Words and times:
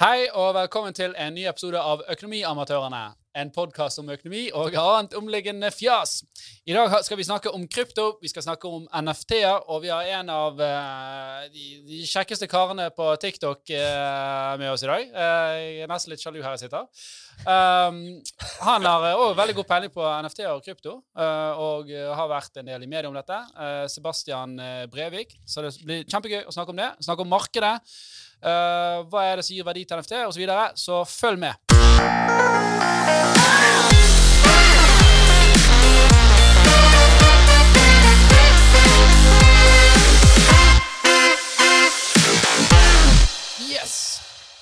Hei 0.00 0.30
og 0.32 0.54
velkommen 0.56 0.94
til 0.96 1.12
en 1.20 1.34
ny 1.36 1.42
episode 1.44 1.76
av 1.76 2.00
Økonomiamatørene. 2.08 3.02
En 3.36 3.50
podkast 3.52 4.00
om 4.00 4.08
økonomi 4.08 4.46
og 4.56 4.72
annet 4.80 5.12
omliggende 5.18 5.68
fjas. 5.74 6.22
I 6.64 6.72
dag 6.72 6.94
skal 7.04 7.18
vi 7.20 7.26
snakke 7.28 7.52
om 7.52 7.66
krypto, 7.68 8.06
vi 8.22 8.30
skal 8.32 8.46
snakke 8.46 8.64
om 8.64 8.86
NFT-er, 8.96 9.68
og 9.68 9.82
vi 9.84 9.90
har 9.92 10.08
en 10.16 10.32
av 10.32 10.56
uh, 10.56 11.42
de, 11.52 11.66
de, 11.84 11.98
kjekkeste 12.08 12.48
karene 12.48 12.86
på 12.96 13.10
TikTok 13.20 13.74
uh, 13.76 14.56
med 14.62 14.70
oss 14.70 14.86
i 14.86 14.88
dag. 14.88 15.04
Uh, 15.12 15.52
jeg 15.58 15.84
er 15.84 15.92
nesten 15.92 16.14
litt 16.14 16.24
sjalu 16.24 16.40
her 16.40 16.56
jeg 16.56 16.62
sitter. 16.64 16.88
Um, 17.44 18.00
han 18.64 18.88
har 18.88 19.04
òg 19.10 19.36
veldig 19.36 19.58
god 19.60 19.70
peiling 19.74 19.92
på 19.92 20.08
NFT-er 20.24 20.54
og 20.54 20.64
krypto, 20.64 20.96
og 21.12 21.92
har 21.92 22.32
vært 22.32 22.56
en 22.62 22.72
del 22.72 22.88
i 22.88 22.88
media 22.88 23.12
om 23.12 23.20
dette. 23.20 23.44
Sebastian 23.92 24.56
Brevik. 24.88 25.36
Så 25.44 25.60
det 25.68 25.76
blir 25.84 26.08
kjempegøy 26.08 26.48
å 26.48 26.56
snakke 26.56 26.72
om 26.72 26.80
det. 26.80 26.90
Snakke 27.04 27.28
om 27.28 27.32
markedet. 27.36 27.76
Uh, 28.40 29.04
hva 29.10 29.26
er 29.28 29.40
det 29.40 29.46
som 29.46 29.56
gir 29.56 29.68
verdi 29.68 29.84
til 29.84 30.00
NFT, 30.00 30.14
osv. 30.24 30.32
Så, 30.32 30.40
videre. 30.40 30.70
så 30.74 31.04
følg 31.04 31.38
med. 31.44 31.52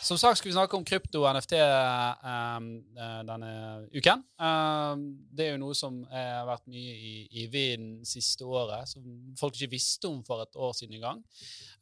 Som 0.08 0.16
sagt 0.16 0.38
skal 0.38 0.48
vi 0.48 0.54
snakke 0.54 0.76
om 0.78 0.84
krypto 0.88 1.20
og 1.20 1.34
NFT 1.36 1.58
um, 1.58 2.68
eh, 2.96 3.18
denne 3.28 3.50
uken. 3.92 4.22
Um, 4.40 5.02
det 5.36 5.44
er 5.44 5.50
jo 5.52 5.60
noe 5.60 5.76
som 5.76 5.98
har 6.08 6.46
vært 6.48 6.64
mye 6.72 6.94
i, 6.96 7.10
i 7.42 7.44
vinden 7.52 8.06
siste 8.08 8.46
året, 8.48 8.88
som 8.88 9.04
folk 9.36 9.52
ikke 9.58 9.74
visste 9.74 10.08
om 10.08 10.22
for 10.24 10.40
et 10.46 10.56
år 10.56 10.72
siden 10.78 10.96
engang. 10.96 11.20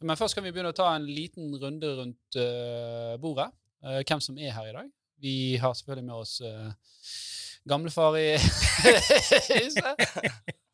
Men 0.02 0.18
først 0.18 0.34
skal 0.34 0.42
vi 0.42 0.50
begynne 0.50 0.74
å 0.74 0.76
ta 0.76 0.88
en 0.96 1.06
liten 1.06 1.54
runde 1.54 1.86
rundt 2.00 2.40
uh, 2.40 3.14
bordet. 3.22 3.46
Uh, 3.84 4.02
hvem 4.02 4.20
som 4.24 4.38
er 4.42 4.50
her 4.56 4.72
i 4.72 4.76
dag. 4.80 4.88
Vi 5.22 5.36
har 5.62 5.78
selvfølgelig 5.78 6.10
med 6.10 6.18
oss 6.18 6.42
uh, 6.42 6.74
gamlefar 7.70 8.18
i 8.18 8.34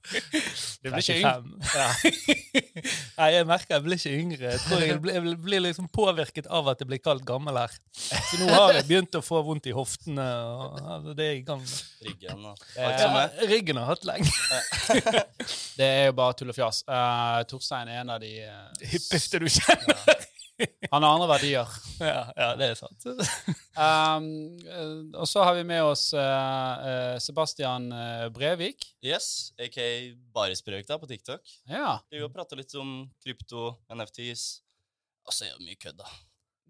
Du 0.83 0.89
blir 0.91 0.99
ikke 0.99 1.17
yngre. 1.21 1.61
Ja. 1.73 1.89
Nei, 3.21 3.29
jeg 3.37 3.47
merker 3.49 3.77
jeg 3.77 3.85
blir 3.85 4.01
ikke 4.01 4.15
yngre. 4.19 4.49
Jeg 4.51 4.63
tror 4.65 4.83
jeg 4.83 4.99
blir, 5.05 5.15
jeg 5.19 5.37
blir 5.45 5.63
liksom 5.63 5.89
påvirket 5.95 6.49
av 6.51 6.73
at 6.73 6.83
jeg 6.83 6.91
blir 6.91 7.03
kalt 7.03 7.25
gammel 7.29 7.61
her. 7.61 7.77
Så 7.95 8.41
nå 8.41 8.49
har 8.51 8.75
jeg 8.81 8.89
begynt 8.91 9.19
å 9.19 9.23
få 9.25 9.43
vondt 9.47 9.69
i 9.71 9.77
hoftene. 9.77 10.27
og 10.27 11.13
det 11.17 11.29
er 11.29 11.39
i 11.39 11.45
gang. 11.47 11.63
Ryggen 12.03 12.51
og 12.51 12.67
ja, 12.77 13.29
Ryggen 13.47 13.81
har 13.83 13.93
hatt 13.93 14.09
lenge. 14.09 14.33
det 15.79 15.89
er 15.89 16.05
jo 16.11 16.19
bare 16.19 16.39
tull 16.39 16.53
og 16.53 16.59
fjas. 16.59 16.83
Uh, 16.89 17.41
Torstein 17.51 17.93
er 17.93 18.03
en 18.03 18.15
av 18.17 18.23
de 18.23 18.35
uh, 18.43 18.69
hippeste 18.95 19.43
du 19.43 19.49
kjenner. 19.53 20.29
Han 20.93 21.03
har 21.05 21.15
andre 21.15 21.29
verdier. 21.31 21.77
Ja, 22.03 22.25
ja 22.37 22.49
det 22.59 22.73
er 22.73 22.79
sant. 22.79 23.07
um, 23.77 24.27
og 25.15 25.29
så 25.29 25.45
har 25.47 25.57
vi 25.59 25.65
med 25.69 25.85
oss 25.85 26.09
uh, 26.17 27.17
Sebastian 27.23 27.89
Brevik. 28.35 28.89
Yes, 29.05 29.53
aka 29.61 29.87
Brøk 30.33 30.89
da, 30.89 30.99
på 30.99 31.11
TikTok. 31.11 31.57
Ja. 31.71 31.97
Vi 32.11 32.23
prata 32.33 32.59
litt 32.59 32.75
om 32.79 33.03
krypto, 33.23 33.73
NFTs. 33.93 34.47
Og 35.27 35.35
så 35.35 35.47
er 35.47 35.57
det 35.57 35.67
mye 35.67 35.79
kødd, 35.79 36.01
da. 36.03 36.11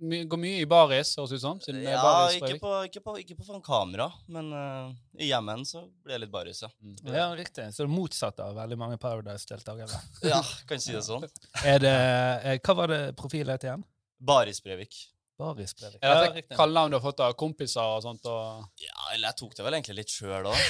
My, 0.03 0.25
går 0.27 0.41
mye 0.43 0.63
i 0.65 0.67
baris, 0.67 1.13
høres 1.19 1.31
det 1.31 1.39
ut 1.39 1.45
som? 1.45 1.59
ja, 1.79 2.03
ikke 2.35 2.57
på, 2.59 2.73
ikke, 2.89 3.03
på, 3.05 3.15
ikke 3.23 3.37
på 3.39 3.47
foran 3.47 3.63
kamera, 3.63 4.09
men 4.35 4.49
uh, 4.51 4.91
i 5.15 5.29
hjemmen 5.29 5.63
så 5.69 5.85
blir 6.03 6.17
det 6.17 6.25
litt 6.25 6.33
baris, 6.33 6.65
ja. 6.65 6.71
Mm. 6.83 6.97
Ja, 7.07 7.29
riktig. 7.39 7.69
Så 7.71 7.85
det 7.85 7.87
er 7.87 7.93
motsatt 7.93 8.43
av 8.43 8.57
veldig 8.59 8.79
mange 8.81 8.99
Paradise-deltakere? 9.03 10.03
ja, 10.33 10.43
kan 10.67 10.83
si 10.83 10.97
det 10.97 11.05
sånn. 11.07 11.29
er 11.75 11.83
det, 11.85 11.95
er, 11.95 12.59
hva 12.67 12.79
var 12.83 12.91
det 12.91 13.01
profilet 13.19 13.55
het 13.61 13.69
igjen? 13.71 13.87
Baris 14.23 14.63
Brevik. 14.65 14.99
Baris 15.39 15.75
Brevik. 15.75 15.99
Er 16.03 16.19
det 16.21 16.43
ja, 16.43 16.57
kallenavn 16.57 16.93
du 16.93 16.99
har 16.99 17.05
fått 17.05 17.23
av 17.25 17.33
kompiser 17.39 17.97
og 17.97 18.03
sånt? 18.05 18.27
Og... 18.29 18.67
Ja, 18.83 18.99
eller 19.15 19.31
jeg 19.31 19.39
tok 19.41 19.57
det 19.57 19.65
vel 19.67 19.79
egentlig 19.79 19.97
litt 20.01 20.13
sjøl 20.13 20.49
òg. 20.53 20.61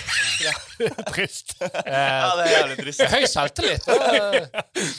trist. 1.10 1.56
ja, 1.60 2.30
det 2.38 2.46
er 2.46 2.54
jævlig 2.54 2.78
trist. 2.80 3.04
Høy 3.12 3.26
selvtillit. 3.32 3.90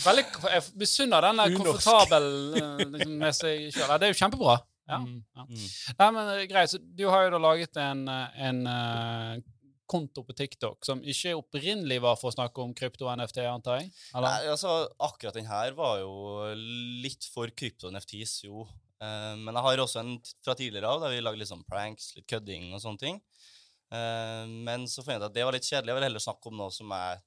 Veldig, 0.03 0.27
jeg 0.57 0.67
misunner 0.83 1.29
den 1.29 1.41
der 1.41 1.57
komfortabel 1.57 2.29
eh, 2.59 2.85
liksom, 2.85 3.17
med 3.23 3.39
seg 3.39 3.65
sjøl. 3.73 3.97
Det 3.97 4.09
er 4.09 4.13
jo 4.13 4.19
kjempebra. 4.21 4.59
Ja. 4.89 4.99
Mm. 4.99 5.23
ja. 5.35 5.47
Mm. 5.47 5.65
Nei, 5.99 6.11
men 6.11 6.31
eh, 6.35 6.45
greit, 6.51 6.71
så 6.73 6.79
Du 6.83 7.07
har 7.07 7.25
jo 7.25 7.33
da 7.37 7.41
laget 7.41 7.79
en, 7.79 8.03
eh, 8.11 8.39
en 8.49 8.63
uh, 8.67 9.37
konto 9.89 10.25
på 10.27 10.35
TikTok 10.35 10.85
som 10.85 11.03
ikke 11.03 11.35
opprinnelig 11.37 12.01
var 12.03 12.17
for 12.19 12.31
å 12.31 12.35
snakke 12.35 12.63
om 12.63 12.73
krypto 12.75 13.07
NFT, 13.13 13.43
antar 13.47 13.81
jeg? 13.81 13.91
Eller? 14.13 14.27
Nei, 14.27 14.53
altså, 14.53 14.75
akkurat 15.07 15.37
den 15.37 15.47
her 15.49 15.75
var 15.77 16.01
jo 16.01 16.13
litt 17.03 17.27
for 17.31 17.51
krypto-NFTs, 17.51 18.41
jo. 18.47 18.67
Uh, 19.03 19.33
men 19.35 19.51
jeg 19.57 19.65
har 19.65 19.81
også 19.83 19.99
en 19.99 20.13
fra 20.45 20.55
tidligere 20.55 20.87
av 20.87 21.01
der 21.03 21.11
vi 21.11 21.23
lagde 21.23 21.41
litt 21.41 21.49
sånn 21.49 21.65
pranks, 21.67 22.13
litt 22.15 22.27
kødding 22.29 22.69
og 22.71 22.79
sånne 22.83 23.01
ting. 23.01 23.19
Uh, 23.91 24.45
men 24.63 24.87
så 24.89 25.03
fant 25.03 25.17
jeg 25.17 25.27
at 25.27 25.35
det 25.35 25.43
var 25.43 25.55
litt 25.55 25.67
kjedelig. 25.67 25.91
Jeg 25.91 25.99
vil 25.99 26.07
heller 26.07 26.23
snakke 26.23 26.51
om 26.51 26.61
noe 26.61 26.71
som 26.73 26.93
jeg 26.95 27.19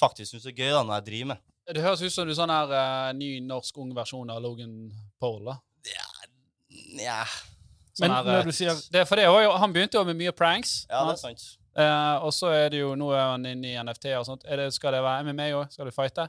faktisk 0.00 0.34
syns 0.34 0.48
er 0.50 0.56
gøy 0.56 0.72
da, 0.72 0.82
når 0.82 0.96
jeg 0.96 1.06
driver 1.10 1.30
med. 1.34 1.46
Det 1.70 1.84
høres 1.84 2.02
ut 2.02 2.10
som 2.10 2.26
du 2.26 2.32
er 2.32 2.40
sånn 2.40 2.54
her 2.54 2.74
uh, 2.74 3.12
ny 3.14 3.30
norsk 3.46 3.78
ung 3.78 3.94
versjon 3.94 4.32
av 4.34 4.42
Logan 4.42 4.74
Paul, 5.22 5.44
da. 5.46 5.56
Ja, 5.86 6.08
ja. 6.98 7.22
Sånn 7.94 8.08
men 8.08 8.16
her, 8.16 8.26
når 8.26 8.50
du 8.50 8.56
sier 8.56 8.82
det, 8.90 9.06
For 9.08 9.20
det, 9.20 9.28
han 9.30 9.72
begynte 9.74 10.00
jo 10.00 10.04
med 10.08 10.18
mye 10.18 10.34
pranks. 10.34 10.80
Ja, 10.90 11.04
det 11.06 11.14
er 11.14 11.22
sant. 11.22 11.46
og 12.24 12.34
så 12.34 12.50
er 12.56 12.74
det 12.74 12.82
jo 12.82 12.94
nå 12.98 13.12
er 13.14 13.32
han 13.36 13.46
inne 13.46 13.70
i 13.70 13.78
NFT 13.78 14.10
og 14.18 14.26
sånt. 14.26 14.46
Det, 14.46 14.70
skal 14.74 14.96
det 14.96 15.04
være 15.06 15.30
MMA 15.30 15.50
òg? 15.60 15.70
Skal 15.74 15.90
du 15.90 15.94
fighte? 15.94 16.26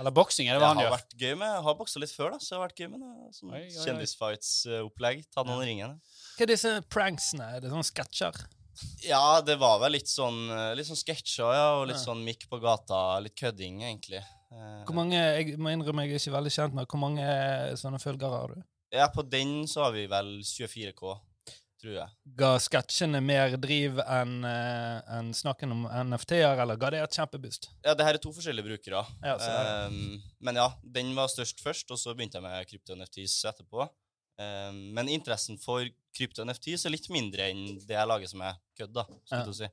Eller 0.00 0.14
boksing, 0.16 0.48
er 0.48 0.56
det 0.56 0.62
hva 0.62 0.70
han 0.72 0.80
gjør? 0.80 0.94
Har 0.94 1.02
vært 1.02 1.18
gøy 1.20 1.34
med, 1.34 1.50
Jeg 1.50 1.64
har 1.66 1.74
boksa 1.76 2.00
litt 2.00 2.14
før, 2.14 2.30
da, 2.32 2.38
så 2.40 2.54
det 2.54 2.56
har 2.56 2.62
vært 2.64 2.80
gøy 2.80 2.88
med 2.88 3.02
det. 3.04 3.10
Sånn 3.36 3.52
kjendisfights-opplegg. 3.74 5.26
Ta 5.28 5.44
noen 5.44 5.60
ja. 5.60 5.68
ringene. 5.68 6.16
Hva 6.38 6.46
er 6.46 6.50
disse 6.54 6.72
pranksene? 6.88 7.50
Er 7.56 7.60
det 7.60 7.72
sånne 7.74 7.88
sketsjer? 7.90 8.40
Ja, 9.04 9.42
det 9.44 9.58
var 9.60 9.76
vel 9.82 9.98
litt 9.98 10.08
sånn, 10.08 10.46
eh, 10.54 10.70
litt 10.78 10.88
sånn 10.88 10.96
sketsjer, 10.96 11.52
ja, 11.52 11.66
og 11.76 11.84
litt 11.90 11.98
ja. 11.98 12.04
sånn 12.06 12.24
mikk 12.24 12.48
på 12.48 12.62
gata. 12.62 13.02
Litt 13.20 13.36
kødding, 13.36 13.82
egentlig. 13.84 14.22
Eh, 14.50 14.80
hvor 14.88 14.96
mange, 14.96 15.20
Jeg 15.20 15.60
må 15.60 15.74
innrømme 15.74 16.06
jeg 16.06 16.16
er 16.16 16.22
ikke 16.24 16.38
veldig 16.38 16.50
kjent 16.50 16.74
med 16.74 16.88
Hvor 16.90 16.98
mange 16.98 17.26
sånne 17.78 18.00
følgere 18.02 18.40
har 18.40 18.54
du? 18.56 18.64
Ja, 18.90 19.06
På 19.12 19.22
den 19.22 19.68
så 19.70 19.84
har 19.84 19.92
vi 19.94 20.08
vel 20.10 20.40
24K 20.42 21.12
tror 21.80 21.94
jeg. 21.94 22.12
Ga 22.38 22.50
sketsjene 22.62 23.20
mer 23.24 23.56
driv 23.60 24.00
enn 24.04 24.44
uh, 24.44 25.00
en 25.16 25.30
snakken 25.36 25.72
om 25.74 25.86
NFT-er, 26.10 26.60
eller 26.62 26.78
ga 26.80 26.92
det 26.94 27.00
et 27.04 27.18
kjempeboost? 27.18 27.70
Ja, 27.86 27.94
det 27.96 28.06
her 28.06 28.18
er 28.18 28.22
to 28.22 28.32
forskjellige 28.36 28.68
brukere. 28.68 29.02
Ja, 29.24 29.36
um, 29.88 30.20
men 30.44 30.60
ja, 30.60 30.68
den 30.98 31.14
var 31.16 31.32
størst 31.32 31.62
først, 31.64 31.90
og 31.90 32.00
så 32.00 32.14
begynte 32.14 32.38
jeg 32.38 32.46
med 32.46 32.70
krypto-NFTs 32.70 33.38
etterpå. 33.52 33.88
Um, 34.40 34.78
men 34.96 35.10
interessen 35.12 35.58
for 35.60 35.84
krypto-NFTs 36.16 36.86
er 36.86 36.94
litt 36.94 37.10
mindre 37.12 37.50
enn 37.50 37.80
det 37.80 37.96
jeg 37.96 38.12
lager 38.12 38.30
som 38.30 38.44
er 38.46 38.60
kødd, 38.78 38.94
da, 39.00 39.08
skal 39.24 39.50
ja. 39.50 39.58
si. 39.62 39.72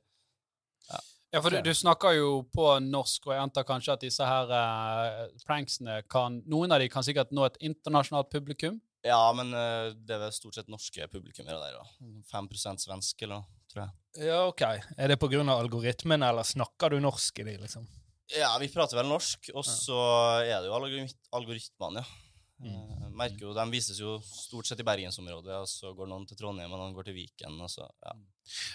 Ja. 0.88 1.04
Ja, 1.28 1.40
for 1.44 1.52
du, 1.52 1.58
du, 1.60 1.74
snakker 1.76 2.14
jo 2.16 2.28
på 2.48 2.70
norsk, 2.80 3.26
og 3.28 3.34
jeg 3.34 3.42
antar 3.42 3.66
kanskje 3.68 3.94
at 3.98 4.04
disse 4.06 4.24
her 4.24 4.48
uh, 4.48 5.26
pranksene 5.44 5.98
kan 6.08 6.38
Noen 6.48 6.72
av 6.72 6.80
de 6.80 6.88
kan 6.88 7.04
sikkert 7.04 7.34
nå 7.36 7.44
et 7.44 7.58
internasjonalt 7.68 8.30
publikum? 8.32 8.78
Ja, 9.06 9.20
men 9.36 9.52
uh, 9.54 9.94
det 9.94 10.16
er 10.16 10.24
vel 10.24 10.34
stort 10.34 10.58
sett 10.58 10.70
norske 10.72 11.06
publikummere 11.12 11.58
der. 11.62 11.78
da. 11.78 12.08
5 12.32 12.48
svenske, 12.82 13.24
eller 13.24 13.40
noe, 13.40 13.62
tror 13.70 13.84
jeg. 13.84 14.26
Ja, 14.28 14.40
ok. 14.48 14.64
Er 14.98 15.12
det 15.12 15.18
pga. 15.22 15.42
algoritmen, 15.54 16.22
eller 16.26 16.46
snakker 16.46 16.90
du 16.90 17.00
norsk 17.00 17.38
i 17.38 17.46
de, 17.46 17.58
liksom? 17.62 17.86
Ja, 18.34 18.50
vi 18.60 18.68
prater 18.68 18.98
vel 18.98 19.08
norsk, 19.08 19.50
og 19.54 19.64
så 19.64 19.98
ja. 20.44 20.58
er 20.58 20.64
det 20.64 20.68
jo 20.68 21.06
algoritmene, 21.38 22.02
ja. 22.02 22.24
Mm. 22.58 22.74
Uh, 22.74 23.10
merker 23.14 23.44
jo, 23.44 23.52
De 23.54 23.64
vises 23.70 24.00
jo 24.02 24.16
stort 24.26 24.66
sett 24.66 24.80
i 24.82 24.86
bergensområdet, 24.86 25.60
og 25.62 25.68
så 25.70 25.92
går 25.94 26.08
noen 26.10 26.26
til 26.26 26.40
Trondheim, 26.40 26.72
og 26.74 26.80
noen 26.80 26.96
går 26.96 27.06
til 27.06 27.14
Viken. 27.14 27.54
og 27.62 27.70
så, 27.70 27.86
ja. 28.02 28.16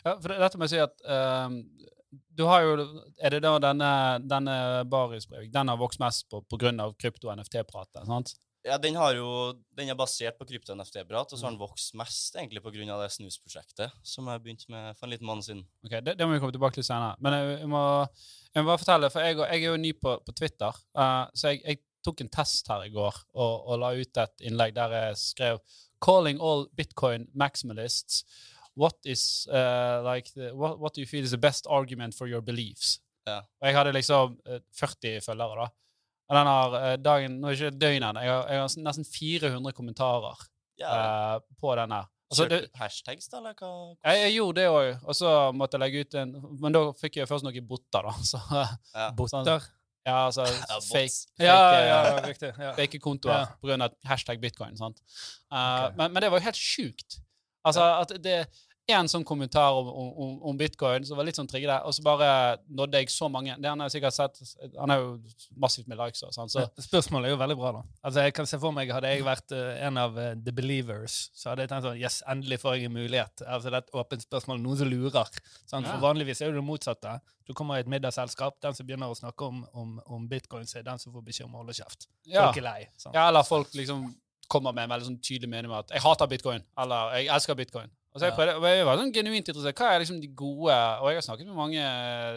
ja 0.06 0.14
for 0.24 0.32
dette 0.32 0.60
må 0.60 0.70
jeg 0.70 0.78
si 0.78 0.80
at 0.86 1.04
uh, 1.04 1.52
du 2.32 2.46
har 2.46 2.62
jo 2.62 2.74
Er 3.18 3.34
det 3.34 3.42
da 3.44 3.58
denne, 3.60 3.92
denne 4.24 4.56
Baris 4.90 5.26
Breivik 5.28 5.52
den 5.54 5.72
har 5.72 5.80
vokst 5.82 6.00
mest 6.00 6.30
på 6.30 6.44
pga. 6.48 6.72
krypto-NFT-pratet? 7.02 8.06
sant? 8.08 8.36
Ja, 8.64 8.78
den, 8.80 8.96
har 8.96 9.12
jo, 9.18 9.28
den 9.76 9.90
er 9.92 9.98
basert 10.00 10.38
på 10.40 10.46
krypto-NFT-prat, 10.48 11.34
og 11.34 11.40
så 11.40 11.46
har 11.46 11.52
den 11.52 11.60
vokst 11.60 11.98
mest 12.00 12.38
egentlig 12.40 12.62
pga. 12.64 12.86
det 13.02 13.10
snusprosjektet 13.12 13.92
som 14.08 14.30
jeg 14.32 14.44
begynte 14.44 14.72
med 14.72 14.96
for 14.96 15.08
en 15.08 15.12
liten 15.12 15.28
måned 15.28 15.44
siden. 15.44 15.66
Ok, 15.84 15.98
Det, 16.00 16.16
det 16.18 16.28
må 16.28 16.34
vi 16.34 16.40
komme 16.40 16.56
tilbake 16.56 16.80
til 16.80 16.88
senere. 16.88 17.18
Men 17.20 17.36
jeg, 17.36 17.58
jeg, 17.60 17.70
må, 17.74 17.84
jeg 18.54 18.64
må, 18.64 18.70
bare 18.70 18.80
fortelle, 18.86 19.10
for 19.12 19.20
jeg, 19.20 19.38
jeg 19.38 19.60
er 19.60 19.68
jo 19.68 19.82
ny 19.84 19.92
på, 20.00 20.16
på 20.24 20.36
Twitter, 20.40 20.80
uh, 20.96 21.26
så 21.36 21.52
jeg, 21.52 21.62
jeg, 21.68 21.84
tok 22.04 22.20
en 22.20 22.28
test 22.36 22.68
her 22.68 22.82
i 22.84 22.90
går 22.92 23.16
og, 23.32 23.52
og, 23.64 23.78
la 23.80 23.94
ut 23.96 24.18
et 24.20 24.42
innlegg 24.44 24.74
der 24.76 24.92
jeg 24.92 25.20
skrev 25.22 25.60
'Calling 26.04 26.42
all 26.44 26.66
bitcoin 26.76 27.30
maximalists'. 27.32 28.26
What 28.76 28.98
is 29.06 29.48
uh, 29.48 30.04
like 30.04 30.34
the, 30.36 30.52
what, 30.52 30.80
what 30.80 30.96
do 30.96 31.00
you 31.00 31.08
feel 31.08 31.24
is 31.24 31.32
the 31.32 31.40
best 31.40 31.66
argument 31.70 32.16
for 32.16 32.28
your 32.28 32.42
beliefs? 32.42 33.00
Ja. 33.28 33.38
Og 33.38 33.68
jeg 33.68 33.78
hadde 33.78 33.94
liksom 33.96 34.36
40 34.76 35.22
følgere, 35.22 35.64
da. 35.64 35.68
Og 36.30 36.38
den 36.38 36.50
har 36.50 36.76
eh, 36.80 36.96
dagen 37.04 37.38
Nå 37.42 37.52
er 37.52 37.58
det 37.58 37.70
ikke 37.70 37.80
døgnet, 37.82 38.20
jeg 38.24 38.32
har, 38.32 38.50
jeg 38.50 38.64
har 38.64 38.76
nesten 38.88 39.08
400 39.08 39.76
kommentarer 39.76 40.44
ja. 40.80 40.94
uh, 40.94 41.38
på 41.60 41.76
den 41.80 41.94
her. 41.94 42.10
Altså, 42.34 42.48
det, 42.50 42.60
hashtags, 42.80 43.30
da? 43.30 43.38
eller 43.38 43.54
hva? 43.60 43.72
Jeg, 44.08 44.22
jeg 44.24 44.34
gjorde 44.40 44.62
det 44.62 44.70
òg, 44.72 45.04
og 45.04 45.18
så 45.18 45.32
måtte 45.54 45.78
jeg 45.78 45.84
legge 45.84 46.02
ut 46.02 46.16
en 46.18 46.32
Men 46.64 46.74
da 46.74 46.82
fikk 46.98 47.20
jeg 47.20 47.30
først 47.30 47.46
noen 47.46 47.68
botter, 47.70 48.08
da. 48.08 48.14
Så, 48.32 48.42
ja. 48.50 49.10
Botter? 49.18 49.68
Ja, 50.04 50.18
altså 50.28 50.48
Ja, 50.72 50.80
fake, 50.82 51.12
fake, 51.14 51.46
Ja, 51.46 51.60
eh, 51.76 51.86
ja, 51.88 52.00
riktig. 52.26 52.50
Ja. 52.58 52.74
fake 52.80 53.00
kontoer 53.04 53.46
Ja. 53.46 53.78
av 53.86 53.94
hashtag 54.10 54.42
bitcoin. 54.42 54.78
sant? 54.80 55.04
Uh, 55.52 55.60
okay. 55.60 55.98
men, 56.00 56.16
men 56.16 56.26
det 56.26 56.32
var 56.32 56.42
jo 56.42 56.48
helt 56.50 56.60
sjukt. 56.60 57.20
Altså, 57.64 57.86
at 58.02 58.18
det 58.24 58.40
en 58.92 59.08
sånn 59.08 59.24
kommentar 59.24 59.78
om, 59.80 59.88
om, 59.88 60.32
om 60.50 60.58
bitcoin 60.60 61.06
som 61.08 61.16
var 61.16 61.24
litt 61.24 61.38
sånn 61.40 61.48
triggende, 61.48 61.78
og 61.88 61.94
så 61.96 62.04
bare 62.04 62.28
nådde 62.68 63.00
jeg 63.00 63.12
så 63.14 63.30
mange. 63.32 63.56
Det 63.56 63.70
Han 63.70 63.80
har 63.80 63.92
sikkert 63.94 64.16
sett, 64.16 64.42
han 64.76 64.92
er 64.92 65.00
jo 65.00 65.14
massivt 65.56 65.88
med 65.88 65.98
likes. 66.02 66.24
og 66.28 66.34
sånn, 66.36 66.52
så 66.52 66.66
Spørsmålet 66.84 67.30
er 67.30 67.36
jo 67.36 67.40
veldig 67.40 67.58
bra, 67.62 67.72
da. 67.78 67.84
Altså, 68.04 68.26
jeg 68.26 68.34
kan 68.36 68.50
se 68.50 68.60
for 68.60 68.76
meg, 68.76 68.92
Hadde 68.92 69.14
jeg 69.14 69.24
vært 69.24 69.56
uh, 69.56 69.86
en 69.88 69.98
av 70.02 70.18
uh, 70.20 70.34
the 70.36 70.52
believers, 70.52 71.30
så 71.34 71.54
hadde 71.54 71.64
jeg 71.64 71.72
tenkt 71.72 71.88
sånn 71.88 72.02
Yes, 72.02 72.20
endelig 72.28 72.60
får 72.60 72.76
jeg 72.76 72.90
en 72.90 72.98
mulighet. 72.98 73.46
Altså, 73.48 73.72
Det 73.72 73.80
er 73.80 73.86
et 73.86 73.96
åpent 74.04 74.26
spørsmål. 74.28 74.60
Noen 74.66 74.82
som 74.82 74.92
lurer. 74.92 75.32
Sant? 75.64 75.88
For 75.88 75.94
Ja. 75.94 76.02
Vanligvis 76.04 76.44
er 76.44 76.52
det 76.52 76.60
det 76.60 76.66
motsatte. 76.68 77.16
Du 77.48 77.54
kommer 77.54 77.80
i 77.80 77.86
et 77.86 77.88
middagsselskap. 77.88 78.60
Den 78.62 78.76
som 78.76 78.86
begynner 78.86 79.08
å 79.08 79.16
snakke 79.16 79.48
om, 79.48 79.64
om, 79.74 79.96
om 80.06 80.28
bitcoin, 80.28 80.68
så 80.68 80.80
er 80.80 80.84
den 80.90 81.00
som 81.00 81.16
får 81.16 81.24
beskjed 81.24 81.48
om 81.48 81.56
å 81.56 81.64
holde 81.64 81.74
kjeft. 81.80 82.10
ja. 82.28 82.44
Folk 82.46 82.60
er 82.60 82.68
lei. 82.68 82.78
Sant? 82.98 83.16
ja, 83.16 83.30
eller 83.30 83.48
folk 83.48 83.74
liksom 83.80 84.10
kommer 84.52 84.76
med 84.76 84.84
en 84.84 84.92
veldig 84.98 85.08
sånn 85.08 85.20
tydelig 85.24 85.50
mening 85.50 85.72
om 85.72 85.80
at 85.80 85.90
'jeg 85.90 86.02
hater 86.04 86.28
bitcoin', 86.28 86.64
eller 86.78 87.16
'jeg 87.16 87.28
elsker 87.32 87.56
bitcoin'. 87.56 87.90
Og 88.14 88.22
så 88.22 88.28
jeg, 88.28 88.36
prøvde, 88.38 88.70
jeg 88.70 88.86
var 88.86 89.00
sånn 89.00 89.14
genuint 89.14 89.48
interessert. 89.50 89.80
Hva 89.80 89.88
er 89.90 90.04
liksom 90.04 90.20
de 90.22 90.28
gode 90.38 90.74
Og 91.02 91.08
jeg 91.10 91.18
har 91.18 91.26
snakket 91.26 91.48
med 91.50 91.58
mange 91.58 91.86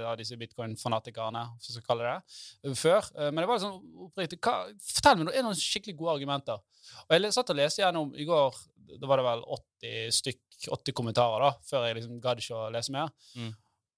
av 0.08 0.14
disse 0.16 0.38
bitcoin-fanatikerne, 0.40 1.42
for 1.60 1.80
å 1.80 1.84
kalle 1.84 2.14
det, 2.14 2.72
før. 2.80 3.10
eh, 3.18 3.28
Men 3.28 3.42
det 3.42 3.50
var 3.50 3.60
sånn 3.60 3.76
oppriktig 4.06 4.40
Fortell 4.40 5.20
meg, 5.20 5.28
er 5.34 5.42
det 5.42 5.44
noen 5.44 5.60
skikkelig 5.60 5.98
gode 5.98 6.16
argumenter? 6.16 6.64
Og 7.04 7.12
jeg 7.16 7.36
satt 7.36 7.52
og 7.52 7.60
leste 7.60 7.82
gjennom 7.84 8.14
i 8.16 8.24
går 8.28 8.56
Da 8.96 9.10
var 9.10 9.20
det 9.20 9.28
vel 9.28 9.44
80 9.58 10.16
stykk, 10.16 10.42
80 10.78 10.96
kommentarer, 10.96 11.44
da, 11.44 11.52
før 11.68 11.84
jeg 11.84 11.98
liksom 11.98 12.20
gadd 12.24 12.40
ikke 12.40 12.56
å 12.56 12.72
lese 12.72 12.94
mer. 12.94 13.10
Mm. 13.36 13.52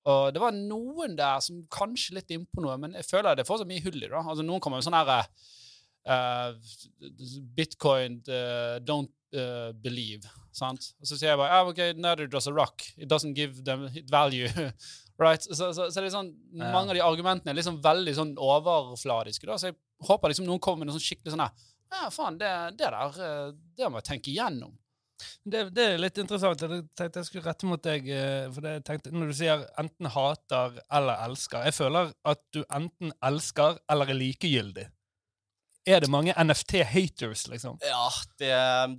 Og 0.08 0.32
det 0.32 0.40
var 0.40 0.56
noen 0.56 1.14
der 1.18 1.42
som 1.44 1.60
kanskje 1.70 2.16
litt 2.16 2.32
innpå 2.32 2.64
noe, 2.64 2.76
men 2.80 2.96
jeg 2.96 3.06
føler 3.06 3.36
det 3.36 3.44
er 3.44 3.48
fortsatt 3.48 3.68
mye 3.68 3.84
hull 3.84 4.00
i 4.00 4.06
det. 4.06 4.14
Altså 4.16 4.46
Noen 4.46 4.62
kommer 4.64 4.80
med 4.80 4.86
sånn 4.86 4.96
herre 4.96 5.20
uh, 6.08 6.56
Bitcoin 7.58 8.22
uh, 8.30 8.78
don't 8.80 9.12
uh, 9.36 9.70
believe. 9.76 10.24
Sant? 10.54 10.92
Og 11.00 11.06
så 11.10 11.18
sier 11.18 11.32
jeg 11.32 11.40
bare 11.40 11.58
ah, 11.60 11.68
ok, 11.68 11.80
neither 11.98 12.26
does 12.30 12.48
a 12.48 12.52
rock. 12.54 12.84
It 12.96 13.08
doesn't 13.10 13.36
give 13.36 13.64
them 13.64 13.88
value. 14.10 14.48
right? 15.18 15.42
Så, 15.42 15.72
så, 15.74 15.88
så 15.90 16.02
det 16.02 16.12
sånn, 16.14 16.32
mange 16.54 16.92
av 16.92 16.98
de 16.98 17.04
argumentene 17.04 17.52
er 17.52 17.58
liksom 17.58 17.80
veldig 17.84 18.14
sånn 18.16 18.34
overfladiske. 18.38 19.46
da, 19.48 19.58
Så 19.58 19.72
jeg 19.72 19.78
håper 20.08 20.32
liksom 20.32 20.46
noen 20.48 20.62
kommer 20.62 20.84
med 20.84 20.90
noe 20.90 20.98
sånn 20.98 21.08
skikkelig 21.08 21.34
sånn 21.34 21.42
her 21.42 21.54
Ja, 21.90 22.10
faen, 22.14 22.38
det, 22.38 22.50
det 22.78 22.90
der 22.92 23.24
eh, 23.24 23.48
det 23.78 23.88
må 23.90 23.98
jeg 24.00 24.08
tenke 24.12 24.30
igjennom. 24.30 24.76
Det, 25.42 25.64
det 25.74 25.84
er 25.94 25.98
litt 25.98 26.18
interessant. 26.20 26.60
Jeg 26.62 26.84
tenkte 26.94 27.18
jeg 27.22 27.26
skulle 27.26 27.48
rette 27.48 27.66
mot 27.66 27.82
deg. 27.82 28.06
eh, 28.06 28.44
For 28.54 28.62
det 28.62 28.76
jeg 28.76 28.84
tenkte, 28.86 29.10
Når 29.16 29.32
du 29.32 29.36
sier 29.40 29.64
enten 29.80 30.10
hater 30.14 30.76
eller 30.94 31.24
elsker 31.24 31.66
Jeg 31.66 31.74
føler 31.74 32.12
at 32.22 32.42
du 32.54 32.60
enten 32.68 33.10
elsker 33.26 33.80
eller 33.90 34.12
er 34.14 34.20
likegyldig. 34.20 34.86
Er 35.88 36.02
det 36.04 36.10
mange 36.12 36.34
NFT-haters, 36.36 37.46
liksom? 37.48 37.78
Ja, 37.84 38.08
det, 38.40 38.50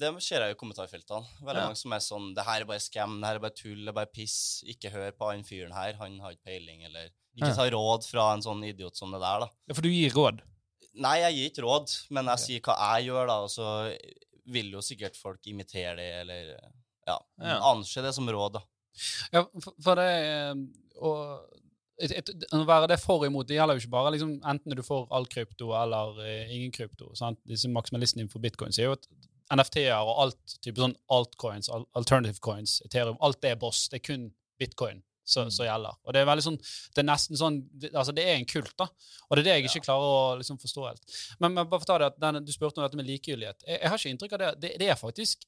det 0.01 0.09
ser 0.25 0.41
jeg 0.45 0.55
i 0.55 0.59
kommentarfeltene. 0.59 1.27
Veldig 1.45 1.61
Ja. 1.61 1.67
mange 1.69 1.77
som 1.79 1.93
er 1.93 2.01
sånn 2.03 2.29
Det 2.35 2.45
her 2.47 2.61
er 2.63 2.69
bare 2.69 2.81
scam, 2.83 3.19
det 3.21 3.27
her 3.29 3.35
er 3.39 3.43
bare 3.45 3.57
tull, 3.57 3.83
det 3.85 3.91
er 3.93 3.97
bare 3.99 4.11
piss. 4.13 4.37
Ikke 4.65 4.91
hør 4.93 5.11
på 5.17 5.29
han 5.31 5.43
fyren 5.47 5.75
her, 5.75 5.93
han 6.01 6.17
har 6.23 6.33
ikke 6.35 6.49
peiling, 6.49 6.83
eller 6.89 7.11
Ikke 7.37 7.53
ta 7.55 7.67
råd 7.71 8.07
fra 8.09 8.33
en 8.33 8.41
sånn 8.43 8.63
idiot 8.67 8.97
som 8.97 9.11
det 9.13 9.21
der, 9.21 9.45
da. 9.45 9.51
Ja, 9.69 9.73
For 9.77 9.85
du 9.85 9.89
gir 9.93 10.11
råd. 10.17 10.41
Nei, 10.99 11.19
jeg 11.21 11.35
gir 11.37 11.49
ikke 11.53 11.63
råd, 11.67 11.93
men 12.17 12.25
jeg 12.33 12.39
sier 12.43 12.65
hva 12.65 12.75
jeg 12.97 13.05
gjør, 13.11 13.27
da, 13.29 13.37
og 13.45 13.49
så 13.53 13.67
vil 14.49 14.71
jo 14.73 14.81
sikkert 14.83 15.15
folk 15.15 15.45
imitere 15.47 15.95
det, 15.95 16.09
eller 16.23 16.49
ja, 17.07 17.19
Ja. 17.39 17.59
anse 17.69 18.01
det 18.03 18.11
som 18.17 18.27
råd, 18.27 18.57
da. 18.57 18.63
Ja, 19.31 19.45
for, 19.83 19.95
det 19.95 20.07
eh, 20.09 20.53
å, 20.99 21.13
et, 21.99 22.13
et, 22.21 22.45
Å 22.55 22.61
være 22.67 22.89
det 22.91 22.99
for 23.01 23.23
og 23.23 23.27
imot, 23.27 23.47
det 23.49 23.57
gjelder 23.57 23.77
jo 23.77 23.83
ikke 23.83 23.95
bare 23.95 24.13
liksom, 24.15 24.37
enten 24.47 24.77
du 24.77 24.83
får 24.85 25.09
all 25.15 25.27
krypto 25.31 25.73
eller 25.77 26.21
eh, 26.25 26.53
ingen 26.55 26.71
krypto. 26.75 27.11
Sant? 27.19 27.41
Disse 27.49 27.71
maksimalistene 27.71 28.25
innenfor 28.25 28.43
bitcoin 28.43 28.75
sier 28.75 28.89
jo 28.89 28.95
at 28.97 29.09
NFT-er 29.49 30.05
og 30.05 30.23
alt 30.23 30.57
type 30.61 30.81
sånn 30.81 30.95
altcoins, 31.11 31.71
alternative 31.97 32.41
coins, 32.45 32.79
Ethereum, 32.85 33.17
alt 33.25 33.41
det 33.41 33.55
er 33.55 33.61
boss. 33.61 33.87
Det 33.89 33.99
er 33.99 34.05
kun 34.05 34.27
bitcoin 34.61 35.01
som 35.29 35.51
som 35.53 35.67
gjelder. 35.67 35.97
Og 36.05 36.13
det 36.15 36.21
er 36.21 36.29
veldig 36.29 36.45
sånn, 36.45 36.57
det 36.95 37.03
er 37.03 37.07
nesten 37.09 37.37
sånn, 37.37 37.59
det, 37.81 37.91
altså 37.93 38.13
det 38.17 38.25
er 38.25 38.39
en 38.39 38.47
kult, 38.49 38.71
da. 38.79 38.87
Og 39.27 39.37
det 39.37 39.43
er 39.43 39.47
det 39.47 39.55
jeg 39.57 39.69
ikke 39.69 39.85
klarer 39.85 40.09
å 40.09 40.37
liksom 40.39 40.57
forstå 40.61 40.87
helt. 40.87 41.17
Men, 41.37 41.53
men 41.53 41.69
bare 41.69 41.81
for 41.81 41.89
ta 41.89 41.99
det, 42.01 42.11
at 42.13 42.21
den, 42.23 42.41
du 42.45 42.53
spurte 42.53 42.81
om 42.81 42.85
dette 42.87 42.97
med 42.97 43.09
likegyldighet. 43.09 43.61
Jeg, 43.67 43.77
jeg 43.77 43.93
har 43.93 44.01
ikke 44.01 44.13
inntrykk 44.15 44.35
av 44.37 44.43
det. 44.43 44.51
Det, 44.63 44.73
det 44.81 44.89
er 44.89 44.99
faktisk 44.99 45.45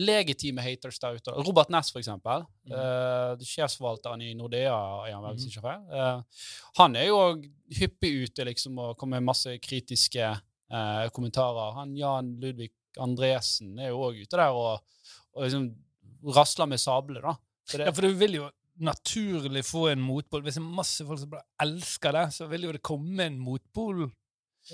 legitime 0.00 0.62
haters 0.64 0.98
der 1.02 1.18
ute. 1.18 1.34
Robert 1.46 1.70
Ness, 1.70 1.92
for 1.94 2.02
eksempel. 2.02 2.44
Mm. 2.66 2.74
Uh, 2.74 3.44
sjefsforvalteren 3.46 4.24
i 4.26 4.32
Nordea, 4.38 4.74
er 5.06 5.14
han 5.14 5.22
vel, 5.26 5.36
hvis 5.38 5.50
ikke 5.50 5.76
uh. 5.92 6.48
Han 6.80 6.98
er 6.98 7.08
jo 7.08 7.20
òg 7.20 7.46
hyppig 7.78 8.12
ute 8.24 8.48
liksom, 8.50 8.80
og 8.82 8.98
kommer 8.98 9.20
med 9.20 9.30
masse 9.30 9.54
kritiske 9.62 10.32
uh, 10.34 11.06
kommentarer. 11.14 11.76
Han 11.78 11.94
Jan 11.98 12.34
Ludvig 12.42 12.72
Andresen 13.02 13.78
er 13.78 13.92
jo 13.92 14.02
òg 14.08 14.20
ute 14.22 14.38
der 14.38 14.54
og, 14.54 14.84
og 15.34 15.46
liksom 15.46 15.70
rasler 16.34 16.70
med 16.70 16.82
sabler, 16.82 17.24
da. 17.24 17.36
Det, 17.72 17.86
Ja, 17.86 17.94
for 17.94 18.06
du 18.06 18.18
vil 18.18 18.38
jo 18.40 18.50
naturlig 18.84 19.62
få 19.66 19.88
en 19.92 20.02
motpol. 20.02 20.42
Hvis 20.44 20.58
det 20.58 20.62
er 20.64 20.76
masse 20.80 21.06
folk 21.06 21.20
som 21.22 21.32
bare 21.32 21.46
elsker 21.62 22.16
det, 22.16 22.26
så 22.34 22.48
vil 22.50 22.66
jo 22.66 22.74
det 22.74 22.82
komme 22.84 23.28
en 23.28 23.38
motpol 23.40 24.08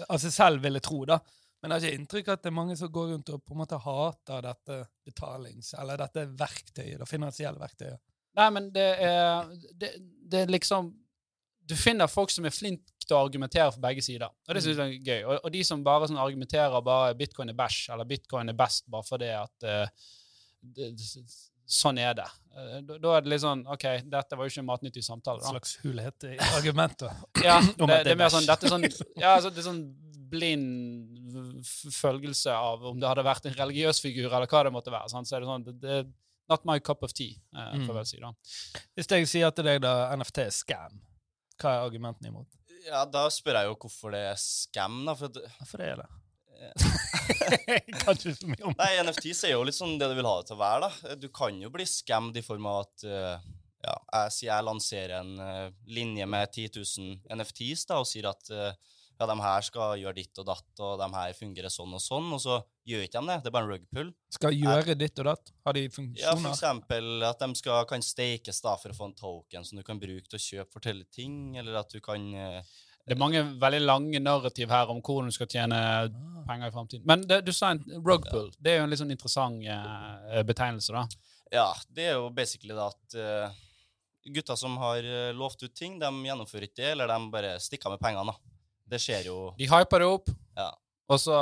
av 0.06 0.20
seg 0.22 0.32
selv, 0.34 0.64
vil 0.64 0.78
jeg 0.78 0.86
tro, 0.86 1.02
da. 1.08 1.18
Men 1.60 1.74
jeg 1.74 1.76
har 1.76 1.86
ikke 1.86 2.00
inntrykk 2.00 2.28
av 2.30 2.38
at 2.38 2.44
det 2.44 2.48
er 2.50 2.56
mange 2.56 2.76
som 2.80 2.92
går 2.92 3.10
rundt 3.12 3.32
og 3.34 3.42
på 3.44 3.52
en 3.54 3.60
måte 3.60 3.78
hater 3.84 4.44
dette 4.46 4.78
betalings- 5.06 5.74
eller 5.80 6.00
dette 6.00 6.24
verktøyet, 6.40 6.96
det 7.02 7.08
finansielle 7.08 7.60
verktøyet. 7.60 8.00
Nei, 8.38 8.46
men 8.54 8.70
det 8.72 8.86
er, 9.04 9.50
det, 9.76 9.90
det 10.30 10.44
er 10.44 10.52
liksom 10.54 10.92
Du 11.70 11.74
finner 11.78 12.10
folk 12.10 12.30
som 12.30 12.46
er 12.46 12.54
flinke 12.54 12.94
til 13.04 13.14
å 13.14 13.20
argumentere 13.26 13.70
for 13.70 13.82
begge 13.82 14.02
sider. 14.02 14.30
Og 14.48 14.56
det 14.56 14.62
synes 14.64 14.78
jeg 14.80 14.96
er 14.96 15.04
gøy. 15.06 15.20
Og, 15.26 15.36
og 15.44 15.52
de 15.54 15.60
som 15.66 15.84
bare 15.86 16.08
sånn 16.10 16.18
argumenterer 16.18 16.82
bare 16.86 17.14
bitcoin 17.18 17.52
er 17.52 17.58
bæsj, 17.58 17.92
eller 17.94 18.08
bitcoin 18.10 18.50
er 18.50 18.58
best 18.58 18.88
bare 18.90 19.06
fordi 19.06 19.30
at 19.36 19.66
uh, 19.68 20.10
det, 20.62 20.90
Sånn 21.70 22.00
er 22.02 22.16
det. 22.18 22.26
Eh, 22.56 22.78
Da, 22.82 22.96
da 22.98 23.12
er 23.14 23.22
det 23.22 23.30
litt 23.30 23.42
sånn 23.44 23.60
OK, 23.70 23.84
dette 24.10 24.34
var 24.38 24.46
jo 24.46 24.50
ikke 24.50 24.62
en 24.64 24.70
matnyttig 24.72 25.04
samtale, 25.06 25.38
En 25.44 25.54
slags 25.54 25.76
hulhet 25.84 26.26
i 26.26 26.32
argumentet. 26.56 27.20
Ja, 27.44 27.60
det, 27.78 28.00
det 28.08 28.14
er 28.16 28.18
mer 28.18 28.32
sånn 28.34 28.48
Dette 28.48 28.66
er 28.66 28.74
sånn 28.74 28.86
Ja, 29.14 29.36
altså, 29.36 29.52
det 29.54 29.62
er 29.62 29.68
sånn 29.68 29.84
blind 30.30 31.66
følgelse 31.94 32.54
av 32.54 32.86
om 32.90 33.00
det 33.00 33.08
hadde 33.10 33.26
vært 33.26 33.48
en 33.48 33.56
religiøs 33.58 34.02
figur, 34.02 34.30
eller 34.30 34.50
hva 34.50 34.64
det 34.66 34.74
måtte 34.74 34.94
være. 34.94 35.10
Sant? 35.12 35.28
Så 35.28 35.36
er 35.36 35.44
det 35.44 35.50
sånn 35.50 35.68
det, 35.68 35.76
det 35.82 36.00
Not 36.50 36.64
my 36.66 36.80
cup 36.82 37.04
of 37.06 37.12
tea, 37.14 37.36
eh, 37.54 37.76
får 37.84 37.86
jeg 37.86 37.94
vel 37.94 38.06
si. 38.08 38.16
da. 38.18 38.32
Hvis 38.98 39.06
jeg 39.14 39.28
sier 39.30 39.52
til 39.54 39.68
deg 39.68 39.84
da 39.84 40.08
NFT 40.18 40.40
er 40.42 40.54
scam, 40.54 40.96
hva 41.60 41.76
er 41.76 41.84
argumentene 41.84 42.32
imot? 42.32 42.56
Ja, 42.88 43.04
da 43.06 43.28
spør 43.30 43.60
jeg 43.60 43.68
jo 43.68 43.76
hvorfor 43.84 44.16
det 44.16 44.24
er 44.32 44.40
scam, 44.40 45.04
da. 45.06 45.14
For 45.14 45.30
det... 45.30 45.44
Hvorfor 45.60 45.82
det 45.82 45.92
er 45.92 46.02
det? 46.02 46.08
jeg 46.60 47.84
kan 48.02 48.18
ikke 48.18 48.34
så 48.36 48.50
mye 48.50 48.66
om 48.68 48.74
nei, 48.76 48.90
NFTs 49.06 49.46
er 49.48 49.54
jo 49.54 49.62
litt 49.64 49.78
sånn 49.78 49.94
det 50.00 50.10
du 50.10 50.16
vil 50.18 50.28
ha 50.28 50.34
det 50.40 50.50
til 50.50 50.58
å 50.58 50.60
være, 50.60 50.88
da. 50.88 51.16
Du 51.22 51.28
kan 51.32 51.56
jo 51.62 51.70
bli 51.72 51.86
scammed 51.88 52.36
i 52.36 52.44
form 52.44 52.68
av 52.68 52.82
at 52.82 53.06
uh, 53.06 53.50
ja, 53.80 53.94
jeg 53.94 54.34
sier 54.34 54.50
jeg 54.50 54.66
lanserer 54.66 55.14
en 55.22 55.30
uh, 55.40 55.68
linje 55.88 56.26
med 56.28 56.50
10 56.52 56.74
000 56.76 57.38
NFTs 57.38 57.86
da, 57.88 58.00
og 58.02 58.08
sier 58.10 58.28
at 58.28 58.50
eh, 58.52 58.98
ja, 59.20 59.26
de 59.28 59.36
her 59.44 59.64
skal 59.66 59.98
gjøre 60.00 60.16
ditt 60.16 60.38
og 60.40 60.46
datt, 60.48 60.68
og 60.80 60.94
de 61.00 61.08
her 61.12 61.32
fungerer 61.36 61.72
sånn 61.72 61.92
og 61.92 62.00
sånn, 62.00 62.30
og 62.32 62.40
så 62.40 62.54
gjør 62.88 63.02
ikke 63.04 63.20
de 63.20 63.28
det. 63.30 63.38
Det 63.44 63.50
er 63.50 63.54
bare 63.56 63.66
en 63.68 63.72
rugpull. 63.74 64.12
Skal 64.32 64.56
gjøre 64.56 64.96
ditt 64.96 65.20
og 65.20 65.28
datt? 65.28 65.52
Har 65.68 65.76
de 65.76 65.82
funksjoner? 65.92 66.22
Ja, 66.24 66.32
for 66.40 66.50
eksempel 66.54 67.26
at 67.28 67.44
de 67.44 67.50
skal, 67.60 67.84
kan 67.90 68.02
stakes 68.06 68.62
da 68.64 68.76
for 68.80 68.94
å 68.94 68.96
få 68.96 69.10
en 69.10 69.18
token 69.18 69.66
som 69.68 69.78
du 69.80 69.84
kan 69.86 70.00
bruke 70.00 70.24
til 70.26 70.40
å 70.40 70.44
kjøpe 70.46 70.78
forskjellige 70.78 71.12
ting, 71.20 71.36
eller 71.60 71.82
at 71.82 71.92
du 71.92 72.00
kan 72.00 72.24
eh, 72.34 72.62
Det 73.04 73.16
er 73.16 73.20
mange 73.20 73.40
veldig 73.60 73.80
lange 73.84 74.20
narrativ 74.22 74.70
her 74.70 74.90
om 74.92 75.00
hvordan 75.04 75.28
du 75.28 75.36
skal 75.36 75.48
tjene 75.52 75.78
Ah. 75.80 76.44
penger 76.48 76.68
i 76.68 76.74
framtiden. 76.74 77.06
Men 77.06 77.22
det, 77.28 77.42
du 77.44 77.52
sa 77.52 77.70
en 77.74 77.84
rugpull. 78.00 78.50
Det 78.58 78.72
er 78.72 78.78
jo 78.80 78.84
en 78.86 78.90
litt 78.90 79.00
sånn 79.00 79.12
interessant 79.12 79.60
eh, 79.66 80.42
betegnelse, 80.48 80.92
da. 80.96 81.04
Ja, 81.52 81.74
det 81.90 82.06
er 82.08 82.14
jo 82.16 82.30
basically 82.30 82.72
da 82.76 82.88
at 82.88 83.16
uh, 83.18 83.50
gutter 84.30 84.56
som 84.56 84.76
har 84.78 85.02
eh, 85.02 85.32
lovt 85.34 85.62
ut 85.64 85.74
ting, 85.74 85.98
de 85.98 86.10
gjennomfører 86.26 86.68
ikke 86.68 86.82
det, 86.82 86.90
eller 86.94 87.10
de 87.10 87.30
bare 87.32 87.56
stikker 87.62 87.90
av 87.90 87.96
med 87.96 88.04
pengene. 88.04 88.32
da. 88.32 88.49
Det 88.90 88.98
skjer 89.00 89.28
jo 89.30 89.38
De 89.58 89.68
hyper 89.70 90.02
det 90.02 90.08
opp, 90.10 90.30
Ja. 90.58 90.70
og 91.08 91.18
så 91.22 91.36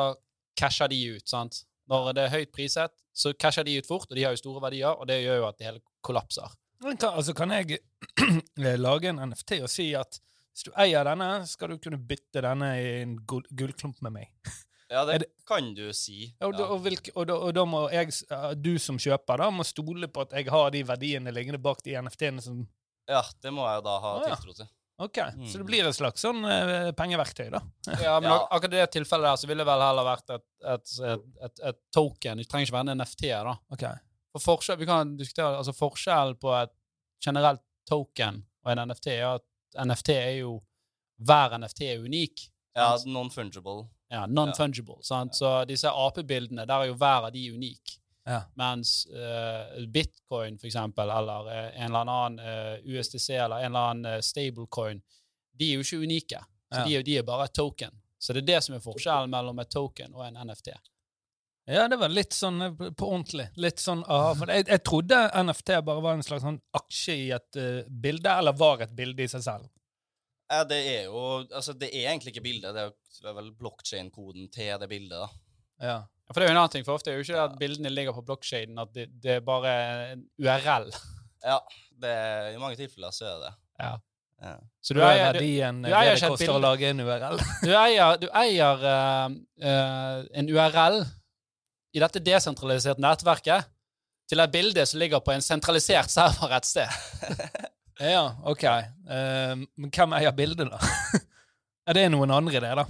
casher 0.59 0.89
de 0.93 0.99
ut. 1.17 1.29
sant? 1.29 1.63
Når 1.89 2.13
det 2.15 2.25
er 2.27 2.35
høyt 2.37 2.53
priset, 2.53 2.93
så 3.17 3.33
casher 3.33 3.65
de 3.65 3.79
ut 3.81 3.87
fort, 3.89 4.07
og 4.11 4.17
de 4.17 4.23
har 4.27 4.35
jo 4.37 4.41
store 4.43 4.61
verdier, 4.61 4.91
og 4.93 5.07
det 5.09 5.23
gjør 5.25 5.39
jo 5.41 5.47
at 5.49 5.57
det 5.59 5.67
hele 5.71 5.81
kollapser. 6.05 6.51
Men 6.85 6.97
kan, 7.01 7.15
altså, 7.17 7.33
kan 7.35 7.51
jeg 7.51 7.79
lage 8.79 9.09
en 9.11 9.19
NFT 9.31 9.61
og 9.65 9.71
si 9.73 9.89
at 9.99 10.21
hvis 10.53 10.67
du 10.67 10.73
eier 10.79 11.07
denne, 11.07 11.47
skal 11.47 11.69
du 11.73 11.79
kunne 11.79 11.99
bytte 11.99 12.43
denne 12.43 12.69
i 12.83 12.89
en 13.03 13.17
gull, 13.27 13.45
gullklump 13.55 14.01
med 14.03 14.13
meg? 14.21 14.33
Ja, 14.91 15.03
det, 15.05 15.19
det- 15.21 15.29
kan 15.47 15.75
du 15.77 15.91
si. 15.93 16.31
Og, 16.41 16.55
da, 16.57 16.65
og, 16.73 16.79
hvilke, 16.81 17.13
og, 17.15 17.27
da, 17.29 17.35
og 17.45 17.51
da 17.53 17.65
må 17.69 17.83
jeg, 17.93 18.09
du 18.57 18.79
som 18.81 18.97
kjøper, 18.97 19.37
da, 19.43 19.51
må 19.53 19.61
stole 19.69 20.09
på 20.09 20.23
at 20.25 20.33
jeg 20.33 20.49
har 20.49 20.71
de 20.73 20.81
verdiene 20.89 21.29
liggende 21.37 21.61
bak 21.61 21.83
de 21.85 21.93
NFT-ene 22.01 22.41
som 22.41 22.63
Ja, 23.09 23.21
det 23.45 23.53
må 23.53 23.67
jeg 23.69 23.83
da 23.85 23.99
ha 24.01 24.13
ja. 24.23 24.31
tiltro 24.33 24.55
til. 24.57 24.71
OK. 24.99 25.19
Mm. 25.37 25.47
Så 25.47 25.59
det 25.61 25.65
blir 25.69 25.87
et 25.87 25.95
slags 25.97 26.25
sånn 26.25 26.41
uh, 26.43 26.89
pengeverktøy, 26.99 27.49
da. 27.55 27.61
Ja, 28.03 28.17
men 28.21 28.31
Ja. 28.31 28.37
ak 28.43 28.57
akkurat 28.59 28.75
i 28.75 28.81
det 28.81 28.87
tilfellet 28.97 29.29
der 29.31 29.37
så 29.43 29.47
ville 29.51 29.63
det 29.63 29.69
vel 29.71 29.85
heller 29.87 30.07
vært 30.09 30.33
et, 30.35 30.45
et, 30.75 30.95
et, 31.13 31.27
et, 31.49 31.61
et 31.71 31.79
token. 31.95 32.41
Det 32.43 32.49
trenger 32.51 32.67
ikke 32.67 32.77
være 32.79 32.91
en 32.91 32.99
NFT. 33.03 33.25
da. 33.47 33.55
Ok. 33.75 33.85
For 34.35 34.45
forskjell, 34.45 34.79
vi 34.83 34.89
kan 34.91 35.15
diskutere, 35.17 35.57
altså 35.61 35.73
Forskjellen 35.77 36.37
på 36.43 36.51
et 36.59 36.75
generelt 37.25 37.63
token 37.89 38.43
og 38.67 38.73
en 38.75 38.83
NFT 38.91 39.07
er 39.15 39.29
at 39.39 39.45
NFT 39.87 40.11
er 40.17 40.35
jo 40.43 40.59
hver 41.25 41.55
NFT 41.59 41.81
er 41.89 42.03
unik. 42.05 42.43
Ja, 42.79 42.93
non-fungible. 43.07 43.87
Ja, 44.13 44.27
Non-fungible. 44.31 45.01
sant? 45.03 45.35
Så 45.35 45.49
disse 45.69 45.91
apebildene, 45.91 46.65
der 46.69 46.85
er 46.85 46.91
jo 46.93 46.95
hver 47.01 47.27
av 47.27 47.33
de 47.35 47.43
unik. 47.55 47.97
Ja. 48.29 48.43
Mens 48.61 49.07
uh, 49.09 49.79
bitcoin, 49.89 50.59
for 50.61 50.69
eksempel, 50.69 51.11
eller 51.11 51.49
uh, 51.49 51.71
en 51.81 51.89
eller 51.89 52.13
annen 52.13 52.39
uh, 52.45 52.75
USDC 52.85 53.31
eller 53.39 53.65
en 53.65 53.71
eller 53.73 53.87
annen 53.95 54.13
eh, 54.19 54.21
stablecoin, 54.25 55.01
de 55.59 55.71
er 55.73 55.79
jo 55.81 55.87
ikke 55.87 56.03
unike. 56.05 56.43
Så 56.69 56.83
Ja. 56.83 56.85
de, 56.85 57.03
de 57.03 57.17
er 57.19 57.25
bare 57.25 57.47
et 57.49 57.55
token. 57.57 57.95
Så 58.21 58.35
det 58.37 58.43
er 58.43 58.49
det 58.53 58.63
som 58.67 58.75
er 58.77 58.83
forskjellen 58.85 59.31
mellom 59.33 59.59
et 59.63 59.71
token 59.73 60.13
og 60.15 60.27
en 60.27 60.37
NFT. 60.51 60.75
Ja, 61.69 61.87
det 61.89 61.99
var 62.01 62.09
litt 62.13 62.33
sånn 62.37 62.63
eh, 62.65 62.77
på 62.97 63.09
ordentlig. 63.09 63.49
Litt 63.61 63.81
sånn, 63.81 64.05
aha, 64.09 64.35
for 64.39 64.53
jeg, 64.53 64.67
jeg 64.69 64.83
trodde 64.89 65.19
NFT 65.45 65.73
bare 65.89 66.05
var 66.05 66.17
en 66.17 66.25
slags 66.25 66.45
sånn 66.47 66.61
aksje 66.79 67.17
i 67.17 67.27
et 67.37 67.59
eh, 67.61 67.83
bilde, 67.89 68.33
eller 68.41 68.57
var 68.57 68.85
et 68.85 68.95
bilde 68.97 69.25
i 69.25 69.29
seg 69.33 69.45
selv. 69.45 69.67
Ja, 70.49 70.63
det 70.65 70.79
er 70.81 71.03
jo 71.11 71.23
Altså, 71.45 71.75
det 71.77 71.91
er 71.93 72.07
egentlig 72.09 72.33
ikke 72.33 72.47
bildet, 72.47 72.73
det 72.77 72.87
er, 72.87 73.35
vel 73.37 73.51
blokkjedekoden 73.59 74.49
til 74.55 74.79
det 74.81 74.89
bildet, 74.89 75.19
da. 75.21 75.29
Ja. 75.85 75.99
Ja, 76.29 76.35
For 76.35 76.43
det 76.43 76.45
er 76.45 76.51
jo 76.51 76.55
en 76.57 76.61
annen 76.61 76.75
ting, 76.75 76.85
for 76.85 76.99
ofte 76.99 77.13
er 77.13 77.17
jo 77.17 77.25
ikke 77.25 77.47
at 77.47 77.55
bildene 77.57 77.93
ligger 77.93 78.13
på 78.13 78.27
blokkjeden, 78.29 78.77
at 78.83 78.93
det, 78.93 79.07
det 79.25 79.39
er 79.39 79.47
bare 79.47 79.73
en 80.13 80.27
URL. 80.37 80.91
Ja, 81.45 81.57
det 82.03 82.13
er, 82.13 82.51
i 82.53 82.61
mange 82.61 82.77
tilfeller 82.77 83.15
så 83.17 83.25
er 83.25 83.39
det 83.39 83.49
det. 83.49 83.55
Ja. 83.81 83.95
Ja. 84.39 84.53
Så 84.81 84.95
Du 84.95 85.01
du 85.01 85.03
er 85.03 85.17
eier, 85.17 85.33
verdien 85.33 85.81
du 85.83 85.89
det 85.89 85.95
eier 85.99 86.15
det 86.15 86.29
koster 86.31 86.53
å 86.55 86.61
lage 86.63 86.93
en 86.93 87.01
URL. 87.03 87.41
du 87.67 87.73
eier, 87.75 88.21
du 88.23 88.29
eier 88.39 88.85
uh, 88.85 89.33
uh, 89.65 90.21
en 90.31 90.51
URL 90.53 91.01
i 91.97 92.03
dette 92.05 92.23
desentraliserte 92.23 93.03
nettverket 93.03 93.67
til 94.29 94.45
et 94.45 94.53
bilde 94.53 94.85
som 94.87 95.01
ligger 95.01 95.25
på 95.25 95.33
en 95.35 95.43
sentralisert 95.43 96.13
server 96.13 96.55
et 96.55 96.69
sted. 96.69 97.01
ja, 98.15 98.29
ok. 98.47 98.67
Uh, 99.09 99.65
men 99.75 99.91
hvem 99.91 100.15
eier 100.21 100.37
bildet, 100.37 100.71
da? 100.75 101.23
er 101.89 101.99
det 101.99 102.07
noen 102.13 102.37
andre, 102.37 102.63
det, 102.63 102.75
da. 102.83 102.87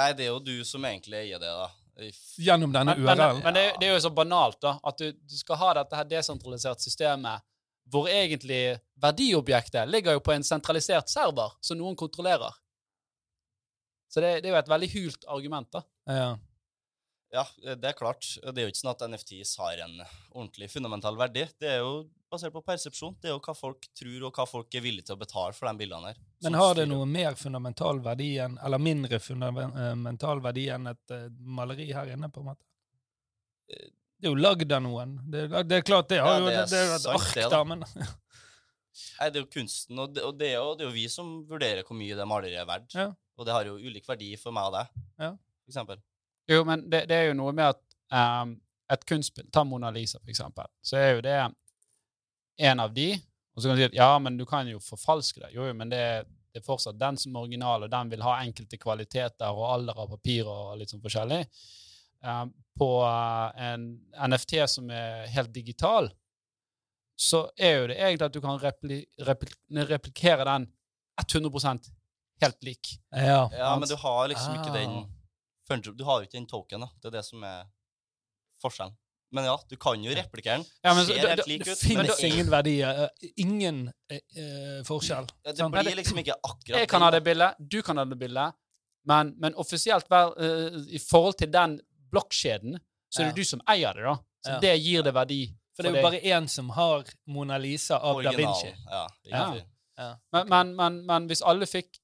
Nei, 0.00 0.10
det 0.16 0.26
er 0.26 0.32
jo 0.32 0.40
du 0.42 0.56
som 0.66 0.82
egentlig 0.88 1.20
eier 1.22 1.42
det, 1.42 1.52
da. 1.54 1.68
Gjennom 2.40 2.72
denne 2.74 2.96
Men, 2.96 3.04
URL-en. 3.06 3.42
men 3.44 3.56
det, 3.56 3.64
det 3.80 3.88
er 3.88 3.94
jo 3.94 4.02
så 4.06 4.10
banalt, 4.14 4.60
da, 4.62 4.76
at 4.86 4.98
du, 4.98 5.12
du 5.12 5.36
skal 5.38 5.60
ha 5.60 5.70
dette 5.80 5.98
her 5.98 6.08
desentraliserte 6.08 6.86
systemet 6.86 7.44
hvor 7.90 8.06
egentlig 8.06 8.78
verdiobjektet 9.02 9.88
ligger 9.90 10.14
jo 10.14 10.22
på 10.22 10.32
en 10.32 10.44
sentralisert 10.46 11.10
server 11.10 11.56
som 11.64 11.78
noen 11.80 11.96
kontrollerer. 11.98 12.54
Så 14.10 14.22
det, 14.22 14.40
det 14.42 14.50
er 14.50 14.54
jo 14.54 14.60
et 14.60 14.70
veldig 14.70 14.90
hult 14.94 15.26
argument, 15.30 15.68
da. 15.74 15.82
Ja. 16.10 16.30
Ja, 17.30 17.44
det 17.62 17.84
er 17.86 17.94
klart. 17.94 18.26
Det 18.42 18.58
er 18.58 18.64
jo 18.66 18.70
ikke 18.72 18.80
sånn 18.80 18.90
at 18.90 19.02
NFTs 19.12 19.52
har 19.60 19.78
en 19.84 20.00
ordentlig 20.32 20.66
fundamental 20.72 21.14
verdi. 21.20 21.44
Det 21.62 21.68
er 21.76 21.78
jo 21.84 21.92
basert 22.30 22.50
på 22.54 22.62
persepsjon. 22.66 23.14
Det 23.22 23.30
er 23.30 23.36
jo 23.36 23.42
hva 23.44 23.54
folk 23.54 23.86
tror, 23.94 24.24
og 24.26 24.34
hva 24.34 24.46
folk 24.50 24.74
er 24.74 24.82
villige 24.82 25.06
til 25.06 25.14
å 25.14 25.20
betale 25.20 25.54
for 25.54 25.70
de 25.70 25.78
bildene 25.84 26.10
her. 26.10 26.18
Men 26.42 26.58
har 26.58 26.74
det 26.78 26.88
noe 26.90 27.06
mer 27.06 27.38
fundamental 27.38 28.02
verdi 28.02 28.32
enn, 28.42 28.56
eller 28.66 28.82
mindre 28.82 29.20
fundamental 29.22 30.42
verdi 30.42 30.66
enn 30.74 30.90
et 30.90 31.14
eh, 31.14 31.28
maleri 31.60 31.86
her 31.94 32.10
inne, 32.16 32.32
på 32.34 32.42
en 32.42 32.50
måte? 32.50 32.66
Det 33.70 34.26
er 34.26 34.32
jo 34.34 34.36
lagd 34.42 34.72
av 34.74 34.82
noen. 34.84 35.14
Det, 35.30 35.46
det 35.70 35.78
er 35.78 35.86
klart, 35.86 36.10
det 36.10 36.18
har 36.20 36.34
Ja, 36.34 36.42
jo 36.42 36.50
det 36.50 36.58
er 36.58 36.66
det, 36.66 36.70
det 36.74 36.82
er 36.82 36.96
et 36.98 37.08
ark, 37.14 37.50
da. 37.54 37.62
men 37.64 37.86
Nei, 39.20 39.30
det 39.30 39.38
er 39.38 39.44
jo 39.44 39.48
kunsten, 39.54 39.98
og 40.02 40.12
det, 40.16 40.26
og 40.26 40.34
det, 40.36 40.50
er, 40.50 40.58
jo, 40.58 40.74
det 40.76 40.82
er 40.84 40.90
jo 40.90 40.96
vi 40.98 41.06
som 41.08 41.28
vurderer 41.48 41.86
hvor 41.86 41.96
mye 41.96 42.16
det 42.18 42.26
maleriet 42.28 42.64
er 42.64 42.68
verdt. 42.68 42.96
Ja. 42.98 43.06
Og 43.38 43.46
det 43.46 43.54
har 43.54 43.70
jo 43.70 43.78
ulik 43.78 44.08
verdi 44.10 44.32
for 44.36 44.52
meg 44.52 44.66
og 44.72 44.74
deg, 44.80 45.02
Ja. 45.22 45.30
for 45.62 45.70
eksempel. 45.72 46.02
Jo, 46.48 46.64
men 46.64 46.86
det, 46.90 47.04
det 47.10 47.16
er 47.16 47.30
jo 47.30 47.38
noe 47.38 47.52
med 47.56 47.74
at 47.74 47.80
um, 48.42 48.56
et 48.90 49.04
kunstspill 49.06 49.50
Ta 49.52 49.64
Mona 49.64 49.90
Lisa, 49.94 50.18
for 50.18 50.32
eksempel. 50.32 50.66
Så 50.82 50.98
er 50.98 51.12
jo 51.14 51.24
det 51.24 51.36
en 52.60 52.80
av 52.80 52.94
de. 52.94 53.12
Og 53.54 53.62
så 53.62 53.68
kan 53.68 53.76
du 53.76 53.82
si 53.82 53.88
at 53.90 53.98
ja, 53.98 54.10
men 54.22 54.38
du 54.38 54.46
kan 54.48 54.68
jo 54.68 54.80
forfalske 54.82 55.42
det. 55.44 55.52
Jo, 55.54 55.68
jo, 55.68 55.76
men 55.76 55.92
det, 55.92 56.02
det 56.50 56.62
er 56.62 56.66
fortsatt 56.66 56.98
den 56.98 57.18
som 57.20 57.36
er 57.36 57.44
original, 57.44 57.86
og 57.86 57.92
den 57.92 58.10
vil 58.12 58.24
ha 58.26 58.40
enkelte 58.42 58.80
kvaliteter 58.80 59.54
og 59.54 59.68
alder 59.74 60.02
av 60.02 60.10
papir 60.16 60.48
og 60.48 60.74
litt 60.80 60.92
sånn 60.92 61.04
forskjellig. 61.04 61.44
Um, 62.20 62.52
på 62.80 62.88
eh, 63.04 63.62
en 63.72 63.84
NFT 64.30 64.58
som 64.68 64.90
er 64.92 65.26
helt 65.34 65.52
digital, 65.52 66.08
så 67.20 67.42
er 67.56 67.74
jo 67.76 67.88
det 67.90 67.98
egentlig 67.98 68.28
at 68.30 68.36
du 68.36 68.40
kan 68.40 68.60
repli, 68.60 69.02
repli, 69.28 69.52
replikere 69.90 70.46
den 70.48 70.64
100% 71.20 71.90
helt 72.40 72.62
lik. 72.64 72.94
Ja. 73.12 73.50
Ja, 73.52 73.74
men 73.76 73.88
du 73.88 73.96
har 74.00 74.30
liksom 74.32 74.56
ikke 74.56 74.72
den 74.72 74.94
Ah. 75.70 75.76
fungi- 75.76 75.96
Du 75.96 76.04
har 76.04 76.20
jo 76.20 76.26
ikke 76.26 76.32
den 76.38 76.46
token, 76.46 76.80
da. 76.80 76.86
Det 77.00 77.06
er 77.06 77.10
det 77.18 77.24
som 77.24 77.42
er 77.44 77.64
forskjellen. 78.62 78.96
Men 79.32 79.44
ja, 79.44 79.56
du 79.70 79.76
kan 79.76 80.02
jo 80.02 80.10
replikere 80.10 80.56
den. 80.58 80.64
Ja, 80.82 80.92
men 80.94 81.06
Ser 81.06 81.18
helt 81.28 81.46
lik 81.46 81.60
ut. 81.60 81.66
men 81.66 81.76
finnes 81.76 82.16
det 82.16 82.24
er- 82.24 82.32
ingen 82.32 82.50
verdier. 82.50 83.02
eh, 83.04 83.28
Ingen 83.38 83.92
eh, 84.10 84.18
eh, 84.36 84.82
forskjell. 84.82 85.28
Ja, 85.44 85.52
det 85.52 85.58
sånn. 85.58 85.70
blir 85.70 85.94
liksom 85.96 86.18
ikke 86.18 86.34
akkurat 86.44 86.78
Jeg 86.80 86.88
kan 86.88 87.00
ha 87.02 87.10
det 87.10 87.22
bildet, 87.24 87.54
du 87.68 87.80
kan 87.82 87.96
ha 87.96 88.04
det 88.04 88.18
bildet, 88.18 88.52
men, 89.06 89.34
men 89.38 89.54
offisielt 89.54 90.04
eh, 90.10 90.94
i 90.94 90.98
forhold 90.98 91.38
til 91.38 91.50
den 91.52 91.80
blokkjeden, 92.12 92.80
så 93.08 93.20
er 93.22 93.24
det 93.30 93.36
Ja. 93.36 93.42
du 93.42 93.44
som 93.44 93.60
eier 93.68 93.94
det, 93.94 94.02
da. 94.02 94.14
Så 94.44 94.50
Ja. 94.54 94.58
det 94.60 94.80
gir 94.82 95.02
det 95.02 95.14
verdi. 95.14 95.54
For 95.76 95.82
det 95.84 95.92
er 95.92 95.96
jo 96.02 96.10
bare 96.10 96.20
én 96.20 96.48
som 96.48 96.68
har 96.70 97.04
Mona 97.26 97.56
Lisa 97.58 97.98
av 97.98 98.22
da. 98.22 98.32
Vinci. 98.32 98.74
Ja, 98.90 99.06
Ja. 99.96 100.16
Men, 100.32 100.48
men, 100.48 100.76
men, 100.76 101.06
men 101.06 101.28
hvis 101.28 101.42
alle 101.44 101.66
fikk 101.66 101.98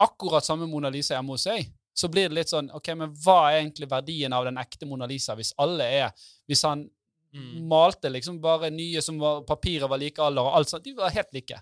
akkurat 0.00 0.42
samme 0.44 0.66
Mona 0.66 0.88
Lisa 0.90 1.14
hjemme 1.14 1.28
hos 1.28 1.44
seg, 1.44 1.66
så 2.00 2.08
blir 2.12 2.30
det 2.30 2.38
litt 2.40 2.52
sånn 2.52 2.70
OK, 2.76 2.88
men 2.96 3.12
hva 3.24 3.36
er 3.50 3.60
egentlig 3.60 3.90
verdien 3.90 4.32
av 4.36 4.46
den 4.48 4.58
ekte 4.60 4.88
Mona 4.88 5.06
Lisa 5.10 5.36
hvis 5.38 5.52
alle 5.60 5.86
er 6.00 6.26
Hvis 6.48 6.64
han 6.68 6.88
Mm. 7.30 7.68
malte 7.70 8.10
liksom 8.10 8.40
bare 8.42 8.72
nye 8.74 8.98
som 9.06 9.18
var 9.22 9.44
Papiret 9.46 9.86
var 9.88 10.00
like 10.02 10.18
alder 10.18 10.42
og 10.48 10.56
alt 10.58 10.68
sånt, 10.68 10.82
de 10.82 10.96
var 10.98 11.12
helt 11.14 11.28
like. 11.36 11.60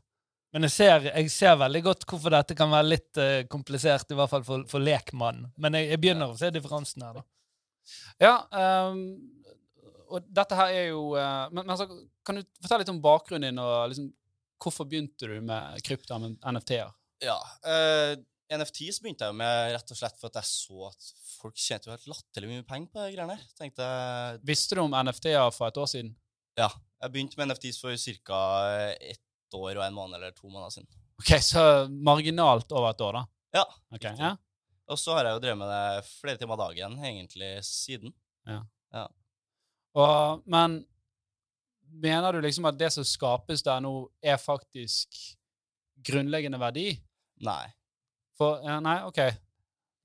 Men 0.51 0.65
jeg 0.65 0.73
ser, 0.73 1.09
jeg 1.11 1.29
ser 1.31 1.59
veldig 1.61 1.83
godt 1.85 2.07
hvorfor 2.09 2.33
dette 2.33 2.55
kan 2.57 2.71
være 2.73 2.87
litt 2.89 3.21
uh, 3.21 3.43
komplisert, 3.53 4.09
i 4.09 4.17
hvert 4.17 4.31
fall 4.33 4.47
for, 4.47 4.65
for 4.71 4.81
lekmannen. 4.81 5.51
Men 5.61 5.77
jeg, 5.77 5.91
jeg 5.91 6.01
begynner 6.01 6.33
å 6.33 6.39
se 6.41 6.49
differansen 6.55 7.05
her, 7.05 7.19
da. 7.21 7.25
Ja, 8.25 8.33
um, 8.89 9.03
og 10.09 10.25
dette 10.41 10.57
her 10.57 10.73
er 10.73 10.87
jo 10.89 11.03
uh, 11.21 11.53
men, 11.53 11.67
men 11.69 11.77
så, 11.77 11.85
Kan 12.25 12.41
du 12.41 12.47
fortelle 12.63 12.87
litt 12.87 12.95
om 12.95 13.03
bakgrunnen 13.05 13.51
din, 13.51 13.61
og 13.61 13.93
liksom, 13.93 14.09
hvorfor 14.65 14.89
begynte 14.89 15.29
du 15.29 15.37
med 15.45 15.85
krypto 15.85 16.17
og 16.17 16.31
NFT-er? 16.49 16.97
Ja. 17.29 17.37
eh, 17.69 18.17
NFTs 18.49 19.01
begynte 19.05 19.27
jeg 19.29 19.37
med 19.37 19.75
rett 19.75 19.93
og 19.93 19.99
slett 19.99 20.17
for 20.21 20.31
at 20.31 20.39
jeg 20.41 20.49
så 20.49 20.89
at 20.89 21.09
folk 21.39 21.59
tjente 21.61 21.89
jo 21.89 21.93
helt 21.93 22.09
latterlig 22.09 22.51
mye 22.51 22.67
penger 22.69 22.93
på 22.95 23.05
de 23.05 23.15
greiene 23.17 23.37
der. 23.37 23.51
Tenkte 23.59 23.89
jeg 23.89 24.41
Visste 24.49 24.79
du 24.79 24.83
om 24.87 24.97
NFT-er 24.97 25.51
for 25.55 25.69
et 25.69 25.81
år 25.81 25.91
siden? 25.91 26.15
Ja. 26.59 26.71
Jeg 27.03 27.15
begynte 27.15 27.39
med 27.39 27.51
NFTs 27.53 27.81
for 27.83 27.95
ca. 27.95 28.41
ett 28.99 29.55
år 29.55 29.77
og 29.77 29.85
en 29.85 29.97
måned 29.97 30.19
eller 30.19 30.35
to 30.37 30.49
måneder 30.49 30.75
siden. 30.75 30.89
Ok, 31.21 31.35
Så 31.45 31.63
marginalt 31.91 32.73
over 32.73 32.91
et 32.91 33.05
år, 33.05 33.21
da? 33.21 33.25
Ja. 33.61 33.65
Okay, 33.95 34.15
ja. 34.19 34.35
Og 34.89 34.99
så 34.99 35.15
har 35.15 35.29
jeg 35.29 35.37
jo 35.37 35.43
drevet 35.45 35.61
med 35.61 35.71
det 35.73 36.09
flere 36.09 36.41
timer 36.41 36.57
dagen 36.57 36.97
egentlig 37.05 37.51
siden. 37.67 38.15
Og, 39.99 40.43
men 40.49 40.81
mener 41.89 42.33
du 42.33 42.41
liksom 42.45 42.69
at 42.69 42.79
det 42.81 42.91
som 42.95 43.07
skapes 43.07 43.65
der 43.67 43.83
nå, 43.85 43.93
er 44.23 44.41
faktisk 44.41 45.19
grunnleggende 46.09 46.61
verdi? 46.61 46.93
Nei. 47.45 47.67
For 48.39 48.63
ja, 48.65 48.79
Nei, 48.85 49.01
OK. 49.09 49.21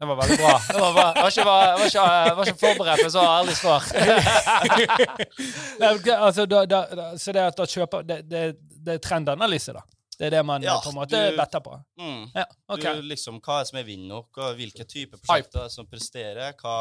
Det 0.03 0.07
var 0.09 0.17
veldig 0.19 0.37
bra. 0.41 0.53
Det 0.67 0.79
var. 0.81 1.15
Jeg 1.15 1.23
var, 1.23 1.29
ikke, 1.29 1.43
var, 1.47 1.65
var, 1.77 1.85
ikke, 1.85 2.05
jeg 2.27 2.35
var 2.37 2.49
ikke 2.49 2.59
forberedt 2.59 3.03
på 3.05 3.11
så 3.13 3.21
ærlig 3.23 3.53
svar. 3.55 3.85
Nei, 5.79 5.91
altså, 6.17 6.45
da, 6.49 6.63
da, 6.67 6.79
så 7.17 7.35
det 7.35 7.43
at 7.45 7.59
da 7.61 7.67
kjøper 7.69 8.03
Det, 8.07 8.17
det, 8.27 8.41
det 8.83 8.97
er 8.97 9.03
trendanalyse, 9.05 9.75
da? 9.77 9.85
Det 10.17 10.27
er 10.27 10.35
det 10.35 10.41
man 10.45 10.65
Ja, 10.65 10.75
på 10.83 10.91
en 10.91 10.97
måte 10.97 11.21
du- 11.31 11.37
better 11.37 11.63
på? 11.63 11.77
Mm. 11.99 12.25
Ja, 12.35 12.43
okay. 12.67 12.99
Du, 12.99 13.07
liksom, 13.13 13.39
hva 13.39 13.59
er 13.61 13.63
det 13.63 13.71
som 13.71 13.79
er 13.79 13.93
og 14.17 14.41
hvilke 14.57 14.85
typer 14.85 15.21
prosjekter 15.21 15.65
er 15.65 15.71
som 15.73 15.87
presterer? 15.89 16.53
Hva, 16.59 16.75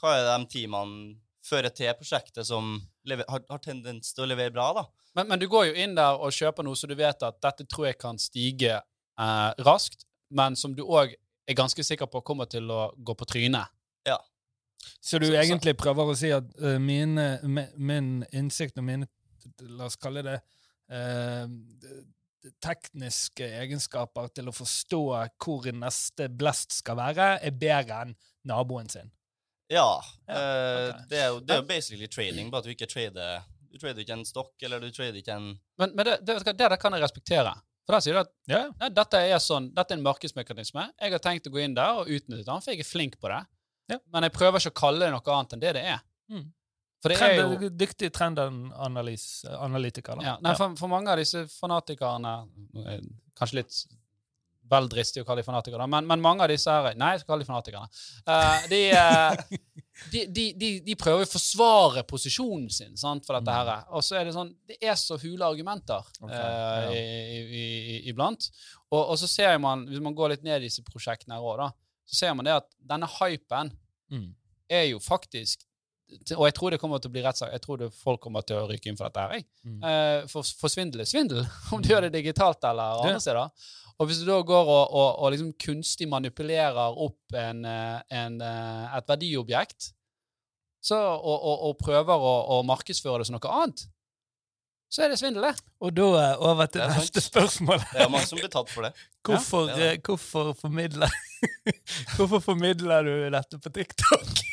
hva 0.00 0.16
er 0.16 0.24
det 0.24 0.34
de 0.34 0.50
teamene 0.56 1.16
fører 1.46 1.70
til 1.70 1.94
prosjektet 1.94 2.46
som 2.46 2.74
lever, 3.06 3.24
har, 3.28 3.44
har 3.50 3.62
tendens 3.62 4.12
til 4.12 4.24
å 4.24 4.28
levere 4.28 4.50
bra, 4.50 4.72
da? 4.80 4.84
Men, 5.16 5.28
men 5.30 5.40
du 5.40 5.46
går 5.48 5.70
jo 5.70 5.78
inn 5.80 5.94
der 5.96 6.18
og 6.20 6.34
kjøper 6.34 6.66
noe 6.66 6.76
så 6.76 6.88
du 6.90 6.94
vet 6.98 7.22
at 7.24 7.38
dette 7.40 7.64
tror 7.70 7.86
jeg 7.88 7.98
kan 8.02 8.18
stige 8.20 8.74
eh, 8.76 9.50
raskt, 9.64 10.04
men 10.30 10.56
som 10.56 10.74
du 10.74 10.82
òg 10.84 11.14
er 11.46 11.54
ganske 11.54 11.84
sikker 11.84 12.06
på 12.10 12.20
kommer 12.26 12.48
til 12.50 12.66
å 12.70 12.92
gå 12.98 13.14
på 13.14 13.26
trynet. 13.26 13.66
Så 15.00 15.18
du 15.18 15.26
Så- 15.26 15.32
så- 15.32 15.40
egentlig 15.42 15.72
prøver 15.76 16.04
å 16.12 16.14
si 16.16 16.30
at 16.30 16.44
uh, 16.62 16.78
mine, 16.78 17.40
me, 17.42 17.68
min 17.76 18.24
innsikt 18.32 18.76
og 18.78 18.84
mine, 18.84 19.06
la 19.60 19.84
oss 19.86 19.96
kalle 19.96 20.22
det, 20.22 20.40
uh, 20.92 21.46
tekniske 22.62 23.46
egenskaper 23.62 24.28
til 24.34 24.48
å 24.50 24.54
forstå 24.54 25.00
hvor 25.42 25.66
neste 25.74 26.28
blest 26.30 26.76
skal 26.78 26.98
være, 27.00 27.28
er 27.42 27.50
bedre 27.58 28.02
enn 28.04 28.14
naboen 28.46 28.88
sin. 28.92 29.10
Ja. 29.70 30.00
Ja, 30.28 30.34
eh, 30.36 30.88
ok. 30.92 31.08
det, 31.10 31.18
er 31.18 31.28
jo, 31.32 31.40
det 31.40 31.54
er 31.56 31.62
jo 31.62 31.66
basically 31.66 32.06
trading, 32.06 32.50
bare 32.52 32.62
at 32.62 32.68
du 32.68 32.70
ikke 32.76 32.86
trader 32.86 33.42
Du 33.72 33.78
trader 33.82 34.00
ikke 34.04 34.12
en 34.14 34.24
stokk, 34.24 34.52
eller 34.62 34.80
du 34.80 34.90
trader 34.94 35.18
ikke 35.18 35.34
en 35.34 35.48
Men, 35.78 35.90
men 35.96 36.06
det, 36.06 36.20
det, 36.24 36.36
det 36.46 36.56
der 36.70 36.76
kan 36.80 36.94
jeg 36.94 37.02
respektere. 37.02 37.50
For 37.86 37.94
der 37.94 38.02
sier 38.02 38.16
du 38.16 38.22
at 38.24 38.32
Ja, 38.50 38.64
nei, 38.80 38.90
dette 38.94 39.20
er 39.22 39.38
sånn, 39.42 39.68
dette 39.74 39.94
er 39.94 40.00
en 40.00 40.06
markedsmekanisme. 40.06 40.88
Jeg 40.98 41.14
har 41.14 41.22
tenkt 41.22 41.46
å 41.46 41.52
gå 41.54 41.62
inn 41.62 41.76
der 41.76 42.02
og 42.02 42.10
utnytte 42.10 42.42
den, 42.42 42.64
for 42.64 42.74
jeg 42.74 42.82
er 42.82 42.88
flink 42.88 43.18
på 43.22 43.30
det. 43.30 43.42
Ja. 43.92 44.00
Men 44.14 44.26
jeg 44.26 44.34
prøver 44.34 44.58
ikke 44.58 44.74
å 44.74 44.80
kalle 44.80 45.06
det 45.06 45.12
noe 45.14 45.36
annet 45.36 45.54
enn 45.54 45.62
det 45.62 45.74
det 45.78 45.84
er. 45.94 46.02
Mm. 46.32 46.48
For 47.02 47.12
det 47.12 47.20
er 47.22 47.36
jo 47.36 47.44
Trend, 47.52 47.76
dyktig 47.78 48.10
trendanalytiker, 48.16 50.18
da. 50.18 50.26
ja, 50.26 50.34
nei, 50.42 50.56
for, 50.58 50.74
for 50.80 50.90
mange 50.90 51.12
av 51.12 51.20
disse 51.20 51.44
fanatikerne 51.52 52.32
eh, 52.82 53.04
Kanskje 53.36 53.60
litt 53.60 53.78
vel 54.70 54.88
dristig 54.90 55.22
å 55.22 55.26
kalle 55.28 55.44
de 55.44 55.46
fanatikere, 55.46 55.86
men, 55.86 56.08
men, 56.08 56.24
mange 56.24 56.42
av 56.42 56.50
disse 56.50 56.72
er 56.72 56.96
Nei, 56.98 57.12
jeg 57.14 57.22
skal 57.22 57.34
kalle 57.34 57.44
de 57.44 57.50
fanatikerne. 57.50 57.88
Uh, 58.26 58.64
de, 58.72 58.80
uh, 58.96 59.54
de, 60.12 60.26
de, 60.28 60.68
de, 60.84 60.94
prøver 60.98 61.24
å 61.24 61.30
forsvare 61.30 62.04
posisjonen 62.08 62.68
sin 62.72 62.96
sant, 63.00 63.24
for 63.26 63.38
dette 63.38 63.54
her. 63.56 63.86
Og 63.96 64.04
så 64.04 64.18
er 64.18 64.28
det 64.28 64.34
sånn 64.36 64.52
Det 64.68 64.76
er 64.84 64.96
så 65.00 65.16
hule 65.22 65.48
argumenter 65.48 66.04
okay, 66.20 66.90
uh, 66.92 68.08
iblant. 68.10 68.50
Og, 68.90 69.00
og, 69.00 69.14
så 69.20 69.30
ser 69.30 69.56
man, 69.62 69.86
hvis 69.88 70.02
man 70.04 70.16
går 70.16 70.34
litt 70.34 70.44
ned 70.46 70.60
i 70.60 70.68
disse 70.68 70.84
prosjektene 70.86 71.38
her 71.38 71.46
òg, 71.46 71.62
da, 71.62 71.70
så 72.06 72.20
ser 72.20 72.36
man 72.36 72.48
det 72.48 72.58
at 72.58 72.68
denne 72.92 73.08
hypen 73.16 73.72
mm. 74.12 74.28
er 74.78 74.90
jo 74.92 75.02
faktisk 75.02 75.64
og 76.06 76.44
jeg 76.46 76.54
tror 76.54 76.70
det 76.70 76.78
kommer 76.78 77.00
til 77.02 77.10
å 77.10 77.14
bli 77.16 77.22
rettssak. 77.24 77.48
Jeg 77.50 77.62
tror 77.64 77.80
folk 77.90 78.20
kommer 78.22 78.44
til 78.46 78.60
å 78.60 78.68
ryke 78.70 78.86
inn 78.86 78.98
for 78.98 79.10
dette. 79.10 79.24
her. 79.26 79.42
Mm. 79.66 79.80
uh, 79.82 80.28
for, 80.30 80.46
for, 80.60 80.70
svindel 80.70 81.02
er 81.02 81.08
svindel, 81.10 81.42
om 81.74 81.82
du 81.82 81.90
gjør 81.90 82.06
det 82.06 82.12
digitalt 82.14 82.62
eller 82.68 83.02
andre 83.02 83.22
steder. 83.22 83.66
Og 83.96 84.08
hvis 84.08 84.20
du 84.20 84.28
da 84.28 84.38
går 84.44 84.68
og, 84.68 84.92
og, 84.92 85.10
og 85.24 85.32
liksom 85.32 85.52
kunstig 85.60 86.08
manipulerer 86.10 86.98
opp 87.00 87.36
en, 87.36 87.64
eh, 87.64 88.00
en, 88.12 88.40
eh, 88.44 88.96
et 88.98 89.06
verdiobjekt 89.08 89.92
så, 90.86 90.98
og, 91.16 91.46
og, 91.66 91.72
prøver 91.80 92.14
å, 92.14 92.34
å, 92.54 92.62
markedsføre 92.66 93.18
det 93.22 93.26
som 93.26 93.34
noe 93.34 93.54
annet, 93.58 93.80
så 94.92 95.02
er 95.02 95.10
det 95.10 95.16
svindel, 95.18 95.48
det. 95.48 95.64
Og 95.82 95.94
da 95.96 96.10
eh, 96.20 96.44
over 96.46 96.68
til 96.70 96.84
neste 96.92 97.22
spørsmål. 97.24 97.80
Det 97.90 98.04
er 98.04 98.12
mange 98.12 98.28
som 98.28 98.38
blir 98.38 98.52
tatt 98.52 98.70
for 98.70 98.86
det. 98.86 98.92
Hvorfor, 99.26 99.72
ja, 99.72 99.78
det 99.80 100.04
hvorfor, 100.06 100.52
formidler, 100.54 101.10
hvorfor 102.14 102.44
formidler 102.44 103.08
du 103.08 103.14
dette 103.34 103.58
på 103.58 103.72
TikTok? 103.74 104.44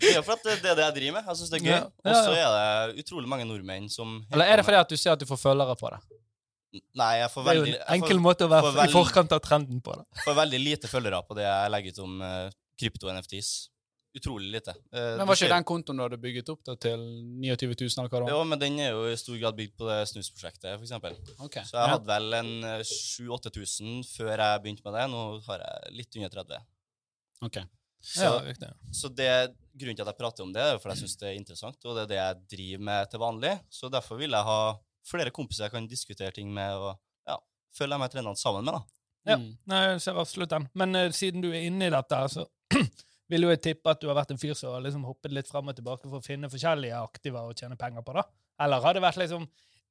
det 0.00 0.10
er 0.10 0.24
for 0.26 0.34
at 0.34 0.42
det 0.42 0.72
er 0.72 0.80
det 0.80 0.86
jeg 0.88 0.96
driver 0.96 1.20
med. 1.20 1.28
Jeg 1.28 1.38
syns 1.38 1.52
det 1.52 1.60
er 1.60 1.68
gøy. 1.68 1.70
Ja, 1.76 1.84
ja, 1.84 2.10
Og 2.10 2.16
så 2.16 2.34
er 2.34 2.56
det 2.56 3.04
utrolig 3.04 3.30
mange 3.30 3.46
nordmenn 3.46 3.86
som 3.92 4.18
Eller 4.32 4.50
er 4.50 4.58
det 4.58 4.66
fordi 4.66 4.80
at 4.80 4.90
du 4.90 4.98
ser 4.98 5.14
at 5.14 5.22
du 5.22 5.28
får 5.30 5.38
følgere 5.44 5.78
på 5.78 5.92
det? 5.94 6.00
Nei, 6.70 7.10
jeg 7.18 7.30
får 7.32 7.44
veldig 7.48 7.66
Det 7.66 7.74
er 7.74 7.80
jo 7.80 7.82
en 7.82 7.96
enkel 7.96 8.16
får, 8.16 8.22
måte 8.22 8.46
å 8.46 8.50
være 8.52 8.70
veldig, 8.76 8.92
i 8.92 8.94
forkant 8.94 9.34
av 9.34 9.42
trenden 9.42 9.82
på. 9.82 9.96
det. 9.98 10.22
Får 10.22 10.38
veldig 10.38 10.60
lite 10.62 10.90
følgere 10.90 11.20
på 11.26 11.36
det 11.38 11.46
jeg 11.46 11.72
legger 11.74 11.94
ut 11.94 12.00
om 12.04 12.22
uh, 12.22 12.56
krypto-NFTs. 12.80 13.50
Utrolig 14.20 14.50
lite. 14.50 14.74
Uh, 14.90 15.16
men 15.18 15.26
Var 15.30 15.38
ikke 15.38 15.50
den 15.52 15.66
kontoen 15.66 15.98
du 15.98 16.04
hadde 16.04 16.20
bygget 16.22 16.52
opp 16.54 16.62
da, 16.66 16.76
til 16.82 17.02
29 17.42 17.74
000? 17.74 17.90
eller 17.90 18.12
hva 18.12 18.20
det 18.20 18.22
var? 18.26 18.32
Jo, 18.34 18.44
men 18.52 18.62
den 18.62 18.78
er 18.82 18.94
jo 18.94 19.02
i 19.10 19.18
stor 19.18 19.38
grad 19.42 19.58
bygd 19.58 19.74
på 19.78 19.90
det 19.90 19.98
snusprosjektet, 20.12 20.70
f.eks. 20.78 21.26
Okay. 21.48 21.66
Så 21.66 21.78
jeg 21.78 21.94
hadde 21.94 22.10
vel 22.10 22.38
en 22.38 22.54
7000-8000 22.86 24.00
før 24.14 24.32
jeg 24.34 24.64
begynte 24.64 24.86
med 24.86 24.98
det. 24.98 25.06
Nå 25.14 25.26
har 25.50 25.66
jeg 25.66 25.94
litt 25.98 26.18
under 26.20 26.34
30. 26.38 26.64
Okay. 27.50 27.66
Så, 28.00 28.24
ja, 28.24 28.70
så 28.96 29.10
det, 29.12 29.32
grunnen 29.76 29.96
til 29.96 30.06
at 30.06 30.08
jeg 30.14 30.18
prater 30.18 30.46
om 30.46 30.52
det, 30.54 30.62
er 30.64 30.78
fordi 30.80 30.94
jeg 30.94 31.02
syns 31.02 31.18
det 31.20 31.26
er 31.28 31.34
interessant, 31.36 31.82
og 31.84 31.98
det 31.98 32.06
er 32.06 32.08
det 32.08 32.18
jeg 32.18 32.38
driver 32.54 32.86
med 32.88 33.10
til 33.12 33.20
vanlig. 33.20 33.52
Så 33.68 33.90
derfor 33.92 34.20
vil 34.22 34.32
jeg 34.32 34.46
ha 34.46 34.62
flere 35.06 35.32
kompiser 35.34 35.66
jeg 35.66 35.74
kan 35.74 35.88
diskutere 35.90 36.34
ting 36.36 36.50
med, 36.54 36.76
og 36.76 37.30
ja, 37.30 37.36
følge 37.76 37.98
med 38.00 38.12
trendene 38.12 38.40
sammen 38.40 38.66
med. 38.66 38.78
da. 38.78 39.00
Ja, 39.28 39.36
mm. 39.36 39.48
Nei, 39.68 39.80
jeg 39.92 40.02
ser 40.06 40.20
absolutt 40.20 40.52
den. 40.52 40.66
Men 40.80 40.96
uh, 40.96 41.06
siden 41.14 41.44
du 41.44 41.50
er 41.50 41.66
inne 41.68 41.88
i 41.88 41.94
dette, 41.94 42.20
så 42.32 42.46
vil 43.30 43.46
jo 43.46 43.52
jeg 43.52 43.62
tippe 43.66 43.92
at 43.92 44.00
du 44.02 44.08
har 44.10 44.18
vært 44.18 44.32
en 44.34 44.40
fyr 44.40 44.56
som 44.58 44.74
har 44.74 44.84
liksom 44.84 45.04
hoppet 45.08 45.34
litt 45.34 45.50
fram 45.50 45.70
og 45.70 45.76
tilbake 45.76 46.08
for 46.08 46.20
å 46.20 46.24
finne 46.24 46.50
forskjellige 46.52 47.00
aktiver 47.00 47.50
å 47.50 47.56
tjene 47.56 47.78
penger 47.80 48.06
på. 48.06 48.16
da. 48.16 48.26
Eller 48.64 48.82
har 48.84 48.96
det 48.96 49.04
vært 49.04 49.20
liksom 49.20 49.46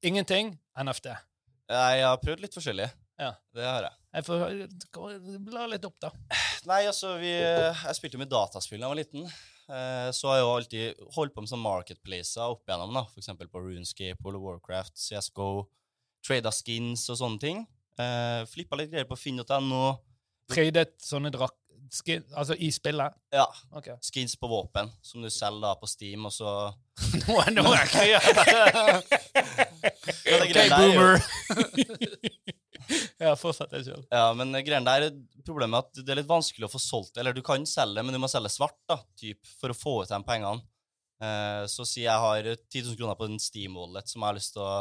ingenting 0.06 0.54
NFT? 0.78 1.12
Jeg 1.70 2.02
har 2.02 2.20
prøvd 2.22 2.44
litt 2.44 2.56
forskjellig. 2.56 2.90
Ja. 3.20 3.34
Det 3.54 3.66
har 3.66 3.84
jeg. 3.84 3.96
Jeg 4.16 4.26
får 4.26 5.40
bla 5.46 5.66
litt 5.70 5.84
opp, 5.86 5.98
da. 6.02 6.10
Nei, 6.66 6.82
altså, 6.88 7.14
vi, 7.20 7.30
jeg 7.30 7.96
spilte 7.98 8.18
med 8.20 8.30
dataspill 8.32 8.80
da 8.80 8.88
jeg 8.88 8.94
var 8.94 8.98
liten. 8.98 9.28
Eh, 9.70 10.10
så 10.10 10.28
har 10.28 10.38
jeg 10.38 10.44
jo 10.44 10.54
alltid 10.56 11.02
holdt 11.14 11.34
på 11.34 11.44
med 11.44 11.50
sånne 11.50 11.62
marketplacer 11.62 12.42
opp 12.42 12.66
igjennom, 12.66 12.94
da. 12.96 13.04
For 13.12 13.22
eksempel 13.22 13.50
på 13.50 13.62
Runescape, 13.62 14.18
World 14.24 14.40
of 14.40 14.46
Warcraft, 14.48 14.96
CSGO, 14.98 15.50
trada 16.26 16.50
skins 16.54 17.06
og 17.12 17.20
sånne 17.20 17.42
ting. 17.42 17.62
Eh, 18.00 18.42
Flippa 18.50 18.78
litt 18.80 18.90
greier 18.92 19.08
på 19.08 19.18
finn.no. 19.18 19.84
Tradet 20.50 20.96
sånne 21.04 21.32
drakk... 21.34 21.56
Skin, 21.90 22.22
altså 22.38 22.54
i 22.54 22.68
spillet? 22.70 23.16
Ja. 23.34 23.48
Okay. 23.74 23.96
Skins 24.04 24.36
på 24.38 24.46
våpen, 24.46 24.92
som 25.02 25.24
du 25.24 25.30
selger 25.32 25.64
da 25.64 25.72
på 25.80 25.88
Steam, 25.90 26.28
og 26.28 26.34
så 26.34 26.52
Nå 27.24 27.38
er 27.40 27.50
noe 27.56 27.72
jeg 27.74 27.88
ikke 30.44 30.44
OK, 30.44 30.58
boomer. 30.76 31.18
ja, 33.22 33.34
fortsett 33.38 33.72
det 33.74 33.84
sjøl. 33.86 34.04
Ja, 34.10 34.30
men 34.36 34.54
greien 34.66 34.86
der 34.86 35.08
er 35.08 35.16
problemet 35.46 35.78
er 35.78 35.86
at 35.86 36.04
det 36.04 36.14
er 36.14 36.20
litt 36.22 36.30
vanskelig 36.30 36.68
å 36.68 36.72
få 36.72 36.82
solgt 36.82 37.14
det. 37.14 37.22
Eller 37.22 37.36
du 37.36 37.42
kan 37.46 37.66
selge 37.68 37.98
det, 37.98 38.06
men 38.06 38.16
du 38.16 38.22
må 38.22 38.30
selge 38.30 38.52
svart 38.52 38.78
da, 38.90 39.00
typ, 39.20 39.40
for 39.60 39.72
å 39.72 39.76
få 39.76 39.96
ut 40.04 40.12
de 40.12 40.20
pengene. 40.26 40.64
Eh, 41.20 41.66
så 41.68 41.84
si 41.84 42.06
jeg 42.06 42.16
har 42.16 42.46
10 42.46 42.86
000 42.86 42.96
kroner 42.96 43.18
på 43.18 43.28
en 43.28 43.40
Steam-wallet 43.40 44.08
som 44.08 44.22
jeg 44.22 44.26
har 44.30 44.38
lyst 44.38 44.54
til 44.56 44.64
å 44.64 44.72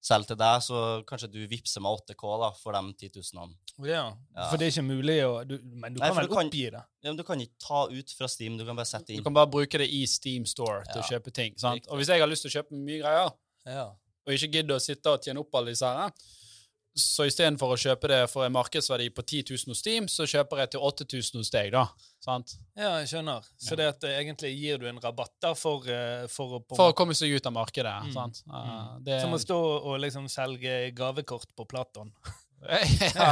selge 0.00 0.32
til 0.32 0.38
deg, 0.40 0.62
så 0.64 0.80
kanskje 1.08 1.28
du 1.32 1.40
vippser 1.48 1.82
meg 1.84 2.00
8K 2.00 2.36
da, 2.40 2.50
for 2.56 2.76
de 2.76 3.08
10 3.08 3.20
000. 3.36 3.54
Ja, 3.84 4.06
ja. 4.34 4.46
For 4.48 4.60
det 4.60 4.68
er 4.68 4.74
ikke 4.74 4.86
mulig 4.86 5.16
å 5.24 5.32
du, 5.48 5.56
Men 5.64 5.94
du 5.94 6.00
Nei, 6.00 6.10
kan 6.10 6.18
vel 6.18 6.32
oppgi 6.32 6.66
det? 6.72 6.82
Ja, 7.00 7.08
men 7.10 7.20
Du 7.20 7.24
kan 7.24 7.40
ikke 7.40 7.60
ta 7.64 7.86
ut 7.88 8.12
fra 8.16 8.28
Steam. 8.28 8.58
Du 8.60 8.66
kan 8.68 8.76
bare 8.76 8.88
sette 8.88 9.12
inn. 9.12 9.20
Du 9.20 9.28
kan 9.28 9.36
bare 9.36 9.48
bruke 9.52 9.80
det 9.80 9.88
i 9.92 10.02
Steam 10.08 10.46
Store 10.48 10.82
til 10.88 11.00
ja. 11.00 11.04
å 11.04 11.08
kjøpe 11.14 11.32
ting. 11.36 11.56
sant? 11.60 11.88
Og 11.88 12.00
hvis 12.00 12.12
jeg 12.12 12.20
har 12.20 12.28
lyst 12.28 12.44
til 12.46 12.52
å 12.52 12.56
kjøpe 12.58 12.80
mye 12.80 13.00
greier, 13.00 13.32
ja. 13.68 13.86
og 14.26 14.36
ikke 14.36 14.52
gidder 14.58 14.76
å 14.76 14.84
sitte 14.84 15.16
og 15.16 15.24
tjene 15.24 15.44
opp 15.44 15.60
alle 15.60 15.74
disse 15.74 15.88
her, 15.88 16.12
så 17.00 17.26
istedenfor 17.28 17.74
å 17.74 17.78
kjøpe 17.80 18.10
det 18.10 18.20
for 18.32 18.46
en 18.46 18.54
markedsverdi 18.54 19.08
på 19.14 19.24
10 19.24 19.52
000 19.52 19.72
hos 19.72 19.80
Steam, 19.82 20.08
så 20.10 20.26
kjøper 20.28 20.62
jeg 20.62 20.72
til 20.74 20.84
8000 20.86 21.40
hos 21.40 21.52
deg, 21.54 21.72
da. 21.74 21.86
Sant? 22.20 22.54
Ja, 22.76 22.92
jeg 23.00 23.08
skjønner. 23.12 23.46
Så 23.60 23.78
det 23.80 23.88
at 23.94 24.04
eh, 24.06 24.18
egentlig 24.20 24.52
gir 24.54 24.80
du 24.80 24.86
en 24.90 25.00
rabatt 25.00 25.32
da 25.42 25.54
for, 25.56 25.88
eh, 25.88 26.26
for, 26.32 26.58
å, 26.58 26.62
for 26.76 26.92
å 26.92 26.96
komme 26.96 27.16
seg 27.16 27.32
ut 27.32 27.48
av 27.48 27.56
markedet. 27.56 27.96
Mm. 28.06 28.12
sant? 28.16 28.42
Uh, 28.50 29.00
det... 29.06 29.22
Som 29.24 29.36
å 29.36 29.40
stå 29.40 29.58
og 29.80 29.98
liksom 30.04 30.28
selge 30.32 30.76
gavekort 30.96 31.50
på 31.56 31.66
Platon. 31.70 32.12
ja. 32.68 33.28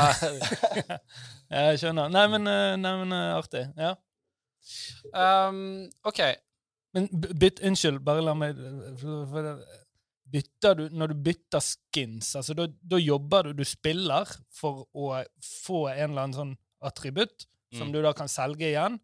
jeg 1.52 1.80
skjønner. 1.82 2.08
Nei, 2.08 2.26
men, 2.32 2.48
nei, 2.80 2.92
men 3.02 3.12
artig. 3.12 3.66
Ja. 3.76 3.92
Um, 5.12 5.90
OK. 6.08 6.22
Men 6.96 7.08
bytt 7.12 7.60
Unnskyld, 7.60 8.00
bare 8.04 8.24
la 8.24 8.34
meg 8.36 8.56
for, 9.00 9.26
for, 9.28 9.50
bytter 10.32 10.78
du, 10.78 10.84
når 10.92 11.12
du 11.12 11.20
bytter 11.28 11.62
skins, 11.64 12.34
altså 12.38 12.56
da, 12.56 12.68
jobber 13.00 13.48
du 13.48 13.60
Du 13.62 13.64
spiller 13.68 14.28
for 14.54 14.86
å 14.92 15.12
få 15.44 15.86
en 15.92 16.10
eller 16.10 16.26
annen 16.26 16.36
sånn 16.36 16.54
attributt 16.84 17.46
mm. 17.46 17.78
som 17.78 17.92
du 17.92 18.00
da 18.04 18.12
kan 18.16 18.30
selge 18.30 18.68
igjen 18.70 18.98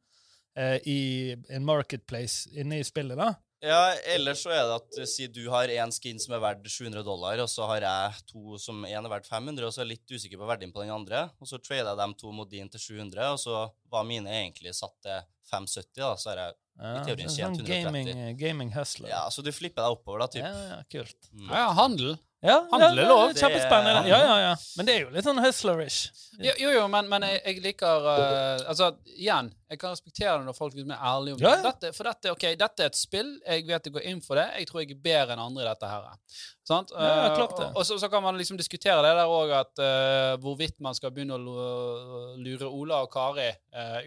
eh, 0.59 0.79
i 0.91 1.01
en 1.49 1.67
marketplace 1.67 2.53
inne 2.55 2.81
i 2.81 2.87
spillet, 2.87 3.19
da. 3.19 3.33
Ja, 3.65 3.95
ellers 4.13 4.43
så 4.45 4.53
er 4.53 4.63
det 4.69 4.75
at 4.77 4.99
eh, 5.01 5.09
si 5.09 5.27
du 5.33 5.43
har 5.53 5.71
én 5.73 5.93
skin 5.95 6.19
som 6.21 6.35
er 6.37 6.43
verdt 6.43 6.67
700 6.69 7.05
dollar, 7.07 7.41
og 7.41 7.49
så 7.49 7.69
har 7.71 7.87
jeg 7.87 8.25
to 8.29 8.59
som 8.61 8.83
én 8.85 8.99
er 9.01 9.13
verdt 9.13 9.31
500, 9.31 9.65
og 9.65 9.73
så 9.73 9.81
er 9.81 9.89
jeg 9.89 9.95
litt 9.95 10.13
usikker 10.19 10.41
på 10.41 10.49
verdien 10.51 10.75
på 10.75 10.83
den 10.85 10.93
andre, 10.93 11.27
og 11.41 11.49
så 11.49 11.61
trader 11.63 11.95
jeg 11.95 12.01
dem 12.03 12.13
to 12.21 12.33
mot 12.37 12.51
din 12.51 12.69
til 12.73 12.83
700, 12.83 13.31
og 13.33 13.41
så 13.41 13.63
var 13.95 14.05
mine 14.09 14.29
egentlig 14.43 14.75
satt 14.77 14.97
til 15.05 15.25
570, 15.49 16.03
da, 16.03 16.13
så 16.21 16.33
har 16.33 16.43
jeg 16.43 16.55
ja, 16.75 16.93
i 16.93 17.07
teorien 17.09 17.33
tjent 17.33 17.63
130. 17.63 17.65
Sånn 17.65 17.89
gaming, 17.89 18.13
eh, 18.13 18.31
gaming 18.37 18.75
hustler. 18.75 19.09
Ja, 19.15 19.25
så 19.33 19.45
du 19.47 19.53
flipper 19.55 19.85
deg 19.85 19.97
oppover, 19.97 20.25
da, 20.25 20.31
typ. 20.35 20.45
Ja, 20.45 20.65
ja, 20.75 20.79
kult. 20.91 21.31
Mm. 21.33 21.49
Ja, 21.49 21.67
handel. 21.79 22.17
Ja, 22.45 22.59
Handel 22.69 22.99
er 23.01 23.09
lov. 23.09 23.31
Kjempespennende. 23.33 24.03
Ja, 24.11 24.19
ja, 24.21 24.35
ja. 24.43 24.53
Men 24.77 24.89
det 24.89 24.95
er 24.95 25.05
jo 25.07 25.13
litt 25.15 25.25
sånn 25.25 25.41
hustlerish. 25.41 26.11
Jo, 26.37 26.53
jo, 26.61 26.73
jo 26.75 26.83
men, 26.93 27.07
men 27.09 27.25
jeg, 27.25 27.39
jeg, 27.41 27.61
liker 27.65 28.05
uh, 28.05 28.65
Altså, 28.69 28.91
igjen, 29.15 29.49
jeg 29.71 29.81
kan 29.81 29.95
respektere 29.95 30.35
det 30.41 30.49
når 30.49 30.57
folk 30.59 30.77
er 30.77 30.93
ærlige 30.93 31.39
om 31.39 31.41
det. 31.41 31.55
Dette, 31.65 31.93
for 31.97 32.11
dette, 32.11 32.35
okay, 32.35 32.59
dette 32.61 32.85
er 32.85 32.93
et 32.93 32.99
spill. 32.99 33.31
Jeg 33.47 33.65
vet 33.71 33.89
jeg 33.89 33.95
går 33.97 34.09
inn 34.11 34.21
for 34.25 34.41
det. 34.41 34.45
Jeg 34.61 34.69
tror 34.69 34.83
jeg 34.83 34.93
er 34.93 35.01
bedre 35.07 35.37
enn 35.37 35.45
andre 35.47 35.65
i 35.65 35.69
dette 35.71 35.93
her. 35.95 36.39
Sant? 36.69 36.93
Ja, 36.93 37.31
klart 37.33 37.57
det. 37.63 37.71
Uh, 37.71 37.79
og 37.81 37.89
så, 37.89 37.99
så, 38.03 38.13
kan 38.13 38.25
man 38.27 38.37
liksom 38.41 38.61
diskutere 38.61 39.01
det 39.07 39.15
der 39.17 39.37
òg, 39.39 39.55
at 39.63 39.81
uh, 39.81 40.35
hvorvidt 40.45 40.77
man 40.85 40.99
skal 40.99 41.15
begynne 41.17 41.39
å 41.39 42.37
lure 42.45 42.69
Ola 42.69 43.05
og 43.07 43.13
Kari 43.15 43.49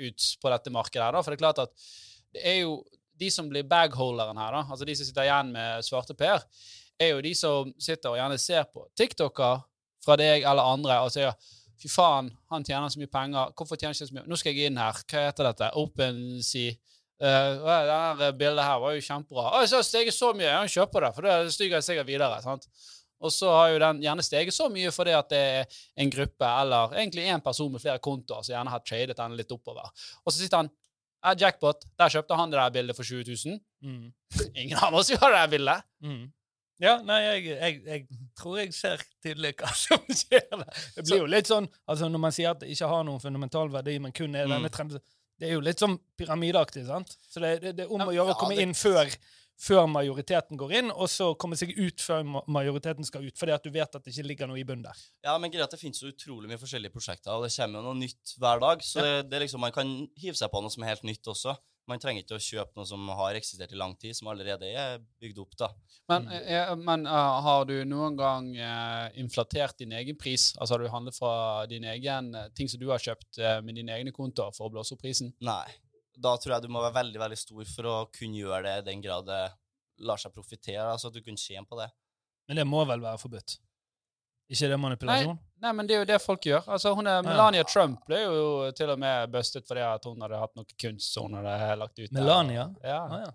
ut 0.04 0.30
på 0.41 0.54
dette 0.54 0.73
markedet 0.73 1.08
her, 1.08 1.17
da. 1.17 1.26
For 1.26 1.34
det 1.34 1.39
er 1.41 1.47
klart 1.47 1.65
at 1.65 1.89
det 2.38 2.45
er 2.45 2.62
jo 2.67 2.84
de 3.17 3.30
som 3.34 3.47
blir 3.50 3.65
bagholderen 3.65 4.38
her, 4.38 4.60
da, 4.60 4.67
altså 4.69 4.86
de 4.86 4.93
som 4.97 5.08
sitter 5.08 5.26
igjen 5.26 5.50
med 5.56 5.86
svarte 5.86 6.13
per, 6.17 6.43
er 7.01 7.13
jo 7.13 7.23
de 7.23 7.33
som 7.38 7.71
sitter 7.81 8.13
og 8.13 8.19
gjerne 8.19 8.39
ser 8.41 8.67
på 8.73 8.86
TikToker 8.97 9.63
fra 10.03 10.17
deg 10.19 10.45
eller 10.47 10.73
andre 10.73 11.01
og 11.05 11.13
sier 11.13 11.33
Fy 11.77 11.91
faen, 11.93 12.31
han 12.49 12.63
tjener 12.65 12.89
så 12.89 12.97
mye 12.97 13.10
penger. 13.13 13.51
Hvorfor 13.53 13.77
tjener 13.77 13.93
han 13.93 13.99
ikke 13.99 14.10
så 14.10 14.15
mye? 14.15 14.23
Nå 14.25 14.38
skal 14.41 14.55
jeg 14.55 14.71
inn 14.71 14.79
her. 14.81 14.97
Hva 15.12 15.25
heter 15.27 15.45
dette? 15.45 15.67
OpenSea. 15.77 16.71
Uh, 17.21 18.15
det 18.17 18.31
bildet 18.38 18.65
her 18.65 18.79
var 18.81 18.95
jo 18.95 19.03
kjempebra. 19.05 19.51
Å, 19.60 19.60
så 19.69 19.77
har 19.77 19.86
steget 19.86 20.15
så 20.15 20.31
mye! 20.33 20.47
Jeg 20.49 20.73
kjøper 20.73 21.05
det, 21.05 21.12
for 21.13 21.27
da 21.27 21.36
stiger 21.53 21.77
jeg 21.77 21.86
sikkert 21.86 22.10
videre. 22.10 22.39
sant? 22.41 22.65
Og 23.21 23.33
så 23.33 23.49
har 23.53 23.69
jo 23.73 23.79
den 23.81 24.01
gjerne 24.05 24.25
steget 24.25 24.53
så 24.53 24.67
mye 24.69 24.91
fordi 24.93 25.13
at 25.17 25.29
det 25.31 25.39
er 25.60 25.79
en 26.03 26.12
gruppe 26.13 26.49
eller 26.63 26.97
egentlig 26.99 27.25
en 27.33 27.41
person 27.41 27.71
med 27.73 27.81
flere 27.81 28.01
kontoer 28.03 28.45
som 28.45 28.53
gjerne 28.53 28.73
har 28.73 28.83
tradet 28.86 29.17
den 29.17 29.38
litt 29.39 29.53
oppover. 29.53 29.89
Og 30.23 30.33
så 30.33 30.38
sitter 30.39 30.63
han 30.63 30.69
ja, 31.25 31.33
Jackpot. 31.33 31.88
Der 31.97 32.13
kjøpte 32.13 32.38
han 32.38 32.53
det 32.53 32.60
der 32.60 32.73
bildet 32.75 32.97
for 32.97 33.07
20 33.07 33.25
000. 33.33 33.62
Mm. 33.81 34.12
Ingen 34.62 34.77
av 34.77 34.97
oss 34.97 35.10
gjør 35.10 35.25
det 35.25 35.39
der 35.39 35.53
bildet. 35.55 35.88
Mm. 36.05 36.27
Ja, 36.82 36.98
nei, 37.02 37.18
jeg, 37.26 37.46
jeg, 37.50 37.78
jeg, 37.88 38.18
tror 38.38 38.60
jeg 38.60 38.74
ser 38.78 39.02
tydelig 39.24 39.56
hva 39.58 39.72
som 39.86 40.04
skjer. 40.12 40.46
Det 40.96 41.06
blir 41.08 41.24
jo 41.24 41.30
litt 41.30 41.50
sånn 41.50 41.66
altså 41.90 42.10
Når 42.12 42.22
man 42.22 42.36
sier 42.36 42.54
at 42.54 42.62
det 42.62 42.70
ikke 42.74 42.90
har 42.92 43.08
noen 43.08 43.22
fundamental 43.24 43.72
verdi, 43.74 43.98
men 44.04 44.13
kun 44.16 44.38
er 44.38 44.46
denne 44.46 44.70
mm. 44.70 44.74
trenden 44.76 45.02
Det 45.42 45.50
er 45.50 45.58
jo 45.58 45.63
litt 45.66 45.82
sånn 45.82 45.98
pyramideaktig, 46.20 46.86
sant? 46.86 47.18
Så 47.26 47.42
det, 47.42 47.58
det, 47.63 47.74
det 47.80 47.88
er 47.88 47.94
om 47.94 48.06
å 48.06 48.13
gjøre 48.13 48.36
å 48.36 48.38
komme 48.38 48.60
inn 48.62 48.76
før, 48.78 49.10
før 49.58 49.88
majoriteten 49.90 50.60
går 50.60 50.76
inn, 50.80 50.92
og 50.94 51.10
så 51.10 51.32
komme 51.40 51.58
seg 51.58 51.74
ut 51.78 52.02
før 52.04 52.26
majoriteten 52.46 53.06
skal 53.10 53.26
ut, 53.26 53.38
fordi 53.38 53.56
at 53.56 53.66
du 53.66 53.74
vet 53.74 53.98
at 53.98 54.06
det 54.06 54.13
ikke 54.13 54.28
ligger 54.32 54.52
noe 54.52 54.62
i 54.62 54.66
bunnen 54.68 54.86
der. 54.86 55.02
Ja, 55.26 55.38
men 55.42 55.54
greit, 55.54 55.70
det 55.74 55.82
finnes 55.82 56.02
så 56.02 56.12
utrolig 56.12 56.50
mye 56.50 56.62
forskjellige 56.62 56.94
prosjekter, 56.94 57.34
og 57.34 57.46
det 57.46 57.54
kommer 57.56 57.82
jo 57.82 57.88
noe 57.90 58.02
nytt 58.04 58.36
hver 58.38 58.62
dag, 58.66 58.86
så 58.86 59.06
det, 59.06 59.16
det 59.32 59.42
liksom, 59.46 59.66
man 59.66 59.74
kan 59.74 59.98
hive 60.18 60.38
seg 60.38 60.54
på 60.54 60.62
noe 60.62 60.74
som 60.74 60.86
er 60.86 60.94
helt 60.94 61.06
nytt 61.10 61.34
også. 61.34 61.58
Man 61.88 62.02
trenger 62.04 62.23
ikke 62.23 62.36
å 62.36 62.43
kjøpe 62.43 62.76
noe 62.76 62.88
som 62.89 63.06
har 63.15 63.38
eksistert 63.39 63.71
i 63.71 63.80
lang 63.80 63.93
tid, 64.00 64.15
som 64.17 64.28
allerede 64.32 64.67
er 64.67 64.97
bygd 65.21 65.38
opp. 65.43 65.54
da. 65.60 65.69
Men, 66.12 66.28
mm. 66.28 66.34
eh, 66.56 66.71
men 66.82 67.06
uh, 67.08 67.38
har 67.45 67.67
du 67.69 67.76
noen 67.88 68.17
gang 68.19 68.50
uh, 68.60 69.08
inflatert 69.19 69.80
din 69.80 69.95
egen 69.95 70.17
pris? 70.19 70.50
Altså 70.58 70.76
Har 70.76 70.84
du 70.84 70.91
handlet 70.91 71.15
fra 71.15 71.32
din 71.71 71.88
egen 71.88 72.34
uh, 72.36 72.50
ting 72.56 72.67
som 72.67 72.82
du 72.82 72.89
har 72.91 73.04
kjøpt 73.04 73.39
med 73.63 73.80
dine 73.80 73.95
egne 73.95 74.12
kontoer 74.15 74.52
for 74.56 74.67
å 74.67 74.73
blåse 74.73 74.95
opp 74.95 75.04
prisen? 75.06 75.32
Nei. 75.43 75.65
Da 76.17 76.34
tror 76.41 76.56
jeg 76.58 76.65
du 76.65 76.73
må 76.73 76.82
være 76.82 76.97
veldig 76.97 77.21
veldig 77.21 77.39
stor 77.39 77.69
for 77.69 77.89
å 77.91 77.95
kunne 78.12 78.39
gjøre 78.41 78.63
det 78.65 78.76
i 78.82 78.86
den 78.89 79.04
grad 79.04 79.28
det 79.30 79.43
lar 80.08 80.19
seg 80.21 80.34
profitere. 80.36 80.89
Altså 80.91 81.12
at 81.12 81.15
du 81.15 81.23
kunne 81.23 81.39
tjene 81.39 81.67
på 81.69 81.80
det. 81.80 81.88
Men 82.47 82.62
det 82.62 82.67
må 82.67 82.84
vel 82.89 83.04
være 83.04 83.21
forbudt? 83.21 83.58
Ikke 84.47 84.69
det 84.71 84.77
manipulasjon? 84.79 85.39
Nei, 85.39 85.65
nei, 85.65 85.73
men 85.75 85.89
det 85.89 85.97
er 85.97 86.03
jo 86.03 86.07
det 86.07 86.21
folk 86.23 86.45
gjør. 86.47 86.69
Altså, 86.71 86.93
hun 86.95 87.10
er, 87.10 87.25
Melania 87.25 87.63
ja. 87.65 87.67
Trump 87.67 88.05
ble 88.07 88.21
jo 88.23 88.45
til 88.77 88.93
og 88.93 89.01
med 89.01 89.33
bustet 89.33 89.67
fordi 89.67 89.83
at 89.83 90.07
hun 90.07 90.23
hadde 90.23 90.39
hatt 90.39 90.55
noe 90.55 90.79
kunst 90.79 91.12
som 91.15 91.27
hun 91.27 91.41
hadde 91.41 91.75
lagt 91.81 91.99
ut. 91.99 92.13
Melania? 92.15 92.69
Der. 92.79 92.93
Ja. 92.93 93.01
Ah, 93.03 93.25
ja. 93.25 93.33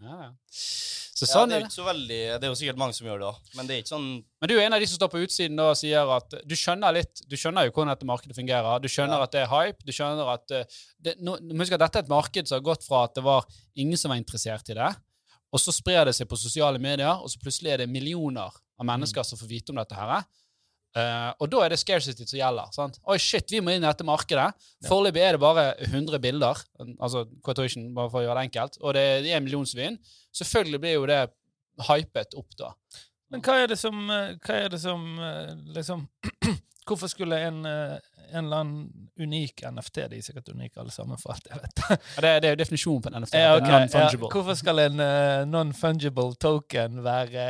Ja, 0.00 0.30
Så 0.48 1.26
sånn 1.28 1.50
ja, 1.50 1.52
det 1.52 1.56
er, 1.56 1.60
jo 1.60 1.68
ikke 1.68 1.74
så 1.74 1.84
veldig, 1.84 2.18
det 2.40 2.46
er 2.46 2.48
jo 2.48 2.56
sikkert 2.56 2.78
mange 2.80 2.94
som 2.96 3.08
gjør 3.10 3.18
det 3.20 3.32
men 3.58 3.68
det 3.68 3.74
er 3.74 3.82
ikke 3.82 3.92
sånn 3.92 4.06
Men 4.40 4.48
du 4.48 4.54
er 4.54 4.62
en 4.62 4.76
av 4.76 4.80
de 4.80 4.88
som 4.88 4.96
står 4.96 5.10
på 5.12 5.20
utsiden 5.26 5.60
og 5.60 5.74
sier 5.76 6.12
at 6.14 6.36
du 6.48 6.54
skjønner 6.56 6.96
litt, 6.96 7.20
du 7.28 7.36
skjønner 7.36 7.68
jo 7.68 7.74
hvordan 7.74 7.92
dette 7.92 8.08
markedet 8.08 8.36
fungerer. 8.38 8.80
Du 8.80 8.88
skjønner 8.88 9.20
ja. 9.20 9.26
at 9.28 9.34
det 9.34 9.42
er 9.42 9.50
hype. 9.52 9.84
Du 9.84 9.92
skjønner 9.92 10.32
at 10.32 10.54
eh, 10.56 10.78
det, 11.04 11.16
no, 11.20 11.36
Husk 11.60 11.76
at 11.76 11.84
dette 11.84 12.00
er 12.00 12.06
et 12.06 12.12
marked 12.12 12.48
som 12.48 12.56
har 12.56 12.64
gått 12.70 12.86
fra 12.86 13.02
at 13.08 13.18
det 13.18 13.24
var 13.26 13.44
ingen 13.76 14.00
som 14.00 14.14
var 14.14 14.20
interessert 14.22 14.72
i 14.72 14.78
det, 14.78 14.88
og 15.50 15.62
så 15.62 15.74
sprer 15.74 16.06
det 16.06 16.14
seg 16.16 16.28
på 16.30 16.38
sosiale 16.38 16.78
medier, 16.82 17.18
og 17.18 17.30
så 17.30 17.40
plutselig 17.42 17.72
er 17.74 17.82
det 17.82 17.90
millioner 17.90 18.54
av 18.54 18.86
mennesker 18.86 19.26
som 19.26 19.38
får 19.40 19.50
vite 19.50 19.74
om 19.74 19.80
dette 19.80 19.98
her. 19.98 20.22
Uh, 20.90 21.30
og 21.38 21.46
da 21.52 21.60
er 21.62 21.70
det 21.70 21.78
scarcity 21.78 22.24
som 22.26 22.38
gjelder. 22.40 22.70
sant? 22.74 22.96
Oi, 23.06 23.18
shit, 23.22 23.50
vi 23.52 23.60
må 23.62 23.74
inn 23.74 23.84
i 23.84 23.86
dette 23.86 24.06
markedet. 24.06 24.48
Foreløpig 24.88 25.22
er 25.22 25.36
det 25.36 25.42
bare 25.42 25.66
100 25.86 26.22
bilder, 26.22 26.62
altså 26.98 27.26
quotation, 27.46 27.92
bare 27.94 28.10
for 28.10 28.22
å 28.22 28.24
gjøre 28.26 28.40
det 28.40 28.48
enkelt, 28.48 28.80
og 28.82 28.96
det 28.96 29.04
er 29.20 29.28
en 29.36 29.46
million 29.46 29.68
som 29.68 29.82
vinner. 29.82 30.16
Selvfølgelig 30.34 30.82
blir 30.82 30.96
jo 30.96 31.06
det 31.10 31.20
hypet 31.86 32.34
opp, 32.38 32.50
da. 32.58 32.72
Men 33.30 33.42
hva 33.46 33.56
er 33.62 33.70
det 33.70 33.78
som, 33.78 33.98
eh, 34.10 34.54
er 34.54 34.70
det 34.72 34.80
som 34.82 35.06
eh, 35.22 35.54
liksom 35.76 36.06
Hvorfor 36.90 37.06
skulle 37.12 37.36
en, 37.46 37.60
en 37.66 38.44
eller 38.44 38.62
annen 38.64 39.10
unik 39.20 39.62
NFT 39.70 40.00
De 40.10 40.18
er 40.18 40.24
sikkert 40.24 40.48
unike 40.50 40.80
alle 40.80 40.90
sammen, 40.90 41.20
for 41.20 41.36
alt 41.36 41.46
jeg 41.46 41.60
vet. 41.60 41.82
det, 42.16 42.30
er, 42.30 42.40
det 42.42 42.48
er 42.48 42.56
jo 42.56 42.58
definisjonen 42.58 43.04
på 43.04 43.10
en 43.12 43.18
NFT. 43.22 43.36
Ja, 43.38 43.52
okay. 43.54 43.70
non-fungible. 43.70 44.26
Ja, 44.26 44.32
hvorfor 44.34 44.56
skal 44.58 44.82
en 44.82 45.02
uh, 45.04 45.44
non-fungible 45.46 46.34
token 46.42 47.04
være 47.04 47.44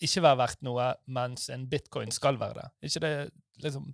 ikke 0.00 0.22
være 0.24 0.40
verdt 0.40 0.62
noe, 0.64 0.86
mens 1.12 1.50
en 1.52 1.66
bitcoin 1.68 2.14
skal 2.14 2.40
være 2.40 2.62
det. 2.62 2.68
Ikke 2.88 3.04
det 3.04 3.14
liksom 3.64 3.90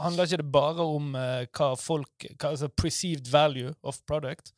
Handler 0.00 0.24
ikke 0.24 0.40
det 0.40 0.48
bare 0.48 0.84
om 0.96 1.10
uh, 1.12 1.44
hva 1.52 1.74
folk 1.76 2.24
hva, 2.24 2.54
altså 2.54 2.70
Perceived 2.72 3.28
value 3.30 3.74
of 3.84 3.98
product? 4.08 4.54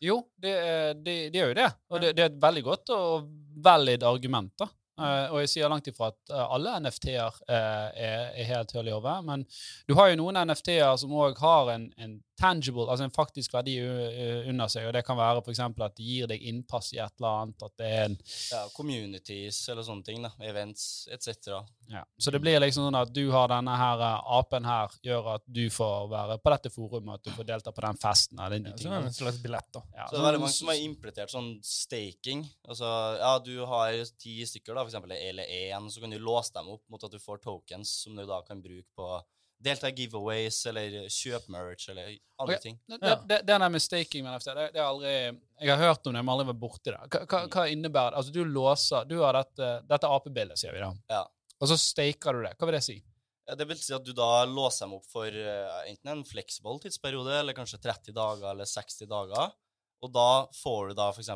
Jo, 0.00 0.20
det, 0.38 0.54
de, 1.02 1.14
de 1.32 1.40
gjør 1.40 1.52
jo 1.52 1.58
det. 1.58 1.68
Og 1.90 2.02
det, 2.02 2.12
det, 2.16 2.24
er 2.24 2.32
et 2.32 2.42
veldig 2.42 2.64
godt 2.66 2.92
og 2.94 3.30
valid 3.64 4.04
argument. 4.06 4.52
da. 4.58 4.68
Uh, 4.98 5.30
og 5.30 5.36
jeg 5.44 5.50
sier 5.52 5.70
langt 5.70 5.86
ifra 5.86 6.08
at 6.10 6.32
uh, 6.32 6.44
alle 6.56 6.72
NFT-er 6.82 7.36
uh, 7.46 7.52
er, 7.94 8.32
er, 8.32 8.46
helt 8.48 8.72
høl 8.74 8.88
i 8.90 8.94
hodet. 8.94 9.18
Men 9.26 9.44
du 9.86 9.94
har 9.98 10.10
jo 10.10 10.18
noen 10.18 10.40
NFT-er 10.50 10.96
som 10.98 11.14
òg 11.14 11.38
har 11.38 11.70
en, 11.76 11.84
en, 12.02 12.16
tangible, 12.38 12.86
altså 12.88 13.06
en 13.08 13.14
faktisk 13.14 13.54
verdi 13.54 13.76
under 13.82 14.70
seg. 14.70 14.86
og 14.88 14.94
Det 14.96 15.04
kan 15.06 15.18
være 15.18 15.42
f.eks. 15.42 15.60
at 15.66 15.96
det 15.98 16.06
gir 16.06 16.30
deg 16.30 16.44
innpass 16.50 16.92
i 16.94 17.00
et 17.02 17.14
eller 17.18 17.42
annet. 17.42 17.64
at 17.66 17.74
det 17.80 17.88
er 17.88 18.04
en... 18.06 18.16
Ja, 18.52 18.62
Communities 18.76 19.60
eller 19.68 19.86
sånne 19.86 20.06
ting. 20.06 20.22
da, 20.24 20.32
Events 20.46 21.08
etc. 21.12 21.58
Ja, 21.90 22.04
så 22.18 22.32
det 22.34 22.40
blir 22.44 22.60
liksom 22.60 22.86
sånn 22.88 22.98
at 22.98 23.12
du 23.14 23.24
har 23.32 23.48
denne 23.50 23.74
her 23.78 24.04
apen 24.38 24.66
her, 24.68 24.92
gjør 25.04 25.32
at 25.36 25.44
du 25.46 25.64
får 25.72 26.10
være 26.12 26.38
på 26.42 26.52
dette 26.54 26.72
forumet, 26.72 27.18
at 27.18 27.28
du 27.28 27.32
får 27.36 27.48
delta 27.48 27.72
på 27.74 27.84
den 27.86 28.00
festen. 28.00 28.38
eller 28.44 28.58
de 28.62 28.74
ja, 28.88 29.00
en 29.00 29.14
slags 29.14 29.40
billett, 29.42 29.70
da. 29.74 29.82
Ja, 29.96 30.06
så 30.06 30.16
det 30.16 30.20
er 30.22 30.28
veldig 30.28 30.42
mange 30.44 30.56
som 30.58 30.72
har 30.72 30.82
implementert 30.82 31.32
sånn 31.32 31.50
staking. 31.64 32.44
Altså, 32.68 32.92
ja, 33.20 33.32
du 33.44 33.54
har 33.70 33.98
ti 34.20 34.36
stykker, 34.46 34.76
da 34.76 34.84
f.eks. 34.86 35.00
eller 35.30 35.48
én, 35.58 35.90
så 35.90 36.04
kan 36.04 36.12
du 36.14 36.20
låse 36.22 36.54
dem 36.54 36.70
opp 36.76 36.84
mot 36.92 37.04
at 37.04 37.14
du 37.14 37.18
får 37.22 37.42
tokens 37.44 37.96
som 38.04 38.16
du 38.16 38.24
da 38.28 38.42
kan 38.46 38.62
bruke 38.62 38.88
på 38.96 39.08
delta 39.58 39.90
i 39.90 39.94
giveaways 39.96 40.60
eller 40.70 40.96
kjøp 41.10 41.48
merch 41.50 41.88
eller 41.90 42.12
andre 42.38 42.54
okay. 42.54 42.62
ting. 42.62 42.78
Det, 42.86 42.98
det, 43.26 43.40
det, 43.48 43.58
med 43.58 43.82
staking 43.82 44.24
med 44.24 44.36
NFT, 44.36 44.54
det, 44.54 44.68
det 44.74 44.82
er 44.82 44.86
aldri, 44.86 45.14
jeg 45.60 45.72
har 45.72 45.82
hørt 45.82 46.06
om 46.06 46.14
det, 46.14 46.22
men 46.22 46.34
aldri 46.34 46.48
vært 46.52 46.62
borti 46.62 46.92
det. 46.92 47.00
Hva, 47.10 47.24
hva, 47.24 47.42
hva, 47.46 47.66
innebærer 47.72 48.14
det? 48.14 48.22
Altså, 48.22 48.34
du 48.34 48.44
låser 48.44 49.10
Du 49.10 49.18
har 49.24 49.38
dette, 49.38 49.72
dette 49.90 50.14
apebildet, 50.18 50.60
sier 50.60 50.76
vi 50.76 50.84
da. 50.84 50.92
Ja. 51.10 51.24
Og 51.58 51.70
så 51.72 51.78
staker 51.80 52.38
du 52.38 52.46
det. 52.46 52.54
Hva 52.58 52.70
vil 52.70 52.78
det 52.78 52.84
si? 52.86 52.98
Ja, 53.48 53.56
det 53.56 53.64
vil 53.70 53.80
si 53.80 53.94
at 53.96 54.04
du 54.04 54.12
da 54.12 54.44
låser 54.44 54.84
dem 54.84 54.98
opp 54.98 55.06
for 55.08 55.32
uh, 55.32 55.80
enten 55.88 56.12
en 56.12 56.24
fleksibel 56.28 56.78
tidsperiode, 56.82 57.32
eller 57.40 57.56
kanskje 57.56 57.80
30 57.80 58.14
dager 58.16 58.50
eller 58.52 58.68
60 58.68 59.08
dager. 59.08 59.54
Og 60.04 60.12
da 60.14 60.30
får 60.54 60.90
du 60.90 60.98
da 60.98 61.08
f.eks. 61.10 61.30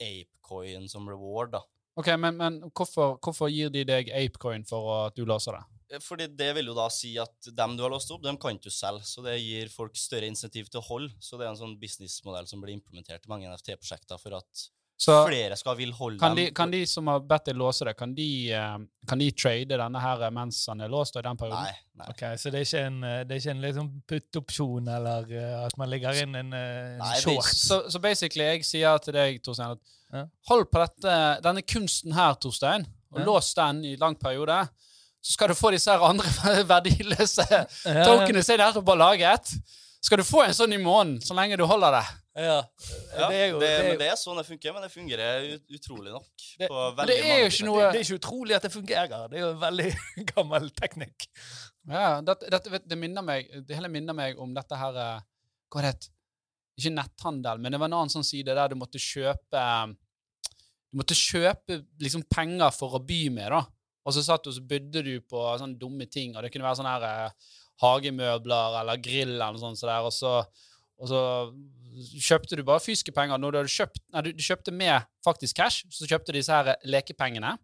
apecoin 0.00 0.88
som 0.90 1.06
reward, 1.08 1.54
da. 1.54 1.62
Ok, 2.00 2.08
Men, 2.18 2.36
men 2.36 2.58
hvorfor, 2.70 3.16
hvorfor, 3.22 3.50
gir 3.50 3.70
de 3.72 3.84
deg 3.86 4.10
apecoin 4.10 4.64
for 4.68 4.90
at 5.06 5.16
du 5.16 5.24
låser 5.28 5.56
det? 5.56 5.79
Eh, 5.90 6.00
fordi 6.02 6.26
Det 6.26 6.52
vil 6.54 6.70
jo 6.70 6.74
da 6.76 6.88
si 6.92 7.16
at 7.18 7.52
dem 7.56 7.76
du 7.76 7.84
har 7.84 7.92
låst 7.92 8.10
opp, 8.14 8.22
dem 8.22 8.38
kan 8.40 8.58
du 8.58 8.70
selge. 8.70 9.04
Så 9.04 9.24
det 9.26 9.38
gir 9.40 9.70
folk 9.72 9.96
større 9.96 10.28
insentiv 10.30 10.70
til 10.70 10.80
å 10.80 10.86
holde. 10.86 11.14
Så 11.20 11.38
det 11.38 11.46
er 11.46 11.54
en 11.54 11.62
sånn 11.62 11.78
businessmodell 11.80 12.46
som 12.50 12.62
blir 12.62 12.76
implementert 12.76 13.26
i 13.26 13.32
mange 13.32 13.50
NFT-prosjekter 13.50 14.20
for 14.20 14.38
at 14.40 14.68
så 15.00 15.14
flere 15.24 15.56
skal 15.56 15.78
vil 15.78 15.94
holde 15.96 16.20
kan 16.20 16.34
dem. 16.36 16.50
De, 16.50 16.52
kan 16.52 16.68
de 16.68 16.82
som 16.84 17.06
har 17.08 17.22
bedt 17.24 17.46
deg 17.48 17.56
låse 17.56 17.86
det, 17.88 17.94
kan 17.96 18.10
de, 18.12 18.26
eh, 18.52 18.74
kan 19.08 19.22
de 19.22 19.28
trade 19.32 19.78
denne 19.80 20.02
her 20.02 20.24
mens 20.36 20.58
han 20.68 20.82
er 20.84 20.92
låst 20.92 21.16
i 21.16 21.22
den 21.24 21.40
perioden? 21.40 21.70
Nei. 21.70 22.02
nei. 22.02 22.08
Okay, 22.12 22.36
Så 22.36 22.52
det 22.52 22.60
er 22.60 22.66
ikke 22.68 22.82
en, 22.90 22.98
eh, 23.08 23.22
det 23.24 23.32
er 23.32 23.40
ikke 23.40 23.54
en 23.54 23.62
liksom 23.64 23.88
putt-opsjon, 24.12 24.90
eller 24.98 25.32
at 25.62 25.78
man 25.80 25.88
legger 25.88 26.20
inn 26.20 26.36
en, 26.36 26.52
en 26.52 27.00
nei, 27.00 27.14
short? 27.22 27.48
Så, 27.48 27.80
så, 27.88 28.02
basically, 28.04 28.44
jeg 28.44 28.68
sier 28.68 29.00
til 29.00 29.16
deg, 29.16 29.40
Torstein, 29.40 29.72
at 29.78 29.96
ja. 30.12 30.26
hold 30.52 30.68
på 30.68 30.84
dette, 30.84 31.16
denne 31.48 31.64
kunsten 31.64 32.12
her, 32.12 32.36
Torstein, 32.36 32.84
og 33.14 33.22
ja. 33.22 33.28
lås 33.32 33.54
den 33.56 33.80
i 33.88 33.96
lang 33.96 34.20
periode 34.20 34.60
så 35.20 35.36
skal 35.36 35.52
du 35.52 35.56
få 35.58 35.72
disse 35.74 35.92
her 35.92 36.02
andre 36.04 36.30
verdiløse 36.74 37.46
ja, 37.50 37.66
tokenene 38.06 38.42
som 38.44 38.56
jeg 38.56 38.62
nettopp 38.62 38.92
har 38.94 39.00
laget. 39.00 39.54
Skal 40.00 40.22
du 40.22 40.24
få 40.24 40.46
en 40.46 40.56
sånn 40.56 40.72
i 40.72 40.80
måneden 40.80 41.20
så 41.20 41.36
lenge 41.36 41.58
du 41.60 41.66
holder 41.68 41.98
det. 41.98 42.04
Ja, 42.40 42.60
ja 43.18 43.26
det, 43.28 43.36
er 43.36 43.48
jo, 43.50 43.58
det, 43.60 43.66
det, 43.68 43.88
er, 43.90 43.96
det, 44.00 44.06
er 44.08 44.16
sånn 44.16 44.38
det 44.38 44.46
funker, 44.46 44.72
men 44.72 44.84
det 44.86 44.92
fungerer 44.92 45.48
utrolig 45.76 46.12
nok. 46.14 46.44
Det, 46.60 46.68
det 47.10 47.16
er 47.18 47.42
jo 47.42 47.50
ikke 47.50 47.66
noe 47.66 47.88
Det 47.90 47.98
er 47.98 48.06
ikke 48.06 48.20
utrolig 48.20 48.56
at 48.56 48.64
det 48.64 48.72
fungerer. 48.72 49.26
Det 49.28 49.40
er 49.40 49.44
jo 49.44 49.50
en 49.50 49.60
veldig 49.60 49.90
gammel 50.32 50.70
teknikk. 50.78 51.26
Ja, 51.90 52.20
det, 52.22 52.96
minner 52.96 53.24
meg, 53.24 53.50
det 53.66 53.76
hele 53.76 53.90
minner 53.92 54.16
meg 54.16 54.40
om 54.40 54.52
dette 54.56 54.76
her 54.76 54.94
Hva 54.94 55.10
Hva 55.72 55.82
det 55.82 55.92
het 55.94 56.08
Ikke 56.78 56.92
netthandel, 56.92 57.60
men 57.62 57.72
det 57.72 57.80
var 57.80 57.88
en 57.88 57.96
annen 58.02 58.12
sånn 58.12 58.26
side 58.26 58.52
der 58.56 58.68
du 58.68 58.76
måtte 58.78 59.00
kjøpe 59.00 59.62
Du 60.92 61.00
måtte 61.00 61.16
kjøpe 61.16 61.80
liksom 62.04 62.26
penger 62.30 62.72
for 62.76 62.98
å 62.98 63.02
by 63.04 63.22
med, 63.32 63.56
da. 63.56 63.62
Og 64.06 64.16
så 64.16 64.24
satt 64.24 64.46
du 64.46 64.52
og 64.52 64.68
bydde 64.68 65.02
du 65.06 65.14
på 65.28 65.42
sånne 65.60 65.78
dumme 65.80 66.06
ting, 66.08 66.32
og 66.34 66.44
det 66.44 66.52
kunne 66.52 66.66
være 66.66 66.80
sånne 66.80 66.94
her 66.96 67.06
eh, 67.08 67.50
hagemøbler 67.84 68.80
eller 68.80 69.02
grill 69.02 69.34
eller 69.34 69.56
noe 69.56 69.62
sånt, 69.62 69.80
så 69.80 69.88
der, 69.88 70.06
og, 70.08 70.14
så, 70.14 70.32
og 71.00 71.10
så 71.10 71.22
kjøpte 72.28 72.58
du 72.58 72.64
bare 72.66 72.82
fysiske 72.82 73.12
penger. 73.16 73.40
Når 73.40 73.52
du, 73.52 73.60
hadde 73.60 73.74
kjøpt, 73.74 74.02
nei, 74.14 74.24
du, 74.26 74.44
kjøpte 74.44 74.74
med 74.74 75.08
faktisk 75.26 75.60
cash, 75.60 75.88
så 75.92 76.08
kjøpte 76.08 76.32
du 76.32 76.40
disse 76.40 76.54
her 76.54 76.74
lekepengene. 76.88 77.56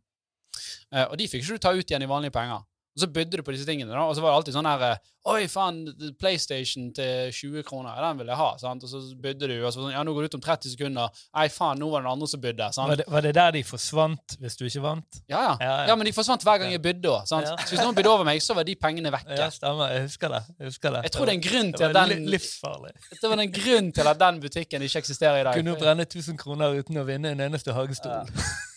Eh, 0.92 1.04
og 1.06 1.16
de 1.20 1.28
fikk 1.30 1.44
ikke 1.44 1.58
du 1.58 1.64
ta 1.66 1.74
ut 1.76 1.84
igjen 1.84 2.04
i 2.04 2.10
vanlige 2.10 2.36
penger. 2.36 2.64
Og 2.96 3.02
så 3.04 3.10
bydde 3.12 3.36
du 3.36 3.44
på 3.44 3.52
disse 3.52 3.68
tingene, 3.68 3.92
da, 3.92 4.06
og 4.08 4.16
så 4.16 4.22
var 4.24 4.32
det 4.32 4.40
alltid 4.40 4.56
sånn 4.56 4.68
her 4.70 4.82
eh, 4.88 5.04
Oi, 5.26 5.48
faen, 5.50 5.80
PlayStation 6.20 6.92
til 6.94 7.32
20 7.34 7.64
kroner, 7.66 7.96
den 7.98 8.20
vil 8.20 8.28
jeg 8.30 8.38
ha. 8.38 8.46
sant? 8.60 8.84
Og 8.86 8.90
så 8.92 9.00
bydde 9.18 9.48
du, 9.50 9.54
og 9.58 9.72
så 9.74 9.80
sånn 9.80 9.90
Ja, 9.90 10.04
nå 10.06 10.12
går 10.14 10.22
det 10.22 10.30
ut 10.30 10.36
om 10.38 10.42
30 10.44 10.70
sekunder. 10.76 11.24
Nei, 11.34 11.48
faen, 11.50 11.80
nå 11.82 11.88
var 11.90 12.04
det 12.04 12.06
den 12.06 12.12
andre 12.12 12.28
som 12.30 12.42
bydde. 12.44 12.68
sant? 12.76 12.92
Var 12.92 13.00
det, 13.00 13.06
var 13.10 13.26
det, 13.26 13.32
der 13.34 13.56
de 13.56 13.62
forsvant 13.66 14.36
hvis 14.38 14.54
du 14.56 14.62
ikke 14.68 14.84
vant? 14.84 15.18
Ja, 15.26 15.40
ja. 15.40 15.56
ja, 15.58 15.72
ja. 15.72 15.88
ja 15.90 15.96
men 15.98 16.06
de 16.06 16.12
forsvant 16.14 16.46
hver 16.46 16.62
gang 16.62 16.70
jeg 16.70 16.82
bydde 16.84 17.10
òg. 17.10 17.26
Så 17.26 17.42
hvis 17.72 17.82
noen 17.82 17.98
bydde 17.98 18.12
over 18.12 18.28
meg, 18.28 18.38
så 18.44 18.54
var 18.54 18.68
de 18.70 18.78
pengene 18.78 19.10
vekke. 19.16 19.40
Ja, 19.40 19.50
stemmer. 19.50 19.90
Jeg 19.96 20.06
husker 20.06 20.30
det. 20.36 20.42
Jeg, 20.54 20.70
husker 20.70 20.94
det. 20.94 21.02
jeg 21.08 21.16
tror 21.16 21.26
det 21.26 21.34
er 21.34 21.40
en 21.40 21.46
grunn 21.48 21.74
til 21.74 21.88
at 21.88 21.98
den 21.98 22.30
livsfarlig. 22.36 22.94
Det 23.10 23.32
var 23.34 23.44
en 23.48 23.56
grunn 23.58 23.92
til 23.98 24.12
at 24.14 24.22
den 24.22 24.40
butikken 24.46 24.86
ikke 24.86 25.02
eksisterer 25.02 25.42
i 25.42 25.44
dag. 25.50 25.58
Kunne 25.58 25.74
brenne 25.82 26.06
1000 26.06 26.38
kroner 26.38 26.78
uten 26.78 27.02
å 27.02 27.06
vinne 27.10 27.34
en 27.34 27.44
eneste 27.50 27.74
hagestol. 27.74 28.30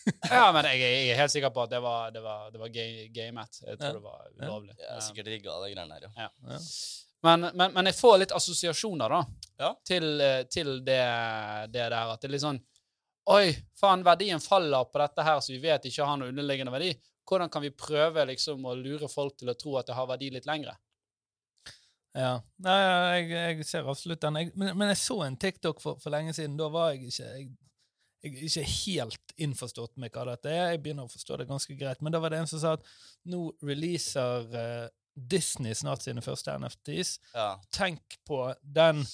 ja, 0.31 0.45
men 0.55 0.65
jeg, 0.69 0.79
jeg, 0.81 1.03
er 1.11 1.19
helt 1.19 1.33
sikker 1.33 1.51
på 1.53 1.65
at 1.65 1.73
det 1.73 1.81
var, 1.83 2.13
det 2.15 2.23
var, 2.23 2.47
det 2.53 2.61
var 2.61 2.71
gamet. 3.15 3.61
Jeg 3.65 3.79
tror 3.81 3.99
det 3.99 4.03
var 4.05 4.25
ulovlig. 4.37 4.73
Ja, 4.79 4.97
sikkert 5.03 5.29
rigga, 5.33 5.59
de 5.63 5.71
greiene 5.73 5.99
der, 5.99 6.09
ja. 6.15 6.29
ja. 6.53 6.59
Men, 7.21 7.49
men, 7.53 7.73
men, 7.75 7.89
jeg 7.89 7.97
får 7.99 8.17
litt 8.21 8.33
assosiasjoner 8.35 9.11
da, 9.11 9.21
ja. 9.59 9.69
til, 9.85 10.09
eh, 10.23 10.41
til 10.51 10.77
det, 10.87 11.01
det, 11.67 11.81
der. 11.81 11.97
At 11.99 12.21
det 12.21 12.29
er 12.29 12.35
litt 12.37 12.45
sånn 12.45 12.61
Oi, 13.29 13.51
faen, 13.77 14.01
verdien 14.01 14.41
faller 14.41 14.87
på 14.89 14.97
dette 14.97 15.21
her, 15.21 15.37
så 15.43 15.51
vi 15.53 15.59
vet 15.61 15.83
ikke 15.85 16.05
har 16.07 16.17
noe 16.17 16.31
underliggende 16.31 16.71
verdi. 16.73 16.93
Hvordan 17.29 17.51
kan 17.53 17.61
vi 17.61 17.69
prøve 17.77 18.23
liksom 18.25 18.63
å 18.65 18.73
lure 18.73 19.05
folk 19.11 19.35
til 19.37 19.51
å 19.51 19.57
tro 19.59 19.75
at 19.77 19.91
det 19.91 19.97
har 19.99 20.07
verdi 20.09 20.31
litt 20.33 20.47
lengre? 20.49 20.73
Ja. 22.17 22.39
Nei, 22.65 22.77
jeg, 22.81 23.27
jeg 23.35 23.67
ser 23.69 23.89
absolutt 23.89 24.23
den. 24.23 24.39
Jeg, 24.41 24.53
men, 24.55 24.71
men, 24.77 24.89
jeg 24.89 25.01
så 25.03 25.19
en 25.27 25.37
TikTok 25.37 25.81
for, 25.83 25.99
for, 26.01 26.13
lenge 26.13 26.33
siden. 26.33 26.57
Da 26.57 26.71
var 26.73 26.93
jeg 26.93 27.03
ikke 27.11 27.27
jeg, 27.27 27.51
jeg 28.19 28.35
er 28.35 28.47
ikke 28.49 28.63
helt 28.67 29.33
innforstått 29.39 29.95
med 30.01 30.11
hva 30.11 30.25
dette 30.33 30.51
er. 30.51 30.73
Jeg 30.73 30.81
begynner 30.83 31.07
å 31.07 31.11
forstå 31.11 31.37
det 31.39 31.47
ganske 31.49 31.75
greit. 31.79 32.01
Men 32.03 32.15
da 32.15 32.19
var 32.19 32.33
det 32.33 32.41
en 32.41 32.49
som 32.51 32.59
sa 32.61 32.75
at 32.75 32.87
nå 33.31 33.45
releaser 33.63 34.49
uh, 34.51 34.87
Disney 35.15 35.75
snart 35.75 36.03
sine 36.03 36.23
første 36.23 36.55
NFTs. 36.59 37.15
Ja. 37.33 37.53
Tenk 37.75 38.19
på 38.27 38.41
den 38.61 39.05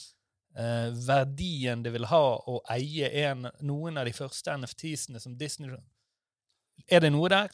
uh, 0.58 0.90
verdien 1.06 1.86
det 1.86 1.94
vil 1.94 2.10
ha 2.10 2.24
å 2.50 2.60
eie 2.74 3.12
en, 3.28 3.50
noen 3.62 4.02
av 4.02 4.10
de 4.10 4.16
første 4.18 4.58
NFT'sene 4.58 5.22
som 5.22 5.38
Disney 5.38 5.76
Er 6.90 7.06
det 7.06 7.14
noe 7.14 7.30
der? 7.30 7.54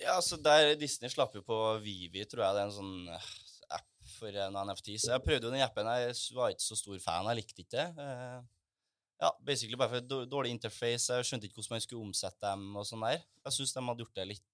Ja, 0.00 0.18
altså 0.18 0.36
der 0.40 0.74
Disney 0.80 1.12
slapp 1.12 1.34
jo 1.36 1.42
på 1.44 1.58
Vivi, 1.84 2.24
tror 2.28 2.46
jeg 2.46 2.56
det 2.56 2.60
er 2.62 2.68
en 2.68 2.76
sånn 2.76 3.08
uh, 3.08 3.32
app 3.72 4.12
for 4.18 4.36
en 4.44 4.60
NFTs. 4.68 5.08
Jeg 5.08 5.24
prøvde 5.24 5.48
jo 5.48 5.54
den 5.56 5.64
appen, 5.64 5.88
jeg 5.96 6.36
var 6.36 6.52
ikke 6.52 6.68
så 6.68 6.76
stor 6.76 7.00
fan, 7.00 7.32
jeg 7.32 7.40
likte 7.40 7.64
ikke 7.64 7.72
det. 7.80 7.88
Ja, 9.24 9.30
basically 9.40 9.78
bare 9.80 9.96
for 9.96 10.26
dårlig 10.28 10.52
interface. 10.54 11.08
Jeg 11.12 11.28
skjønte 11.28 11.48
ikke 11.48 11.60
hvordan 11.60 11.76
man 11.76 11.84
skulle 11.84 12.04
omsette 12.04 12.44
dem 12.44 12.76
og 12.76 12.88
sånn 12.88 13.04
der. 13.06 13.22
Jeg 13.46 13.56
syns 13.56 13.74
de 13.76 13.84
hadde 13.88 14.04
gjort 14.04 14.20
det 14.20 14.30
litt 14.34 14.48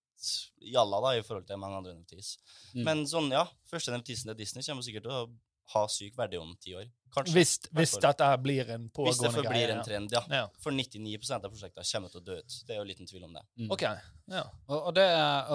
jalla 0.61 1.01
da, 1.01 1.15
i 1.17 1.23
forhold 1.25 1.47
til 1.49 1.61
mange 1.61 1.81
andre 1.81 1.95
NFTs. 1.97 2.35
Mm. 2.75 2.83
Men 2.87 3.07
sånn, 3.09 3.31
ja, 3.35 3.47
første 3.71 3.95
NFTs-en 3.95 4.33
til 4.33 4.43
Disney 4.43 4.67
kommer 4.67 4.87
sikkert 4.87 5.09
til 5.09 5.17
å 5.17 5.23
ha 5.71 5.85
syk 5.91 6.17
verdi 6.19 6.39
om 6.39 6.51
ti 6.61 6.75
år. 6.75 6.89
Kanskje. 7.15 7.35
Hvis, 7.35 7.53
hvis 7.75 7.93
dette 8.03 8.27
blir 8.43 8.69
en 8.75 8.87
pågående 8.91 9.11
greie. 9.11 9.11
Hvis 9.11 9.21
det 9.23 9.31
forblir 9.35 9.73
en 9.75 9.83
trend, 9.87 10.15
ja. 10.15 10.23
ja. 10.31 10.43
For 10.63 10.75
99 10.75 11.19
av 11.37 11.47
prosjektene 11.47 11.87
kommer 11.87 12.13
til 12.13 12.21
å 12.21 12.25
dø 12.27 12.39
ut. 12.39 12.57
Det 12.67 12.75
er 12.75 12.81
jo 12.81 12.87
liten 12.87 13.11
tvil 13.11 13.27
om 13.27 13.35
det. 13.35 13.45
Mm. 13.59 13.71
Ok, 13.75 13.85
ja. 13.87 14.45
Og, 14.69 14.77
og, 14.77 14.91
det, 14.99 15.07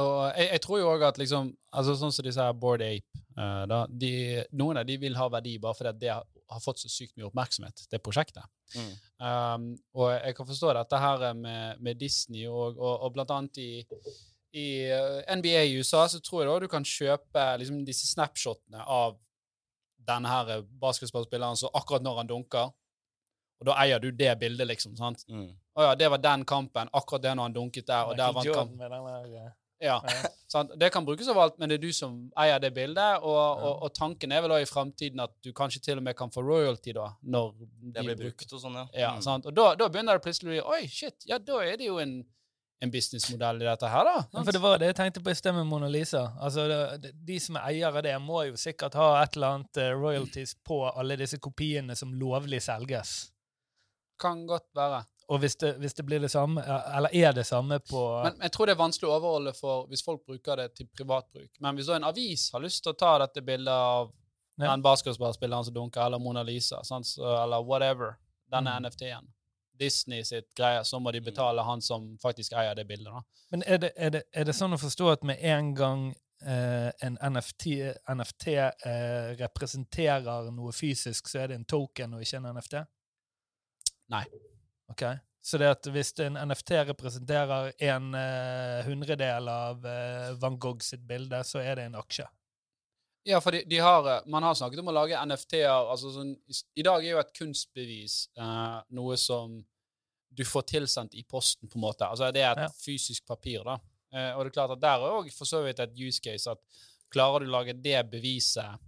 og 0.01 0.15
jeg, 0.35 0.49
jeg, 0.49 0.63
tror 0.65 0.81
jo 0.81 0.89
òg 0.91 1.05
at 1.07 1.19
liksom 1.21 1.51
altså 1.75 1.95
Sånn 1.99 2.15
som 2.15 2.27
disse 2.27 2.43
her 2.43 2.55
Board 2.59 2.83
Ape 2.83 3.23
uh, 3.39 3.63
da, 3.71 3.85
de, 3.87 4.11
Noen 4.55 4.81
av 4.81 4.87
de 4.87 4.97
vil 4.99 5.15
ha 5.15 5.29
verdi 5.31 5.55
bare 5.63 5.79
fordi 5.79 5.93
det 6.03 6.17
har, 6.51 6.61
fått 6.63 6.83
så 6.83 6.91
sykt 6.91 7.15
mye 7.17 7.27
oppmerksomhet, 7.29 7.87
det 7.91 8.01
prosjektet. 8.05 8.45
Mm. 8.75 8.93
Um, 9.25 9.67
og 9.97 10.11
jeg 10.13 10.37
kan 10.37 10.47
forstå 10.49 10.73
dette 10.77 11.01
her 11.01 11.27
med, 11.37 11.81
med 11.83 11.99
Disney 12.01 12.47
og, 12.47 12.77
og, 12.77 12.93
og 13.07 13.13
blant 13.15 13.33
annet 13.35 13.61
i 13.63 13.69
i 14.55 14.91
eh, 14.91 15.35
NBA 15.35 15.61
i 15.63 15.77
USA 15.77 16.07
så 16.07 16.21
tror 16.23 16.43
jeg 16.43 16.49
da 16.49 16.59
du 16.63 16.69
kan 16.71 16.85
kjøpe 16.87 17.43
liksom, 17.59 17.81
disse 17.87 18.07
snapshotene 18.07 18.85
av 18.87 19.17
denne 20.07 20.31
her 20.31 20.51
eh, 20.53 20.63
basketballspilleren 20.79 21.59
så 21.59 21.71
akkurat 21.75 22.05
når 22.05 22.21
han 22.21 22.29
dunker. 22.29 22.71
Og 23.59 23.67
da 23.69 23.75
eier 23.83 23.99
du 24.03 24.09
det 24.15 24.31
bildet, 24.39 24.67
liksom. 24.67 24.95
sant? 24.99 25.25
Mm. 25.31 25.49
Å 25.75 25.89
ja, 25.89 25.91
det 25.99 26.09
var 26.11 26.23
den 26.23 26.45
kampen. 26.47 26.91
Akkurat 26.95 27.23
det 27.23 27.35
når 27.35 27.49
han 27.49 27.55
dunket 27.55 27.87
der. 27.87 28.07
og 28.07 28.17
der 28.19 28.35
vant 28.35 28.51
kampen. 28.51 29.51
Eh, 29.79 29.87
ja? 29.87 30.01
Det 30.75 30.89
kan 30.89 31.05
brukes 31.05 31.27
overalt, 31.27 31.57
men 31.59 31.69
det 31.69 31.79
er 31.79 31.83
du 31.83 31.93
som 31.93 32.15
eier 32.39 32.61
det 32.63 32.71
bildet. 32.75 33.23
Og, 33.23 33.63
og, 33.63 33.83
og 33.87 33.95
tanken 33.95 34.31
er 34.31 34.43
vel 34.45 34.53
da 34.55 34.61
i 34.63 34.69
framtiden 34.69 35.23
at 35.23 35.33
du 35.43 35.51
kanskje 35.55 35.81
til 35.83 35.99
og 35.99 36.05
med 36.05 36.15
kan 36.17 36.31
få 36.31 36.43
royalty 36.45 36.93
da, 36.95 37.09
når 37.23 37.51
det 37.95 38.05
blir 38.05 38.21
brukt. 38.21 38.47
og 38.51 38.61
sånn, 38.61 38.79
ja. 38.79 38.85
ja 39.01 39.11
mm. 39.17 39.25
sant? 39.25 39.49
Og 39.49 39.57
da, 39.57 39.73
da, 39.79 39.89
begynner 39.91 40.17
det 40.17 40.25
plutselig 40.25 40.49
å 40.49 40.53
bli 40.53 40.63
Oi, 40.77 40.87
shit, 40.91 41.27
ja, 41.27 41.41
da 41.41 41.59
er 41.65 41.77
det 41.81 41.91
jo 41.91 41.99
en 42.03 42.21
en 42.83 42.91
businessmodell 42.91 43.61
i 43.61 43.65
dette 43.65 43.89
her, 43.89 44.05
da. 44.05 44.15
Ja, 44.33 44.41
for 44.43 44.51
det 44.51 44.61
var 44.63 44.79
det 44.81 44.89
jeg 44.91 44.97
tenkte 44.99 45.21
på 45.23 45.31
i 45.31 45.37
sted 45.37 45.55
med 45.55 45.67
Mona 45.69 45.87
Lisa. 45.91 46.25
Altså, 46.43 46.65
det, 46.99 47.13
De 47.27 47.37
som 47.41 47.57
er 47.59 47.69
eiere 47.69 47.91
av 47.91 48.03
det, 48.03 48.15
må 48.21 48.43
jo 48.49 48.59
sikkert 48.59 48.97
ha 48.99 49.07
et 49.21 49.37
eller 49.37 49.55
annet 49.55 49.79
uh, 49.81 49.91
royalties 49.95 50.55
på 50.67 50.81
alle 50.91 51.17
disse 51.19 51.39
kopiene 51.41 51.95
som 51.97 52.13
lovlig 52.19 52.61
selges. 52.65 53.15
Kan 54.21 54.43
godt 54.49 54.67
være. 54.75 55.05
Og 55.27 55.39
hvis 55.41 55.55
det, 55.57 55.71
hvis 55.81 55.95
det 55.97 56.03
blir 56.05 56.21
det 56.21 56.29
samme, 56.29 56.61
eller 56.97 57.09
er 57.13 57.31
det 57.33 57.47
samme 57.47 57.79
på 57.79 58.01
Men 58.23 58.41
Jeg 58.41 58.51
tror 58.51 58.69
det 58.69 58.75
er 58.75 58.81
vanskelig 58.81 59.09
å 59.09 59.15
overholde 59.15 59.53
for 59.57 59.87
hvis 59.89 60.03
folk 60.05 60.21
bruker 60.25 60.61
det 60.61 60.67
til 60.77 60.89
privatbruk. 60.93 61.49
Men 61.59 61.77
hvis 61.77 61.89
en 61.89 62.05
avis 62.05 62.51
har 62.53 62.61
lyst 62.61 62.83
til 62.85 62.93
å 62.93 62.99
ta 62.99 63.15
dette 63.23 63.41
bildet 63.41 63.73
av 63.73 64.11
ja. 64.59 64.69
den 64.69 64.83
basketballspilleren 64.85 65.65
som 65.65 65.73
dunker, 65.73 66.05
eller 66.05 66.21
Mona 66.21 66.43
Lisa, 66.45 66.83
sant? 66.85 67.09
eller 67.17 67.65
whatever, 67.65 68.19
denne 68.51 68.75
mm. 68.75 68.85
NFT-en 68.85 69.33
Disney 69.79 70.23
sitt 70.23 70.53
greie, 70.55 70.83
så 70.85 70.99
må 70.99 71.11
de 71.11 71.19
mm. 71.19 71.25
betale 71.25 71.65
han 71.65 71.81
som 71.81 72.17
faktisk 72.21 72.53
eier 72.53 72.75
det 72.75 72.85
bildet. 72.85 73.11
da. 73.13 73.23
Men 73.51 73.63
er 73.65 73.81
det, 73.81 73.91
er 73.95 74.09
det, 74.09 74.23
er 74.31 74.47
det 74.47 74.55
sånn 74.55 74.77
å 74.77 74.79
forstå 74.79 75.09
at 75.11 75.25
med 75.27 75.41
en 75.41 75.73
gang 75.75 76.07
eh, 76.45 76.89
en 77.03 77.17
NFT, 77.33 77.65
NFT 78.13 78.47
eh, 78.55 79.29
representerer 79.41 80.51
noe 80.51 80.73
fysisk, 80.73 81.29
så 81.29 81.43
er 81.43 81.51
det 81.51 81.59
en 81.59 81.67
token 81.67 82.15
og 82.15 82.23
ikke 82.25 82.41
en 82.41 82.51
NFT? 82.55 82.83
Nei. 84.13 84.25
Ok. 84.91 85.03
Så 85.45 85.59
det 85.61 85.67
at 85.69 85.87
hvis 85.93 86.09
en 86.25 86.39
NFT 86.49 86.71
representerer 86.89 87.75
en 87.85 88.07
eh, 88.17 88.87
hundredel 88.87 89.49
av 89.51 89.83
eh, 89.85 90.31
Van 90.41 90.57
Gogh 90.57 90.81
sitt 90.81 91.03
bilde, 91.05 91.43
så 91.45 91.61
er 91.61 91.77
det 91.77 91.85
en 91.85 91.99
aksje? 91.99 92.25
Ja, 93.29 93.37
for 93.41 93.53
de, 93.53 93.61
de 93.69 93.77
har, 93.77 94.07
eh, 94.09 94.25
man 94.25 94.45
har 94.45 94.57
snakket 94.57 94.81
om 94.81 94.89
å 94.89 94.95
lage 94.95 95.21
NFT-er. 95.21 95.91
altså 95.93 96.15
sånn, 96.15 96.33
I 96.77 96.85
dag 96.85 97.05
er 97.05 97.11
jo 97.11 97.21
et 97.21 97.33
kunstbevis 97.37 98.17
uh, 98.41 98.81
noe 98.97 99.17
som 99.21 99.59
du 100.35 100.43
får 100.45 100.65
tilsendt 100.73 101.13
i 101.13 101.23
posten, 101.29 101.69
på 101.69 101.77
en 101.77 101.85
måte. 101.85 102.09
Altså 102.09 102.31
Det 102.33 102.41
er 102.41 102.57
et 102.57 102.65
ja. 102.65 102.73
fysisk 102.81 103.25
papir. 103.29 103.61
da. 103.65 103.77
Uh, 104.13 104.31
og 104.33 104.43
det 104.43 104.51
er 104.51 104.57
klart 104.57 104.75
at 104.75 104.83
der 104.83 105.05
er 105.05 105.17
òg 105.21 105.31
for 105.33 105.49
så 105.49 105.61
vidt 105.65 105.81
et 105.81 105.97
use 105.97 106.21
case 106.25 106.49
at 106.49 106.81
klarer 107.13 107.45
du 107.45 107.49
å 107.49 107.55
lage 107.59 107.77
det 107.85 107.97
beviset 108.09 108.81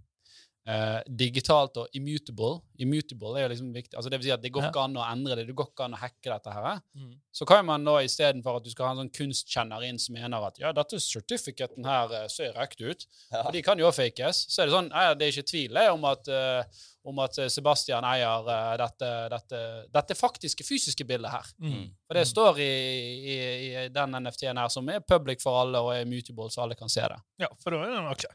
Uh, 0.68 0.98
digitalt 1.08 1.78
og 1.80 1.94
immutable. 1.96 2.58
Immutable 2.76 3.30
er 3.38 3.46
jo 3.46 3.52
liksom 3.54 3.68
viktig. 3.72 3.94
Altså 3.96 4.10
det 4.12 4.18
vil 4.18 4.26
si 4.26 4.32
at 4.34 4.42
det 4.42 4.50
går 4.52 4.66
ikke 4.66 4.82
an 4.84 4.98
å 5.00 5.04
endre 5.06 5.38
det. 5.38 5.46
Det 5.48 5.54
går 5.56 5.70
ikke 5.70 5.86
an 5.86 5.94
å 5.96 6.00
hacke 6.02 6.28
dette. 6.28 6.52
her. 6.52 6.82
Mm. 6.92 7.14
Så 7.32 7.46
kan 7.48 7.64
man 7.64 7.86
nå 7.86 7.94
istedenfor 8.04 8.58
at 8.58 8.66
du 8.66 8.68
skal 8.74 8.84
ha 8.84 8.90
en 8.92 9.00
sånn 9.00 9.14
kunstkjenner 9.16 9.86
inn 9.88 10.00
som 10.02 10.18
mener 10.18 10.44
at 10.44 10.58
ja, 10.60 10.74
dette 10.76 11.00
certificaten 11.00 11.88
her 11.88 12.12
uh, 12.12 12.26
ser 12.28 12.52
riktig 12.58 12.90
ut, 12.92 13.06
ja. 13.30 13.46
og 13.46 13.56
de 13.56 13.62
kan 13.64 13.80
jo 13.80 13.88
fakes, 13.96 14.42
så 14.52 14.60
er 14.60 14.68
det 14.68 14.74
sånn 14.74 14.90
nei, 14.92 15.06
det 15.16 15.24
er 15.24 15.32
ikke 15.32 15.50
tvil 15.54 15.80
om 15.88 16.04
at, 16.10 16.28
uh, 16.28 16.82
om 17.08 17.22
at 17.24 17.38
Sebastian 17.54 18.04
eier 18.04 18.50
dette, 18.82 19.12
dette, 19.32 19.62
dette, 19.94 20.16
faktiske, 20.18 20.66
fysiske 20.68 21.06
bildet 21.08 21.32
her. 21.32 21.48
Mm. 21.64 21.86
For 22.04 22.18
det 22.18 22.26
mm. 22.26 22.32
står 22.34 22.60
i, 22.60 22.74
i, 23.16 23.38
i 23.38 23.86
den 23.94 24.18
NFT-en 24.20 24.60
her 24.60 24.68
som 24.74 24.92
er 24.92 25.00
public 25.00 25.40
for 25.40 25.62
alle 25.62 25.80
og 25.80 25.94
er 25.94 26.04
immutable, 26.04 26.50
så 26.52 26.66
alle 26.66 26.76
kan 26.76 26.92
se 26.92 27.08
det. 27.08 27.18
Ja, 27.46 27.48
for 27.62 27.72
da 27.72 27.80
er 27.86 27.94
det 27.94 28.02
en 28.02 28.12
aksje. 28.12 28.34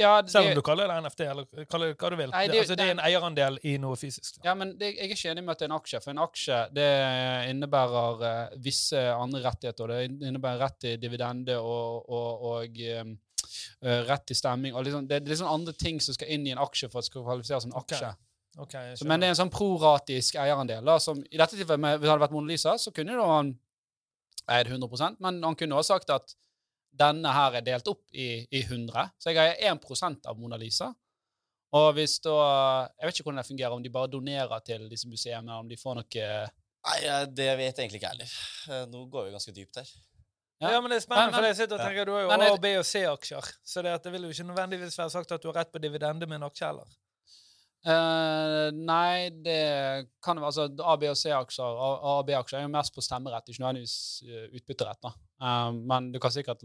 Ja, 0.00 0.22
det, 0.22 0.32
Selv 0.32 0.48
om 0.48 0.54
du 0.56 0.62
kaller 0.64 0.88
det 0.88 0.96
NFT, 1.04 1.20
eller 1.20 1.66
kaller 1.70 1.92
det 1.92 1.96
hva 2.00 2.10
du 2.10 2.16
vil. 2.16 2.30
Nei, 2.32 2.46
det, 2.48 2.62
altså, 2.62 2.76
det, 2.78 2.86
er 2.86 2.94
en 2.94 3.02
eierandel 3.04 3.58
i 3.68 3.74
noe 3.80 3.98
fysisk. 4.00 4.38
Ja, 4.44 4.54
men 4.58 4.72
jeg 4.80 4.96
er 4.96 5.12
ikke 5.12 5.34
enig 5.34 5.44
med 5.44 5.52
at 5.52 5.60
det 5.60 5.66
er 5.66 5.70
en 5.70 5.76
aksje. 5.76 6.00
For 6.02 6.14
en 6.14 6.22
aksje 6.24 6.60
det 6.76 6.88
innebærer 7.50 8.24
uh, 8.24 8.56
visse 8.64 9.02
andre 9.12 9.42
rettigheter. 9.44 9.92
Det 9.92 10.30
innebærer 10.30 10.64
rett 10.64 10.80
til 10.86 10.98
dividende 11.02 11.58
og, 11.60 12.08
og, 12.08 12.48
og 12.54 12.82
um, 13.04 13.14
rett 14.08 14.26
til 14.30 14.38
stemming. 14.38 14.74
og 14.74 14.86
liksom, 14.88 15.08
Det 15.08 15.20
er 15.20 15.32
liksom 15.34 15.50
andre 15.52 15.76
ting 15.76 16.00
som 16.02 16.16
skal 16.16 16.32
inn 16.34 16.48
i 16.48 16.54
en 16.56 16.62
aksje 16.62 16.88
for 16.88 17.02
at 17.02 17.06
det 17.06 17.12
skal 17.12 17.26
kvalifiseres 17.28 17.66
som 17.68 17.74
en 17.74 17.82
aksje. 17.84 18.12
Okay. 18.12 18.28
Okay, 18.58 18.96
så, 18.96 19.06
men 19.08 19.20
det 19.20 19.30
er 19.30 19.32
en 19.32 19.38
sånn 19.38 19.52
proratisk 19.52 20.36
eierandel. 20.36 20.84
Da, 20.84 20.98
som 21.00 21.22
i 21.24 21.38
dette 21.40 21.56
tilfellet, 21.56 21.96
Hvis 21.96 22.04
det 22.04 22.10
hadde 22.10 22.24
vært 22.26 22.34
Mona 22.34 22.52
Lisa, 22.52 22.74
så 22.76 22.92
kunne 22.92 23.16
han 23.16 23.54
eid 24.50 24.68
100% 24.68 25.20
men 25.22 25.38
han 25.44 25.56
kunne 25.56 25.78
også 25.78 25.94
sagt 25.94 26.10
at 26.10 26.34
denne 26.92 27.32
her 27.32 27.58
er 27.58 27.64
delt 27.66 27.88
opp 27.88 28.04
i, 28.12 28.44
i 28.52 28.62
100. 28.66 29.14
Så 29.18 29.32
jeg 29.32 29.40
har 29.40 29.74
1% 29.74 30.28
av 30.28 30.38
Mona 30.40 30.58
Lisa. 30.60 30.92
Og 31.72 31.94
hvis 31.96 32.18
da 32.20 32.36
Jeg 33.00 33.08
vet 33.08 33.16
ikke 33.16 33.30
hvordan 33.30 33.40
det 33.40 33.48
fungerer, 33.48 33.72
om 33.72 33.84
de 33.84 33.92
bare 33.92 34.10
donerer 34.12 34.64
til 34.66 34.84
disse 34.90 35.08
museene, 35.08 35.56
om 35.56 35.68
de 35.68 35.78
får 35.80 36.02
noe 36.02 36.26
Nei, 36.82 36.98
det 37.30 37.52
vet 37.60 37.76
jeg 37.78 37.84
egentlig 37.84 38.00
ikke 38.00 38.10
heller. 38.10 38.32
Eh, 38.66 38.86
nå 38.90 39.04
går 39.10 39.28
vi 39.28 39.34
ganske 39.36 39.52
dypt 39.54 39.78
her. 39.78 39.90
Ja, 40.62 40.72
ja 40.74 40.80
men 40.82 40.90
det 40.90 40.96
er 40.98 41.04
spennende, 41.04 41.30
men, 41.30 41.36
for 41.36 41.46
jeg 41.46 41.58
sitter 41.60 41.78
og 41.78 41.84
tenker, 41.84 42.08
du 42.08 42.12
har 42.14 42.24
jo 42.24 42.32
A, 42.34 42.56
B 42.62 42.72
og 42.78 42.86
C-aksjer. 42.86 43.50
Så 43.62 43.84
det, 43.86 43.92
det, 44.02 44.12
vil 44.14 44.26
jo 44.26 44.34
ikke 44.34 44.48
nødvendigvis 44.48 44.98
være 44.98 45.14
sagt 45.14 45.34
at 45.34 45.42
du 45.42 45.48
har 45.50 45.60
rett 45.60 45.70
på 45.70 45.82
dividende 45.82 46.26
med 46.26 46.40
en 46.40 46.48
aksje 46.48 46.66
heller. 46.66 46.90
Uh, 47.82 48.68
nei, 48.78 49.30
det 49.42 49.62
kan 50.22 50.38
jo 50.38 50.46
altså 50.46 50.68
A, 50.70 50.94
B 50.98 51.08
og 51.10 51.18
C-aksjer 51.18 51.80
A, 51.86 51.88
og 52.12 52.26
B-aksjer 52.28 52.60
er 52.60 52.66
jo 52.68 52.74
mest 52.74 52.94
på 52.94 53.02
stemmerett, 53.02 53.50
ikke 53.50 53.62
nødvendigvis 53.62 53.96
uh, 54.26 54.44
utbytterett. 54.58 55.02
da. 55.02 55.14
Uh, 55.42 55.72
men 55.90 56.12
du 56.14 56.20
kan 56.22 56.30
sikkert 56.34 56.62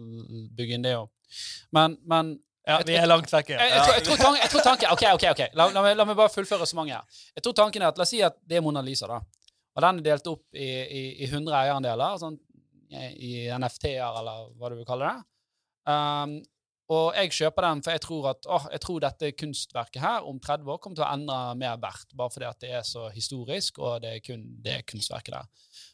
bygge 0.58 0.78
inn 0.78 0.86
det 0.86 0.94
òg. 1.00 1.10
Men, 1.74 1.98
men 2.06 2.36
ja, 2.68 2.82
vi 2.86 2.98
er 3.00 3.08
langt 3.08 3.32
vekk. 3.32 3.54
Jeg, 3.56 3.72
jeg, 3.72 3.84
jeg, 3.96 4.04
tror, 4.06 4.18
tror 4.52 4.66
tanken, 4.66 4.92
OK, 4.92 5.06
OK. 5.16 5.26
ok. 5.32 5.44
La, 5.56 5.70
la, 5.72 5.84
meg, 5.86 5.96
la 5.98 6.06
meg 6.08 6.18
bare 6.20 6.34
fullføre 6.34 6.68
så 6.68 6.78
mange 6.80 6.96
her. 6.98 7.22
Jeg 7.38 7.46
tror 7.46 7.56
tanken 7.56 7.86
er 7.86 7.94
at, 7.94 8.00
La 8.00 8.04
oss 8.04 8.12
si 8.12 8.20
at 8.26 8.36
det 8.44 8.60
er 8.60 8.66
Mona 8.66 8.84
Lisa. 8.84 9.08
da. 9.08 9.22
Og 9.78 9.86
den 9.86 10.02
er 10.02 10.08
delt 10.10 10.28
opp 10.28 10.44
i, 10.58 10.68
i, 10.68 11.02
i 11.24 11.30
100 11.30 11.54
eierandeler, 11.54 12.20
sånn, 12.20 12.38
i 12.90 13.48
NFT-er, 13.54 14.20
eller 14.20 14.48
hva 14.58 14.72
du 14.72 14.78
vil 14.80 14.88
kalle 14.88 15.12
det. 15.12 15.28
Um, 15.88 16.40
og 16.92 17.18
jeg 17.20 17.34
kjøper 17.36 17.66
den, 17.68 17.84
for 17.84 17.96
jeg 17.96 18.04
tror 18.04 18.28
at 18.32 18.48
å, 18.48 18.58
jeg 18.72 18.82
tror 18.84 19.04
dette 19.04 19.32
kunstverket 19.36 20.02
her 20.02 20.28
om 20.28 20.40
30 20.40 20.72
år 20.72 20.80
kommer 20.84 21.00
til 21.00 21.04
å 21.04 21.12
endre 21.12 21.38
mer 21.60 21.80
verdt, 21.84 22.16
bare 22.16 22.32
fordi 22.32 22.48
at 22.48 22.60
det 22.64 22.72
er 22.80 22.86
så 22.88 23.10
historisk, 23.12 23.80
og 23.84 24.02
det 24.04 24.14
er 24.16 24.24
kun 24.24 24.46
det 24.64 24.80
kunstverket 24.88 25.36
der. 25.36 25.50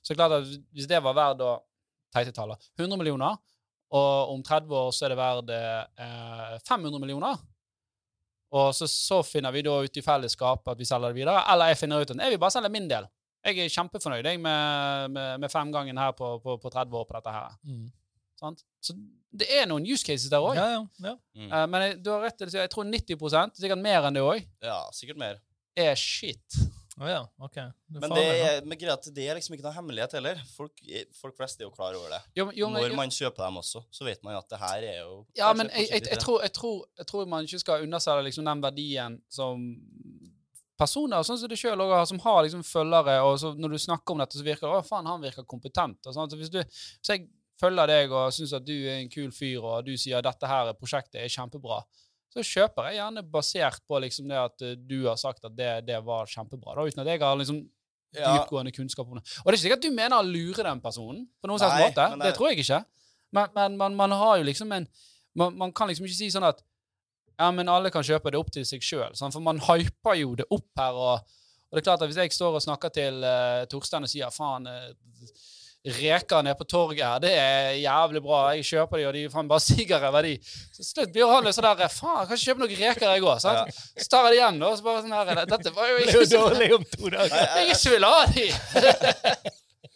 Så 0.05 0.17
klart 0.17 0.37
at 0.37 0.51
hvis 0.73 0.89
det 0.89 1.01
var 1.03 1.17
verdt 1.17 1.41
å 1.45 1.55
teite 2.13 2.35
taller 2.35 2.61
100 2.79 2.99
millioner, 2.99 3.39
og 3.93 4.33
om 4.33 4.43
30 4.45 4.77
år 4.79 4.93
så 4.93 5.05
er 5.05 5.13
det 5.13 5.19
verdt 5.19 5.51
eh, 5.53 6.53
500 6.69 7.01
millioner, 7.01 7.41
og 8.53 8.69
så, 8.77 8.87
så, 8.89 9.23
finner 9.25 9.53
vi 9.53 9.63
da 9.65 9.79
ut 9.81 9.97
i 9.97 10.05
fellesskap 10.05 10.67
at 10.69 10.77
vi 10.77 10.85
selger 10.85 11.09
det 11.09 11.17
videre, 11.17 11.41
eller 11.49 11.71
jeg 11.71 11.79
finner 11.81 12.03
ut 12.03 12.13
at 12.13 12.21
jeg 12.21 12.35
vil 12.35 12.41
bare 12.41 12.53
selge 12.53 12.69
min 12.73 12.85
del. 12.89 13.07
Jeg 13.43 13.59
er 13.59 13.71
kjempefornøyd 13.73 14.27
jeg, 14.29 14.39
med, 14.39 15.09
med, 15.11 15.41
med 15.41 15.51
femgangen 15.51 15.97
her 15.99 16.13
på, 16.15 16.37
på, 16.43 16.55
på, 16.61 16.69
30 16.71 16.99
år 16.99 17.07
på 17.09 17.17
dette 17.17 17.33
her. 17.33 17.57
Mm. 17.65 17.89
Så 18.83 18.95
det 19.33 19.47
er 19.57 19.65
noen 19.67 19.87
use 19.87 20.05
cases 20.05 20.29
der 20.31 20.43
òg. 20.43 20.53
Ja, 20.57 20.67
ja, 20.75 20.83
ja. 21.03 21.15
mm. 21.35 21.49
uh, 21.49 21.65
men 21.71 21.85
jeg, 21.87 21.97
du 22.05 22.11
har 22.13 22.23
rett 22.27 22.37
til 22.39 22.49
å 22.49 22.53
si, 22.53 22.61
jeg 22.61 22.71
tror 22.71 22.87
90% 22.87 23.59
sikkert 23.59 23.83
mer 23.83 24.07
enn 24.07 24.19
det 24.19 24.23
òg, 24.23 24.45
ja, 24.63 24.79
sikkert 24.95 25.19
mer. 25.21 25.41
er 25.79 25.97
shit. 25.97 26.61
Oh, 27.01 27.09
ja, 27.09 27.21
ok. 27.41 27.55
Det 27.55 28.01
men 28.01 28.11
det 28.13 28.23
er, 28.23 28.59
men 28.65 28.77
greit, 28.77 29.07
det 29.15 29.23
er 29.25 29.37
liksom 29.37 29.55
ikke 29.55 29.65
noe 29.65 29.73
hemmelighet 29.73 30.13
heller. 30.13 30.41
Folk, 30.53 30.77
folk 31.17 31.33
flest 31.39 31.61
er 31.61 31.65
jo 31.65 31.71
klar 31.73 31.95
over 31.97 32.11
det. 32.13 32.19
Jo, 32.37 32.45
jo, 32.53 32.69
men, 32.69 32.83
Når 32.85 32.97
man 32.99 33.13
kjøper 33.13 33.47
dem 33.47 33.57
også, 33.63 33.81
så 33.89 34.05
vet 34.05 34.21
man 34.25 34.37
at 34.37 34.49
det 34.51 34.59
her 34.61 34.85
er 34.91 34.99
jo 34.99 35.15
Ja, 35.39 35.49
men 35.57 35.71
jeg, 35.73 35.87
jeg, 35.89 36.05
jeg, 36.11 36.21
tror, 36.21 36.43
jeg, 36.45 36.53
tror, 37.09 37.25
man 37.29 37.49
ikke 37.49 37.63
skal 37.63 37.87
underselge 37.87 38.27
liksom 38.27 38.45
den 38.45 38.61
verdien 38.61 39.17
som 39.31 39.65
personer 40.77 41.25
sånn 41.25 41.39
som 41.41 41.49
du 41.49 41.57
sjøl 41.57 41.81
har, 41.81 42.05
som 42.09 42.21
har 42.21 42.43
liksom 42.45 42.61
følgere, 42.67 43.19
og 43.25 43.39
så 43.41 43.53
når 43.57 43.73
du 43.73 43.81
snakker 43.81 44.13
om 44.13 44.21
dette, 44.21 44.37
så 44.37 44.45
virker 44.45 44.67
det 44.67 44.83
å 44.83 44.85
faen, 44.85 45.09
han 45.09 45.23
virker 45.23 45.49
kompetent. 45.49 46.01
Og 46.05 46.13
sånn. 46.13 46.29
så 46.29 46.37
hvis, 46.37 46.53
du, 46.53 46.61
hvis 46.61 47.13
jeg 47.13 47.25
følger 47.61 47.89
deg 47.89 48.13
og 48.13 48.33
syns 48.35 48.53
at 48.57 48.65
du 48.65 48.75
er 48.75 48.99
en 48.99 49.11
kul 49.11 49.33
fyr, 49.33 49.61
og 49.63 49.85
du 49.87 49.95
sier 49.97 50.19
at 50.19 50.29
dette 50.29 50.49
her 50.49 50.73
prosjektet 50.77 51.23
er 51.23 51.31
kjempebra, 51.31 51.81
så 52.33 52.43
kjøper 52.45 52.89
jeg 52.89 52.99
gjerne 52.99 53.23
basert 53.33 53.83
på 53.87 54.01
liksom 54.01 54.27
det 54.31 54.41
at 54.41 54.65
uh, 54.65 54.73
du 54.77 55.03
har 55.05 55.19
sagt 55.21 55.45
at 55.45 55.55
det, 55.55 55.71
det 55.87 55.99
var 56.05 56.29
kjempebra, 56.29 56.75
da, 56.77 56.85
uten 56.89 57.03
at 57.03 57.11
jeg 57.13 57.21
har 57.21 57.39
liksom 57.39 57.61
ja. 58.17 58.33
dypgående 58.33 58.73
kunnskap 58.73 59.07
om 59.07 59.19
det. 59.19 59.25
Og 59.43 59.47
det 59.47 59.53
er 59.53 59.59
ikke 59.59 59.65
sikkert 59.67 59.81
at 59.81 59.87
du 59.87 59.95
mener 59.95 60.17
å 60.17 60.25
lure 60.27 60.65
den 60.65 60.81
personen 60.83 61.23
på 61.41 61.49
noen 61.49 61.61
slags 61.61 61.81
måte. 61.81 62.09
Det, 62.13 62.27
det 62.27 62.35
tror 62.37 62.51
jeg 62.51 62.65
ikke. 62.65 62.83
Men, 63.33 63.55
men 63.55 63.77
man, 63.79 63.97
man, 63.97 64.15
har 64.17 64.37
jo 64.41 64.47
liksom 64.49 64.71
en 64.75 64.87
man, 65.33 65.55
man, 65.57 65.73
kan 65.73 65.89
liksom 65.89 66.05
ikke 66.05 66.19
si 66.19 66.29
sånn 66.33 66.45
at 66.45 66.61
ja, 67.39 67.47
men 67.49 67.69
alle 67.71 67.89
kan 67.93 68.05
kjøpe 68.05 68.29
det 68.29 68.37
opp 68.37 68.51
til 68.53 68.65
seg 68.67 68.83
sjøl. 68.85 69.15
For 69.17 69.41
man 69.41 69.61
hyper 69.65 70.19
jo 70.19 70.35
det 70.37 70.45
opp 70.53 70.69
her. 70.77 70.93
Og, 70.93 71.39
og, 71.65 71.73
det 71.73 71.81
er 71.81 71.87
klart 71.87 72.03
at 72.05 72.11
hvis 72.11 72.19
jeg 72.21 72.35
står 72.35 72.59
og 72.59 72.65
snakker 72.65 72.93
til 72.93 73.25
uh, 73.25 73.63
Torstein 73.71 74.05
og 74.05 74.11
sier 74.11 74.29
faen 74.33 74.69
uh, 74.69 74.91
reker 75.83 76.43
nede 76.43 76.55
på 76.55 76.63
torget 76.63 77.03
her, 77.03 77.19
det 77.19 77.31
er 77.35 77.71
jævlig 77.81 78.21
bra. 78.23 78.43
Jeg 78.55 78.67
kjøper 78.69 79.01
de, 79.01 79.07
og 79.09 79.15
de 79.17 79.23
faen 79.33 79.49
bare 79.51 79.63
siger 79.69 80.05
over 80.07 80.27
de. 80.27 80.35
Så 80.75 80.85
slutt 80.87 81.11
blir 81.15 81.27
han 81.27 81.43
litt 81.43 81.57
sånn 81.57 81.67
der 81.67 81.91
Faen, 81.91 82.21
jeg 82.21 82.29
kan 82.29 82.39
ikke 82.39 82.45
kjøpe 82.45 82.63
noen 82.63 82.77
reker, 82.83 83.09
jeg 83.09 83.25
òg. 83.25 83.43
Ja. 83.43 83.65
Så 83.97 84.07
tar 84.11 84.29
jeg 84.29 84.35
det 84.35 84.39
igjen, 84.39 84.61
da. 84.63 84.71
Så 84.77 84.87
bare 84.87 85.03
sånn 85.03 85.17
her 85.17 85.43
Dette 85.55 85.75
var 85.75 85.91
jo 85.91 85.99
ikke 86.05 86.23
så 86.23 86.39
dårlig 86.39 86.69
om 86.77 86.87
to 86.95 87.11
dager. 87.11 87.43
Jeg 87.59 87.75
ikke 87.75 87.97
vil 87.97 88.09
ha 88.09 88.23
de. 88.31 88.47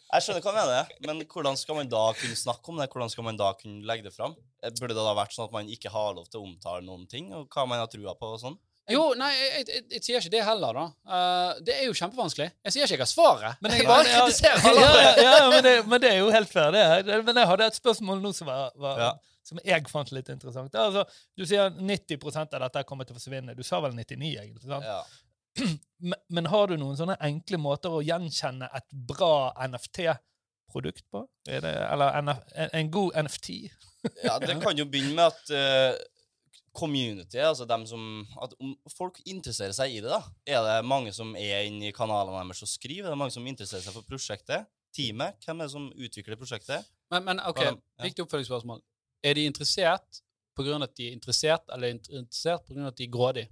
Jeg 0.07 0.23
skjønner 0.23 0.39
hva 0.45 0.51
du 0.53 0.57
mener, 0.57 0.91
men 1.03 1.17
hvordan 1.27 1.57
skal 1.59 1.75
man 1.75 1.89
da 1.91 2.01
kunne 2.15 2.37
snakke 2.39 2.71
om 2.71 2.77
det? 2.79 2.85
Hvordan 2.93 3.09
skal 3.11 3.25
man 3.27 3.37
da 3.37 3.49
kunne 3.59 3.83
legge 3.85 4.05
det 4.05 4.13
fram? 4.15 4.37
Burde 4.79 4.95
det 4.95 5.03
da 5.03 5.11
vært 5.17 5.35
sånn 5.35 5.49
at 5.49 5.55
man 5.55 5.67
ikke 5.67 5.91
har 5.91 6.15
lov 6.15 6.29
til 6.31 6.39
å 6.39 6.45
omtale 6.47 6.79
noen 6.85 7.03
ting, 7.11 7.27
og 7.35 7.51
hva 7.51 7.65
man 7.67 7.81
har 7.83 7.89
trua 7.91 8.13
på 8.15 8.29
og 8.37 8.39
sånn? 8.39 8.55
Jo, 8.87 9.01
nei, 9.19 9.29
jeg, 9.35 9.63
jeg, 9.67 9.81
jeg, 9.91 10.01
sier 10.05 10.21
ikke 10.21 10.31
det 10.31 10.41
heller, 10.47 10.77
da. 10.77 10.83
Uh, 11.03 11.57
det 11.67 11.73
er 11.75 11.87
jo 11.89 11.95
kjempevanskelig. 11.97 12.47
Jeg 12.63 12.75
sier 12.75 12.85
ikke 12.87 12.95
jeg 12.95 13.03
har 13.03 13.09
svaret. 13.11 13.59
Men 13.63 13.75
jeg 13.75 13.87
bare 13.89 14.05
kritiserer 14.07 14.67
alle. 14.69 14.85
Ja, 14.85 15.01
ja, 15.01 15.25
ja 15.25 15.49
men, 15.51 15.59
det, 15.65 15.73
men, 15.91 16.03
det, 16.03 16.11
er 16.13 16.21
jo 16.21 16.29
helt 16.31 16.51
fair, 16.51 16.71
det. 16.71 17.17
Men 17.27 17.41
jeg 17.41 17.51
hadde 17.51 17.67
et 17.67 17.79
spørsmål 17.81 18.23
nå 18.23 18.31
som, 18.37 18.47
var, 18.47 18.71
var, 18.79 19.01
ja. 19.03 19.11
som 19.49 19.59
jeg 19.67 19.91
fant 19.91 20.13
litt 20.15 20.31
interessant. 20.31 20.79
Altså, 20.79 21.03
du 21.35 21.43
sier 21.43 21.75
90% 21.75 22.55
av 22.55 22.63
dette 22.63 22.85
kommer 22.87 23.07
til 23.07 23.17
å 23.17 23.19
forsvinne. 23.19 23.57
Du 23.57 23.63
sa 23.67 23.81
vel 23.83 23.97
99, 23.97 24.31
egentlig? 24.45 24.71
sant? 24.71 24.87
Ja. 24.87 25.01
Men, 25.97 26.19
men, 26.29 26.45
har 26.45 26.67
du 26.69 26.75
noen 26.77 26.93
sånne 26.93 27.15
enkle 27.25 27.57
måter 27.57 27.89
å 27.89 28.03
gjenkjenne 28.05 28.67
et 28.77 28.85
bra 29.09 29.49
NFT-produkt 29.65 31.07
på? 31.09 31.23
Det, 31.47 31.57
eller 31.65 32.19
en, 32.19 32.29
en, 32.67 32.91
god 32.93 33.17
NFT? 33.25 33.55
ja, 34.27 34.35
det 34.43 34.59
kan 34.61 34.77
jo 34.77 34.85
begynne 34.85 35.15
med 35.17 35.25
at 35.25 35.49
uh, 35.49 35.97
community, 36.77 37.39
altså 37.41 37.65
dem 37.69 37.85
som 37.89 38.03
At 38.43 38.53
folk 38.93 39.19
interesserer 39.25 39.73
seg 39.75 39.95
i 39.95 40.01
det, 40.03 40.11
da. 40.11 40.21
Er 40.45 40.61
det 40.65 40.77
mange 40.87 41.13
som 41.15 41.33
er 41.39 41.65
inne 41.67 41.89
i 41.89 41.95
kanalene 41.95 42.43
deres 42.43 42.63
og 42.65 42.71
skriver? 42.71 43.07
Er 43.07 43.15
det 43.15 43.21
mange 43.21 43.35
som 43.35 43.47
interesserer 43.49 43.85
seg 43.85 43.95
for 43.95 44.07
prosjektet? 44.07 44.69
Teamet? 44.95 45.37
Hvem 45.45 45.61
er 45.61 45.67
det 45.67 45.73
som 45.73 45.89
utvikler 45.91 46.39
prosjektet? 46.39 46.87
Men, 47.11 47.25
men 47.25 47.43
ok, 47.47 47.61
ja. 47.63 47.75
viktig 48.03 48.25
oppfølgingsspørsmål. 48.25 48.81
Er 49.25 49.37
de 49.37 49.45
interessert 49.49 50.21
pga. 50.57 50.79
at 50.83 50.95
de 50.97 51.09
er 51.09 51.15
interessert, 51.17 51.69
eller 51.73 51.93
interessert 51.97 52.65
pga. 52.65 52.87
at 52.89 52.97
de 52.97 53.05
er 53.05 53.13
grådige? 53.13 53.51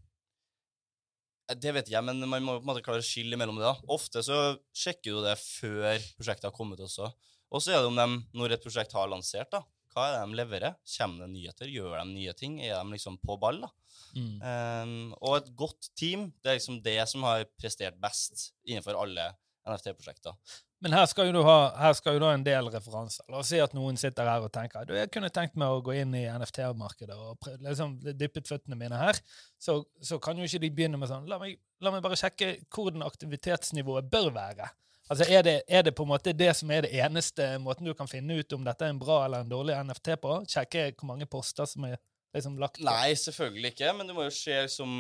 Eh, 1.50 1.58
det 1.58 1.74
vet 1.78 1.92
jeg, 1.92 2.04
men 2.04 2.24
man 2.26 2.44
må 2.44 2.58
på 2.58 2.66
en 2.66 2.72
måte 2.72 2.84
klare 2.86 3.04
å 3.04 3.06
skille 3.06 3.38
mellom 3.38 3.60
det. 3.60 3.68
da. 3.68 3.76
Ofte 3.94 4.24
så 4.26 4.58
sjekker 4.76 5.18
du 5.18 5.24
det 5.26 5.38
før 5.42 5.98
prosjektet 6.18 6.50
har 6.50 6.56
kommet 6.56 6.82
også. 6.82 7.12
Og 7.54 7.62
så 7.62 7.76
er 7.76 7.84
det 7.84 7.92
om 7.92 8.00
de, 8.00 8.08
når 8.36 8.56
et 8.56 8.64
prosjekt 8.64 8.96
har 8.98 9.10
lansert, 9.12 9.52
da, 9.54 9.62
hva 9.96 10.10
er 10.10 10.18
det 10.18 10.24
de 10.28 10.38
leverer? 10.42 10.76
Kommer 10.98 11.24
det 11.24 11.32
nyheter? 11.32 11.72
Gjør 11.72 11.96
de 12.02 12.06
nye 12.12 12.36
ting? 12.36 12.60
Er 12.62 12.76
de 12.82 12.96
liksom 12.98 13.18
på 13.24 13.40
ball? 13.40 13.64
da? 13.64 13.72
Mm. 14.16 14.36
Um, 14.44 15.16
og 15.22 15.38
et 15.40 15.50
godt 15.56 15.90
team 15.96 16.30
det 16.44 16.52
er 16.52 16.60
liksom 16.60 16.82
det 16.84 17.00
som 17.12 17.24
har 17.28 17.48
prestert 17.60 17.98
best 18.00 18.50
innenfor 18.68 19.00
alle 19.00 19.32
NFT-prosjekter. 19.66 20.36
Men 20.84 20.94
her 20.94 21.08
skal, 21.10 21.30
jo 21.30 21.40
du 21.40 21.48
ha, 21.48 21.72
her 21.80 21.96
skal 21.98 22.18
jo 22.18 22.22
du 22.22 22.28
ha 22.28 22.34
en 22.36 22.44
del 22.46 22.68
referanser. 22.70 23.26
La 23.32 23.40
oss 23.40 23.50
si 23.50 23.58
at 23.64 23.74
noen 23.74 23.98
sitter 23.98 24.28
her 24.30 24.44
og 24.44 24.52
tenker 24.54 24.86
du, 24.86 24.94
jeg 25.00 25.10
kunne 25.14 25.32
tenkt 25.34 25.56
meg 25.58 25.72
å 25.72 25.82
gå 25.82 25.96
inn 25.98 26.12
i 26.20 26.26
NFT-markedet 26.30 27.16
og 27.16 27.48
liksom 27.64 27.96
dyppet 28.06 28.52
føttene 28.52 28.78
mine 28.78 29.00
her. 29.00 29.18
Så, 29.58 29.80
så, 30.04 30.20
kan 30.22 30.38
jo 30.38 30.46
ikke 30.46 30.62
de 30.62 30.72
begynne 30.76 31.00
med 31.02 31.10
sånn 31.10 31.26
la 31.32 31.40
meg, 31.42 31.58
la 31.82 31.96
meg 31.96 32.04
bare 32.06 32.20
sjekke 32.20 32.52
hvordan 32.76 33.08
aktivitetsnivået 33.08 34.12
bør 34.12 34.30
være. 34.36 34.70
Altså, 35.06 35.28
er 35.30 35.44
det, 35.46 35.56
er 35.70 35.84
det, 35.86 35.94
på 35.94 36.04
en 36.06 36.10
måte 36.10 36.34
det 36.34 36.50
som 36.58 36.72
er 36.74 36.86
det 36.88 36.96
eneste 36.98 37.46
måten 37.62 37.86
du 37.86 37.94
kan 37.98 38.10
finne 38.10 38.40
ut 38.40 38.54
om 38.58 38.64
dette 38.66 38.88
er 38.88 38.94
en 38.94 39.02
bra 39.02 39.20
eller 39.28 39.44
en 39.44 39.52
dårlig 39.52 39.78
NFT 39.86 40.16
på? 40.22 40.40
Sjekke 40.50 40.88
hvor 40.96 41.12
mange 41.12 41.28
poster 41.30 41.70
som 41.70 41.86
er 41.86 42.00
liksom 42.34 42.58
lagt 42.62 42.80
på? 42.80 42.88
Nei, 42.88 43.14
selvfølgelig 43.22 43.76
ikke, 43.76 43.92
men 44.00 44.10
du 44.10 44.16
må 44.18 44.26
jo 44.26 44.34
se 44.34 44.58
liksom, 44.66 44.96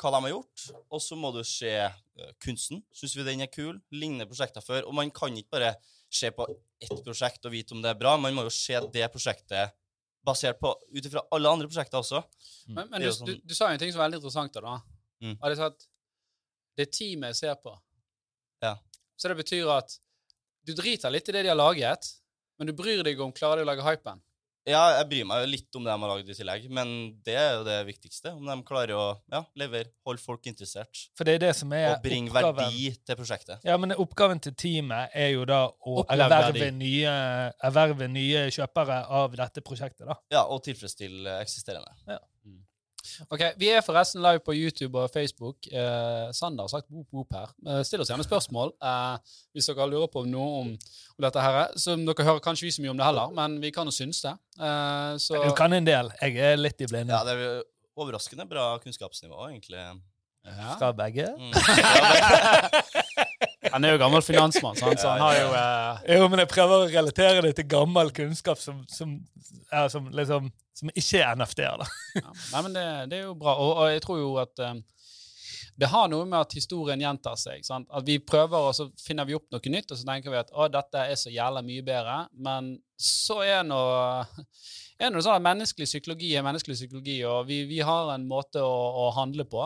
hva 0.00 0.14
de 0.14 0.22
har 0.24 0.32
gjort. 0.32 0.64
Og 0.88 1.04
så 1.04 1.18
må 1.20 1.34
du 1.36 1.42
se 1.44 1.74
uh, 1.84 2.32
kunsten. 2.42 2.80
Syns 2.96 3.18
vi 3.18 3.28
den 3.28 3.44
er 3.44 3.52
kul? 3.52 3.76
Lignende 3.92 4.28
prosjekter 4.30 4.64
før. 4.64 4.88
Og 4.88 4.96
man 4.96 5.12
kan 5.12 5.36
ikke 5.36 5.58
bare 5.58 5.74
se 6.12 6.32
på 6.32 6.48
ett 6.82 7.04
prosjekt 7.04 7.44
og 7.48 7.52
vite 7.52 7.76
om 7.76 7.84
det 7.84 7.92
er 7.92 8.00
bra. 8.00 8.16
Man 8.20 8.36
må 8.36 8.48
jo 8.48 8.56
se 8.56 8.80
det 8.94 9.12
prosjektet 9.12 9.76
basert 10.24 10.60
på 10.62 10.70
ut 10.72 11.06
ifra 11.06 11.26
alle 11.34 11.50
andre 11.50 11.68
prosjekter 11.68 12.00
også. 12.00 12.24
Mm. 12.68 12.74
Men, 12.74 12.84
men 12.88 13.04
du, 13.04 13.12
sånn... 13.12 13.28
du, 13.28 13.38
du, 13.44 13.56
sa 13.58 13.68
jo 13.68 13.76
en 13.76 13.84
ting 13.84 13.92
som 13.92 14.00
er 14.00 14.08
veldig 14.08 14.22
interessant. 14.22 14.56
da. 14.56 14.76
Mm. 15.22 15.36
Og 15.36 15.48
det, 15.48 15.56
er 15.58 15.66
at 15.68 15.88
det 16.80 16.92
teamet 16.96 17.34
jeg 17.34 17.42
ser 17.44 17.58
på. 17.60 17.76
Så 19.22 19.30
det 19.30 19.38
betyr 19.38 19.68
at 19.70 19.94
du 20.66 20.74
driter 20.74 21.12
litt 21.14 21.28
i 21.30 21.32
det 21.36 21.44
de 21.46 21.50
har 21.52 21.58
laget, 21.58 22.08
men 22.58 22.66
du 22.66 22.74
bryr 22.74 23.04
deg 23.06 23.20
om 23.22 23.30
klarer 23.34 23.62
de 23.62 23.68
å 23.68 23.70
lage 23.70 23.84
hypen. 23.86 24.18
Ja, 24.66 24.80
jeg 24.94 25.06
bryr 25.10 25.26
meg 25.26 25.40
jo 25.42 25.46
litt 25.50 25.76
om 25.78 25.82
det 25.82 25.90
de 25.90 26.02
har 26.04 26.10
laget 26.12 26.28
i 26.30 26.34
tillegg, 26.38 26.66
men 26.70 26.90
det 27.26 27.34
er 27.34 27.56
jo 27.56 27.62
det 27.66 27.76
viktigste. 27.86 28.30
Om 28.34 28.46
de 28.46 28.54
klarer 28.66 28.94
å 28.94 29.06
ja, 29.30 29.40
levere, 29.58 29.90
holde 30.06 30.22
folk 30.22 30.46
interessert. 30.46 31.04
For 31.18 31.26
det 31.26 31.34
er 31.34 31.42
det 31.48 31.52
som 31.58 31.74
er 31.74 31.88
Og 31.96 32.04
bringe 32.04 32.30
oppgaven. 32.30 32.60
verdi 32.70 32.92
til 32.94 33.18
prosjektet. 33.18 33.62
Ja, 33.66 33.78
men 33.82 33.94
oppgaven 33.94 34.42
til 34.42 34.54
teamet 34.58 35.14
er 35.18 35.32
jo 35.34 35.46
da 35.50 35.64
å 35.66 36.04
erverve 36.06 36.70
nye, 36.78 37.14
erverve 37.70 38.10
nye, 38.10 38.44
kjøpere 38.54 39.00
av 39.22 39.34
dette 39.38 39.66
prosjektet, 39.66 40.06
da. 40.06 40.18
Ja, 40.34 40.44
og 40.46 40.62
tilfredsstille 40.66 41.40
eksisterende. 41.42 41.98
Ja. 42.10 42.20
Ok, 43.28 43.42
Vi 43.58 43.68
er 43.72 43.82
forresten 43.82 44.22
live 44.22 44.42
på 44.46 44.54
YouTube 44.54 44.98
og 44.98 45.10
Facebook. 45.10 45.66
Eh, 45.66 46.28
Sander 46.36 46.64
har 46.64 46.70
sagt 46.70 46.88
boop, 46.88 47.08
boop 47.10 47.34
her. 47.34 47.50
Eh, 47.66 47.82
still 47.86 48.04
oss 48.04 48.12
gjerne 48.12 48.26
spørsmål 48.26 48.72
eh, 48.78 49.34
hvis 49.52 49.68
dere 49.70 49.88
lurer 49.90 50.10
på 50.12 50.24
noe 50.28 50.60
om, 50.62 50.70
om 51.16 51.26
dette. 51.26 51.42
her. 51.42 51.74
Som 51.80 52.06
dere 52.06 52.28
hører 52.28 52.44
kanskje 52.44 52.68
vi 52.68 52.74
så 52.76 52.84
mye 52.84 52.94
om 52.94 53.00
det 53.00 53.08
heller, 53.08 53.34
men 53.36 53.58
vi 53.62 53.72
kan 53.74 53.90
jo 53.90 53.94
synes 53.94 54.22
det. 54.24 54.36
Eh, 54.60 55.12
så... 55.22 55.42
Du 55.42 55.54
kan 55.58 55.74
en 55.74 55.88
del. 55.88 56.12
Jeg 56.22 56.38
er 56.52 56.60
litt 56.60 56.80
i 56.80 56.90
blinde. 56.90 57.12
Ja, 57.12 57.24
det 57.26 57.36
er 57.36 57.62
overraskende 57.98 58.46
bra 58.48 58.76
kunnskapsnivå, 58.82 59.48
egentlig. 59.50 59.82
Ja. 60.42 60.74
Fra 60.78 60.92
begge? 60.96 61.28
Mm. 61.38 61.52
han 63.72 63.84
er 63.84 63.94
jo 63.94 64.00
gammel 64.02 64.24
finansmann, 64.24 64.78
så 64.78 64.92
han 64.92 65.22
har 65.22 65.36
jo 65.38 65.50
uh... 65.52 66.02
Jo, 66.16 66.26
men 66.32 66.44
jeg 66.44 66.50
prøver 66.52 66.74
å 66.76 66.90
relatere 66.90 67.44
det 67.46 67.54
til 67.58 67.68
gammel 67.72 68.12
kunnskap 68.14 68.60
som, 68.60 68.82
som, 68.92 69.16
ja, 69.70 69.86
som 69.92 70.10
liksom 70.12 70.52
som 70.82 70.90
ikke 70.96 71.20
er 71.20 71.36
NFD-er, 71.36 71.82
da. 71.82 71.86
ja, 72.16 72.32
nei, 72.54 72.62
men 72.64 72.74
det, 72.74 72.86
det, 73.10 73.18
er 73.20 73.28
jo 73.28 73.36
bra. 73.38 73.54
Og, 73.60 73.74
og 73.82 73.92
jeg 73.92 74.02
tror 74.04 74.18
jo 74.18 74.30
at 74.40 74.62
um, 74.64 74.80
det 75.78 75.88
har 75.92 76.08
noe 76.12 76.26
med 76.28 76.38
at 76.40 76.56
historien 76.56 77.00
gjentar 77.00 77.36
seg. 77.40 77.64
Sant? 77.66 77.88
At 77.92 78.06
vi 78.08 78.18
prøver, 78.24 78.68
og 78.68 78.74
så 78.76 78.88
finner 79.00 79.28
vi 79.28 79.36
opp 79.36 79.48
noe 79.52 79.72
nytt, 79.72 79.92
og 79.92 80.00
så 80.00 80.08
tenker 80.08 80.32
vi 80.32 80.40
at 80.40 80.52
å, 80.52 80.68
dette 80.72 81.04
er 81.08 81.18
så 81.18 81.32
jævla 81.32 81.62
mye 81.64 81.84
bedre. 81.86 82.16
Men 82.44 82.74
så 83.00 83.40
er 83.44 83.62
noe, 83.68 84.24
er 85.00 85.12
noe 85.12 85.24
sånn 85.24 85.38
at 85.38 85.46
menneskelig 85.46 85.88
psykologi 85.90 86.34
er 86.36 86.46
menneskelig 86.46 86.78
psykologi, 86.80 87.20
og 87.28 87.46
vi, 87.48 87.62
vi 87.70 87.80
har 87.84 88.12
en 88.14 88.26
måte 88.28 88.64
å, 88.64 88.74
å, 89.04 89.08
handle 89.16 89.48
på. 89.48 89.64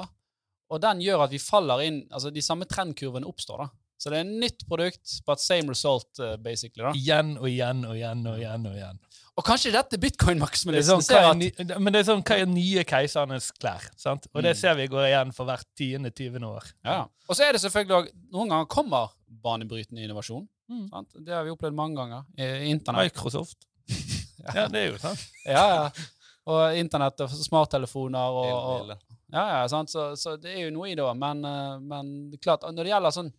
Og 0.75 0.83
den 0.83 1.03
gjør 1.05 1.27
at 1.27 1.31
vi 1.31 1.39
faller 1.39 1.85
inn 1.85 2.01
Altså, 2.11 2.33
de 2.35 2.43
samme 2.43 2.67
trendkurvene 2.67 3.29
oppstår, 3.29 3.63
da. 3.63 3.86
Så 4.07 4.13
det 4.13 4.21
er 4.21 4.23
en 4.23 4.37
nytt 4.39 4.61
produkt, 4.71 5.17
but 5.27 5.41
same 5.43 5.67
result, 5.67 6.07
uh, 6.23 6.37
basically. 6.39 6.85
da. 6.85 6.93
Igjen 6.95 7.33
og 7.41 7.49
igjen 7.51 7.81
og 7.83 7.97
igjen 7.97 8.21
og 8.31 8.37
igjen. 8.39 8.67
og 8.71 8.77
igjen. 8.79 9.01
Og 9.35 9.45
kanskje 9.45 9.73
dette 9.75 9.99
bitcoin-maksimalisten 9.99 11.03
sånn, 11.03 11.43
at... 11.43 11.73
Men 11.83 11.91
det 11.91 12.05
er 12.05 12.07
sånn, 12.07 12.23
hva 12.23 12.37
er 12.39 12.47
nye 12.47 12.85
keisernes 12.87 13.49
klær? 13.59 13.83
sant? 13.99 14.29
Og 14.31 14.45
det 14.47 14.53
mm. 14.55 14.61
ser 14.61 14.77
vi 14.79 14.87
går 14.93 15.09
igjen 15.09 15.33
for 15.35 15.51
hvert 15.51 15.67
tiende, 15.75 16.13
tyvende 16.15 16.53
år. 16.55 16.71
Ja. 16.87 17.01
Og 17.27 17.35
så 17.35 17.49
er 17.49 17.57
det 17.57 17.65
selvfølgelig 17.65 17.97
òg 17.99 18.13
Noen 18.37 18.55
ganger 18.55 18.71
kommer 18.71 19.11
banebrytende 19.43 20.07
innovasjon. 20.07 20.47
Mm. 20.71 20.85
Sant? 20.95 21.19
Det 21.27 21.35
har 21.35 21.43
vi 21.43 21.57
opplevd 21.57 21.77
mange 21.83 21.99
ganger. 21.99 22.23
I 22.39 22.71
internett. 22.71 23.11
Microsoft. 23.11 23.67
ja. 24.47 24.55
ja, 24.63 24.69
det 24.71 24.85
er 24.85 24.89
jo 24.93 25.01
sant. 25.03 25.27
ja, 25.45 25.67
ja. 25.81 26.07
Og 26.47 26.79
internett 26.79 27.27
og 27.27 27.35
smarttelefoner 27.35 28.39
og, 28.39 28.53
og 28.55 28.95
Ja, 29.35 29.43
ja, 29.43 29.63
sant? 29.67 29.91
Så, 29.91 30.13
så, 30.15 30.37
det 30.39 30.55
er 30.55 30.69
jo 30.69 30.77
noe 30.79 30.93
i 30.93 30.95
det. 30.95 31.11
Men, 31.19 31.43
eh, 31.43 31.75
men 31.83 32.15
klart, 32.39 32.63
når 32.71 32.87
det 32.87 32.95
gjelder 32.95 33.19
sånn 33.19 33.35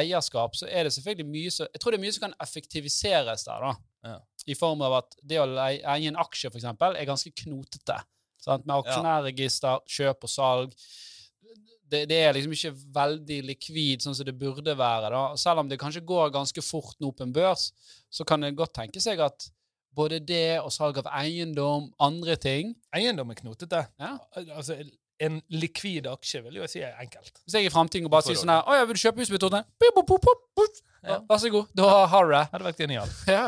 eierskap, 0.00 0.56
så 0.58 0.68
er 0.68 0.86
det 0.86 0.94
selvfølgelig 0.94 1.28
mye 1.30 1.52
som 1.54 1.68
Jeg 1.72 1.82
tror 1.82 1.94
det 1.94 1.98
er 1.98 2.04
mye 2.04 2.16
som 2.16 2.26
kan 2.26 2.36
effektiviseres 2.42 3.46
der. 3.48 3.64
da. 3.66 3.74
Ja. 4.06 4.18
I 4.46 4.54
form 4.54 4.84
av 4.86 5.00
at 5.00 5.16
det 5.22 5.40
å 5.42 5.48
eie 5.66 6.10
en 6.10 6.20
aksje, 6.22 6.50
for 6.52 6.60
eksempel, 6.60 6.94
er 6.96 7.08
ganske 7.08 7.32
knotete. 7.42 7.98
Sant? 8.42 8.66
Med 8.66 8.76
aksjonærregister, 8.78 9.82
kjøp 9.90 10.26
og 10.28 10.30
salg. 10.30 10.76
det, 11.90 12.04
det, 12.10 12.18
er 12.18 12.34
liksom 12.34 12.54
ikke 12.54 12.74
veldig 12.94 13.40
likvid 13.46 14.02
sånn 14.02 14.14
som 14.18 14.26
det 14.26 14.36
burde 14.38 14.74
være. 14.78 15.10
da. 15.14 15.24
Selv 15.38 15.62
om 15.62 15.68
det 15.70 15.80
kanskje 15.82 16.04
går 16.06 16.32
ganske 16.34 16.62
fort 16.62 16.98
nå 17.02 17.12
på 17.14 17.26
en 17.26 17.34
børs, 17.34 17.70
så 18.10 18.26
kan 18.26 18.42
det 18.42 18.56
godt 18.58 18.74
tenke 18.78 19.02
seg 19.02 19.22
at 19.22 19.48
både 19.96 20.20
det 20.20 20.58
og 20.60 20.70
salg 20.74 20.98
av 21.00 21.08
eiendom, 21.22 21.88
andre 22.02 22.36
ting 22.36 22.74
Eiendom 22.94 23.30
er 23.32 23.38
knotete. 23.38 23.86
Ja. 24.00 24.16
Altså, 24.36 24.76
en 25.20 25.40
likvid 25.48 26.06
aksje 26.10 26.42
vil 26.44 26.58
jeg 26.60 26.72
si 26.72 26.82
er 26.84 26.96
enkelt. 27.02 27.40
Hvis 27.44 27.56
jeg 27.58 27.68
i 27.68 27.72
framtiden 27.72 28.10
bare 28.12 28.26
sier 28.26 28.38
sånn 28.38 28.52
her 28.52 28.62
'Å 28.66 28.78
ja, 28.80 28.84
vil 28.84 28.98
du 28.98 29.02
kjøpe 29.02 29.22
huset 29.22 29.32
mitt?' 29.36 30.82
Ja. 31.06 31.20
Vær 31.28 31.38
så 31.38 31.50
god. 31.50 31.68
Da 31.76 32.06
har 32.10 32.24
du 32.26 32.32
det. 32.34 32.46
Hadde 32.52 32.66
vært 32.66 32.80
genialt. 32.82 33.20
Ja. 33.36 33.46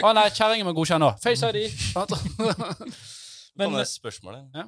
Å 0.00 0.12
nei, 0.16 0.26
kjerringen 0.32 0.68
må 0.68 0.72
godkjenne 0.76 1.08
òg. 1.08 1.20
Face 1.20 1.48
ID. 1.48 1.72
Men, 3.58 3.72
Men 3.72 3.84
spørsmålet. 3.88 4.46
Ja. 4.54 4.66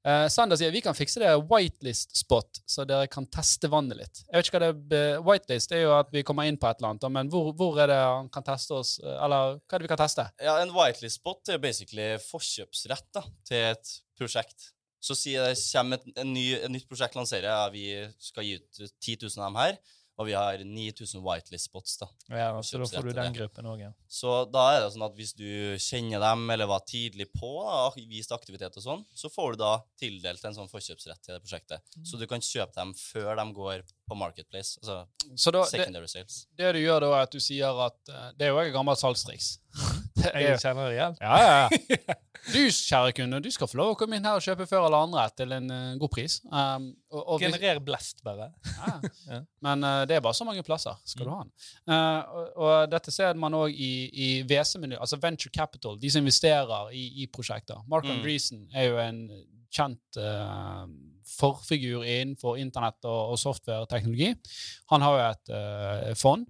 Uh, 0.00 0.24
Sander 0.32 0.56
sier 0.56 0.72
vi 0.72 0.80
kan 0.80 0.96
fikse 0.96 1.20
det 1.20 1.28
whitelist-spot, 1.44 2.62
så 2.68 2.86
dere 2.88 3.08
kan 3.12 3.26
teste 3.28 3.68
vannet 3.68 3.98
litt. 3.98 4.22
Jeg 4.24 4.32
vet 4.38 4.48
ikke 4.48 4.56
hva 4.56 4.70
det 4.72 5.00
er, 5.10 5.18
Whitelist 5.26 5.74
er 5.76 5.82
jo 5.82 5.90
at 5.92 6.08
vi 6.12 6.22
kommer 6.24 6.48
inn 6.48 6.56
på 6.60 6.70
et 6.70 6.80
eller 6.80 6.94
annet, 6.94 7.04
men 7.12 7.32
hvor, 7.32 7.50
hvor 7.56 7.76
er 7.84 7.92
det 7.92 7.98
han 8.00 8.30
kan 8.32 8.46
teste 8.46 8.78
oss? 8.78 8.94
Eh, 9.04 9.16
eller 9.26 9.58
hva 9.60 9.76
er 9.76 9.82
det 9.82 9.84
vi 9.84 9.92
kan 9.92 10.00
teste? 10.00 10.24
Ja, 10.40 10.56
En 10.62 10.72
whitelist-spot 10.72 11.52
er 11.52 11.60
basically 11.60 12.14
forkjøpsrett 12.30 13.10
da, 13.12 13.26
til 13.44 13.66
et 13.74 13.92
prosjekt. 14.16 14.70
Så 15.00 15.16
sier 15.16 15.48
det 15.48 15.56
kommer 15.56 16.00
et, 16.00 16.10
en 16.20 16.34
ny, 16.34 16.50
et 16.58 16.72
nytt 16.72 16.88
prosjekt 16.88 17.16
lanserer, 17.16 17.48
ja, 17.48 17.70
vi 17.72 17.86
skal 18.20 18.46
gi 18.46 18.58
ut 18.60 18.84
10 18.84 19.16
000 19.24 19.40
av 19.40 19.48
dem 19.48 19.58
her. 19.62 19.80
Og 20.20 20.26
vi 20.28 20.34
har 20.36 20.60
9000 20.60 21.22
whitelist-spots. 21.24 21.94
da. 22.02 22.06
Ja, 22.28 22.48
så 22.60 22.76
da 22.76 22.88
får 22.90 23.06
du 23.08 23.12
den 23.16 23.36
gruppen 23.38 23.68
òg, 23.70 23.78
ja. 23.80 23.88
Så 24.04 24.34
da 24.52 24.66
er 24.74 24.82
det 24.82 24.90
sånn 24.92 25.06
at 25.06 25.14
hvis 25.16 25.32
du 25.32 25.48
kjenner 25.80 26.20
dem, 26.20 26.42
eller 26.52 26.68
var 26.68 26.82
tidlig 26.84 27.30
på, 27.32 27.54
da, 27.64 27.86
vist 28.10 28.34
aktivitet 28.36 28.76
og 28.76 28.84
sånn, 28.84 29.06
så 29.16 29.30
får 29.32 29.54
du 29.56 29.62
da 29.62 29.70
tildelt 30.02 30.44
en 30.44 30.58
sånn 30.58 30.68
forkjøpsrett 30.68 31.24
til 31.24 31.38
det 31.38 31.40
prosjektet. 31.46 31.96
Mm. 31.96 32.04
Så 32.10 32.20
du 32.20 32.26
kan 32.28 32.44
kjøpe 32.44 32.76
dem 32.76 32.92
før 33.00 33.32
de 33.40 33.46
går 33.56 33.86
på 34.10 34.18
Marketplace. 34.18 34.78
Altså 34.82 35.04
så 35.36 35.52
da, 35.54 35.64
secondary 35.70 36.08
det, 36.08 36.12
sales. 36.12 36.40
Det 36.58 36.72
du 36.74 36.80
gjør 36.82 37.04
da, 37.04 37.12
er 37.18 37.28
at 37.28 37.34
du 37.34 37.42
sier 37.42 37.84
at 37.86 37.98
uh, 38.10 38.30
Det 38.38 38.48
er 38.48 38.50
jo 38.54 38.58
et 38.62 38.72
gammelt 38.74 39.00
salgstriks. 39.00 39.52
jeg 40.24 40.58
kjenner 40.60 40.90
det 40.90 40.98
igjen. 40.98 41.16
Ja, 41.22 41.38
ja, 41.46 42.18
Du, 42.40 42.56
kjære 42.72 43.12
kunde, 43.12 43.38
du 43.44 43.50
skal 43.52 43.68
få 43.68 43.76
lov 43.76 43.90
å 43.92 43.96
komme 44.00 44.16
inn 44.16 44.24
her 44.24 44.38
og 44.38 44.42
kjøpe 44.42 44.64
før 44.66 44.86
alle 44.86 44.98
andre 45.04 45.26
til 45.36 45.52
en 45.52 45.66
uh, 45.70 45.98
god 46.00 46.10
pris. 46.14 46.38
Um, 46.48 46.88
og, 47.12 47.20
og 47.20 47.44
Generer 47.44 47.82
blest, 47.84 48.22
bare. 48.24 48.48
ja. 48.64 49.40
Men 49.66 49.84
uh, 49.84 50.00
det 50.08 50.16
er 50.16 50.24
bare 50.24 50.38
så 50.38 50.46
mange 50.48 50.64
plasser 50.66 50.96
skal 51.04 51.28
du 51.28 51.34
ha 51.34 51.42
den. 51.44 51.52
Og, 51.92 52.48
og, 52.56 52.72
dette 52.90 53.12
ser 53.12 53.36
man 53.38 53.54
òg 53.58 53.76
i, 53.76 53.92
i 54.08 54.30
WC-miljø, 54.48 54.96
altså 54.98 55.20
Venture 55.20 55.52
Capital, 55.52 56.00
de 56.00 56.10
som 56.10 56.24
investerer 56.24 56.96
i, 56.96 57.04
i 57.22 57.28
prosjekter. 57.28 57.84
Mark 57.92 58.08
mm. 58.08 58.24
Reason 58.24 58.64
er 58.72 58.88
jo 58.88 59.00
en 59.04 59.22
kjent 59.70 60.18
uh, 60.18 60.88
forfigur 61.26 62.04
innenfor 62.04 62.58
internett 62.60 63.04
og, 63.08 63.34
og 63.34 63.40
software-teknologi. 63.40 64.34
Han 64.92 65.04
har 65.06 65.16
jo 65.16 65.26
et 65.26 65.52
uh, 65.54 66.14
fond, 66.18 66.46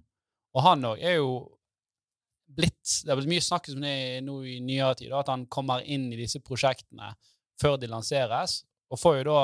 og 0.55 0.65
han 0.67 0.87
òg 0.91 1.01
er 1.01 1.19
jo 1.19 1.33
blitt 2.51 2.97
Det 3.05 3.07
har 3.07 3.15
blitt 3.15 3.31
mye 3.31 3.43
snakk 3.43 3.69
om 3.71 3.83
det 3.85 4.21
nå 4.25 4.33
i 4.43 4.57
nyere 4.59 4.97
tid, 4.99 5.13
at 5.15 5.29
han 5.31 5.45
kommer 5.47 5.85
inn 5.87 6.09
i 6.11 6.19
disse 6.19 6.41
prosjektene 6.43 7.13
før 7.61 7.77
de 7.79 7.87
lanseres, 7.87 8.57
og 8.91 8.99
får 8.99 9.21
jo 9.21 9.27
da 9.29 9.43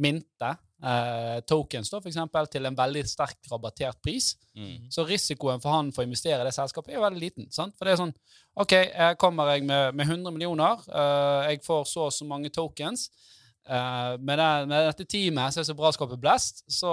mynte 0.00 0.48
eh, 0.82 1.40
tokens 1.44 1.90
da, 1.90 2.00
for 2.00 2.10
eksempel, 2.10 2.48
til 2.50 2.66
en 2.68 2.78
veldig 2.78 3.02
sterkt 3.08 3.50
rabattert 3.50 4.00
pris. 4.04 4.32
Mm. 4.56 4.88
Så 4.92 5.04
risikoen 5.08 5.60
for 5.62 5.74
han 5.76 5.92
for 5.92 6.04
å 6.04 6.08
investere 6.08 6.40
i 6.40 6.48
det 6.48 6.54
selskapet 6.56 6.94
er 6.94 7.00
jo 7.00 7.04
veldig 7.04 7.22
liten. 7.22 7.50
sant? 7.54 7.76
For 7.76 7.88
det 7.88 7.94
er 7.94 8.02
sånn 8.02 8.14
OK, 8.62 8.74
jeg 8.76 9.20
kommer 9.20 9.52
jeg 9.54 9.66
med, 9.68 9.96
med 9.96 10.08
100 10.08 10.34
millioner, 10.34 10.82
uh, 10.92 11.48
jeg 11.48 11.62
får 11.64 11.86
så 11.88 12.08
og 12.08 12.16
så 12.16 12.28
mange 12.28 12.52
tokens. 12.52 13.08
Uh, 13.62 14.18
med, 14.18 14.40
det, 14.40 14.48
med, 14.66 14.88
dette 14.88 15.06
teamet 15.06 15.54
som 15.54 15.62
er 15.62 15.68
så 15.68 15.76
bra 15.78 15.92
skapet 15.94 16.20
blest, 16.20 16.64
så 16.66 16.90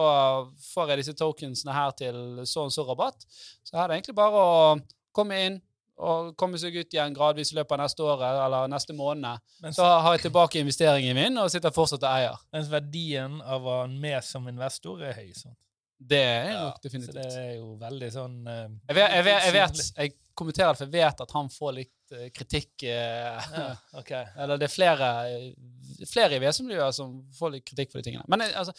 får 0.74 0.92
jeg 0.92 1.02
disse 1.02 1.16
tokensene 1.18 1.74
her 1.74 1.96
til 1.98 2.44
så 2.46 2.68
og 2.68 2.76
så 2.76 2.86
rabatt. 2.86 3.26
Så 3.66 3.74
her 3.74 3.88
er 3.88 3.94
det 3.94 4.00
egentlig 4.00 4.20
bare 4.20 4.44
å 4.44 4.78
komme 5.16 5.40
inn 5.48 5.58
og 6.00 6.36
komme 6.40 6.60
seg 6.60 6.78
ut 6.80 6.94
igjen 6.94 7.16
gradvis 7.16 7.52
i 7.52 7.58
løpet 7.58 7.76
av 7.76 7.82
neste 7.82 8.06
året 8.06 8.42
eller 8.46 8.70
neste 8.72 8.96
måned. 8.96 9.42
Mens, 9.64 9.76
så 9.76 9.88
har 10.00 10.16
jeg 10.16 10.30
tilbake 10.30 10.62
investeringen 10.62 11.18
min 11.18 11.42
og 11.42 11.50
sitter 11.52 11.76
fortsatt 11.76 12.06
og 12.06 12.12
eier. 12.14 12.46
Mens 12.56 12.70
verdien 12.72 13.42
av 13.44 13.66
å 13.66 13.82
ha 13.82 13.90
med 13.92 14.24
som 14.24 14.48
investor 14.48 15.04
er 15.04 15.18
høy. 15.18 15.34
sånn. 15.36 15.58
Det 16.00 16.22
er 16.24 16.54
nok 16.54 16.78
ja, 16.78 16.82
definitivt. 16.86 17.12
Så 17.12 17.20
det 17.20 17.44
er 17.44 17.54
jo 17.58 17.74
veldig 17.82 18.10
sånn 18.14 18.36
uh, 18.48 18.62
jeg, 18.88 18.96
vet, 18.96 19.16
jeg, 19.18 19.24
vet, 19.28 19.42
jeg, 19.44 19.56
vet, 19.58 19.82
jeg, 19.98 20.14
kommenterer 20.40 20.72
det, 20.72 20.80
for 20.80 20.88
jeg 20.88 21.04
vet 21.04 21.24
at 21.26 21.34
han 21.36 21.50
får 21.52 21.74
litt 21.76 22.14
uh, 22.16 22.28
kritikk. 22.38 22.86
Ja, 22.88 23.74
okay. 24.00 24.32
Eller 24.40 24.62
det 24.62 24.70
er 24.70 24.76
flere, 24.78 25.10
flere 26.08 26.38
i 26.38 26.42
VS-miljøet 26.44 26.96
som 26.96 27.18
får 27.36 27.56
litt 27.56 27.68
kritikk 27.68 27.92
for 27.92 28.00
de 28.00 28.10
tingene. 28.10 28.28
Men 28.32 28.46
altså, 28.48 28.76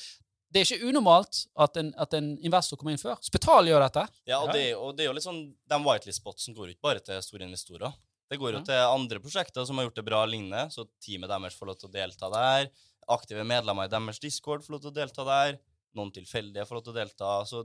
det 0.51 0.61
er 0.61 0.67
ikke 0.67 0.91
unormalt 0.91 1.45
at 1.63 1.77
en, 1.79 1.91
at 2.01 2.15
en, 2.19 2.31
investor 2.47 2.79
kommer 2.79 2.95
inn 2.95 3.03
før. 3.03 3.19
Spital 3.23 3.69
gjør 3.71 3.85
dette. 3.87 4.07
Ja, 4.31 4.41
og 4.43 4.53
det, 4.55 4.65
og 4.75 4.95
det 4.99 5.05
er 5.05 5.11
jo 5.11 5.17
litt 5.19 5.27
sånn, 5.27 5.43
Den 5.71 5.85
whitelist-spotsen 5.87 6.57
går 6.57 6.73
ikke 6.73 6.89
bare 6.89 7.05
til 7.07 7.21
store 7.23 7.47
investorer. 7.47 7.95
Det 8.31 8.39
går 8.39 8.55
jo 8.55 8.61
ja. 8.61 8.67
til 8.67 8.81
andre 8.87 9.21
prosjekter 9.23 9.67
som 9.67 9.79
har 9.79 9.89
gjort 9.89 9.99
det 9.99 10.07
bra 10.07 10.23
lignende, 10.27 10.69
så 10.71 10.87
teamet 11.03 11.31
deres 11.31 11.57
får 11.59 11.71
lov 11.71 11.79
til 11.81 11.91
å 11.91 11.95
delta 11.95 12.31
der. 12.31 12.71
Aktive 13.11 13.47
medlemmer 13.47 13.89
i 13.89 13.91
deres 13.91 14.23
discord 14.23 14.63
får 14.63 14.77
lov 14.77 14.83
til 14.85 14.93
å 14.93 14.99
delta 15.01 15.27
der. 15.27 15.57
Noen 15.99 16.13
tilfeldige 16.15 16.67
får 16.67 16.79
lov 16.79 16.85
til 16.87 16.95
å 16.95 16.99
delta. 16.99 17.31
Så 17.51 17.65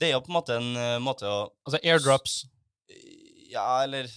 det 0.00 0.08
er 0.08 0.16
jo 0.16 0.22
på 0.24 0.32
en 0.32 0.38
måte 0.38 0.56
en 0.60 0.70
uh, 0.76 1.02
måte 1.04 1.28
å 1.28 1.40
Altså 1.68 1.80
airdrops? 1.84 2.38
Ja, 3.52 3.84
eller 3.84 4.08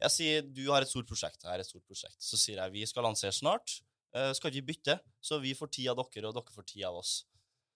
Jeg 0.00 0.12
sier 0.12 0.46
du 0.46 0.64
har 0.70 0.84
et 0.84 0.90
stort 0.90 1.08
prosjekt. 1.08 1.42
Jeg 1.42 1.50
har 1.50 1.62
et 1.62 1.68
stort 1.68 1.84
prosjekt. 1.86 2.18
Så 2.22 2.38
sier 2.40 2.60
jeg 2.60 2.74
vi 2.74 2.86
skal 2.88 3.06
lansere 3.06 3.34
snart. 3.34 3.78
Uh, 4.14 4.30
skal 4.36 4.52
ikke 4.52 4.68
bytte, 4.68 4.94
så 5.18 5.40
vi 5.42 5.56
får 5.58 5.72
ti 5.74 5.88
av 5.90 5.98
dere, 5.98 6.28
og 6.28 6.36
dere 6.36 6.54
får 6.54 6.66
ti 6.70 6.84
av 6.86 7.00
oss. 7.00 7.24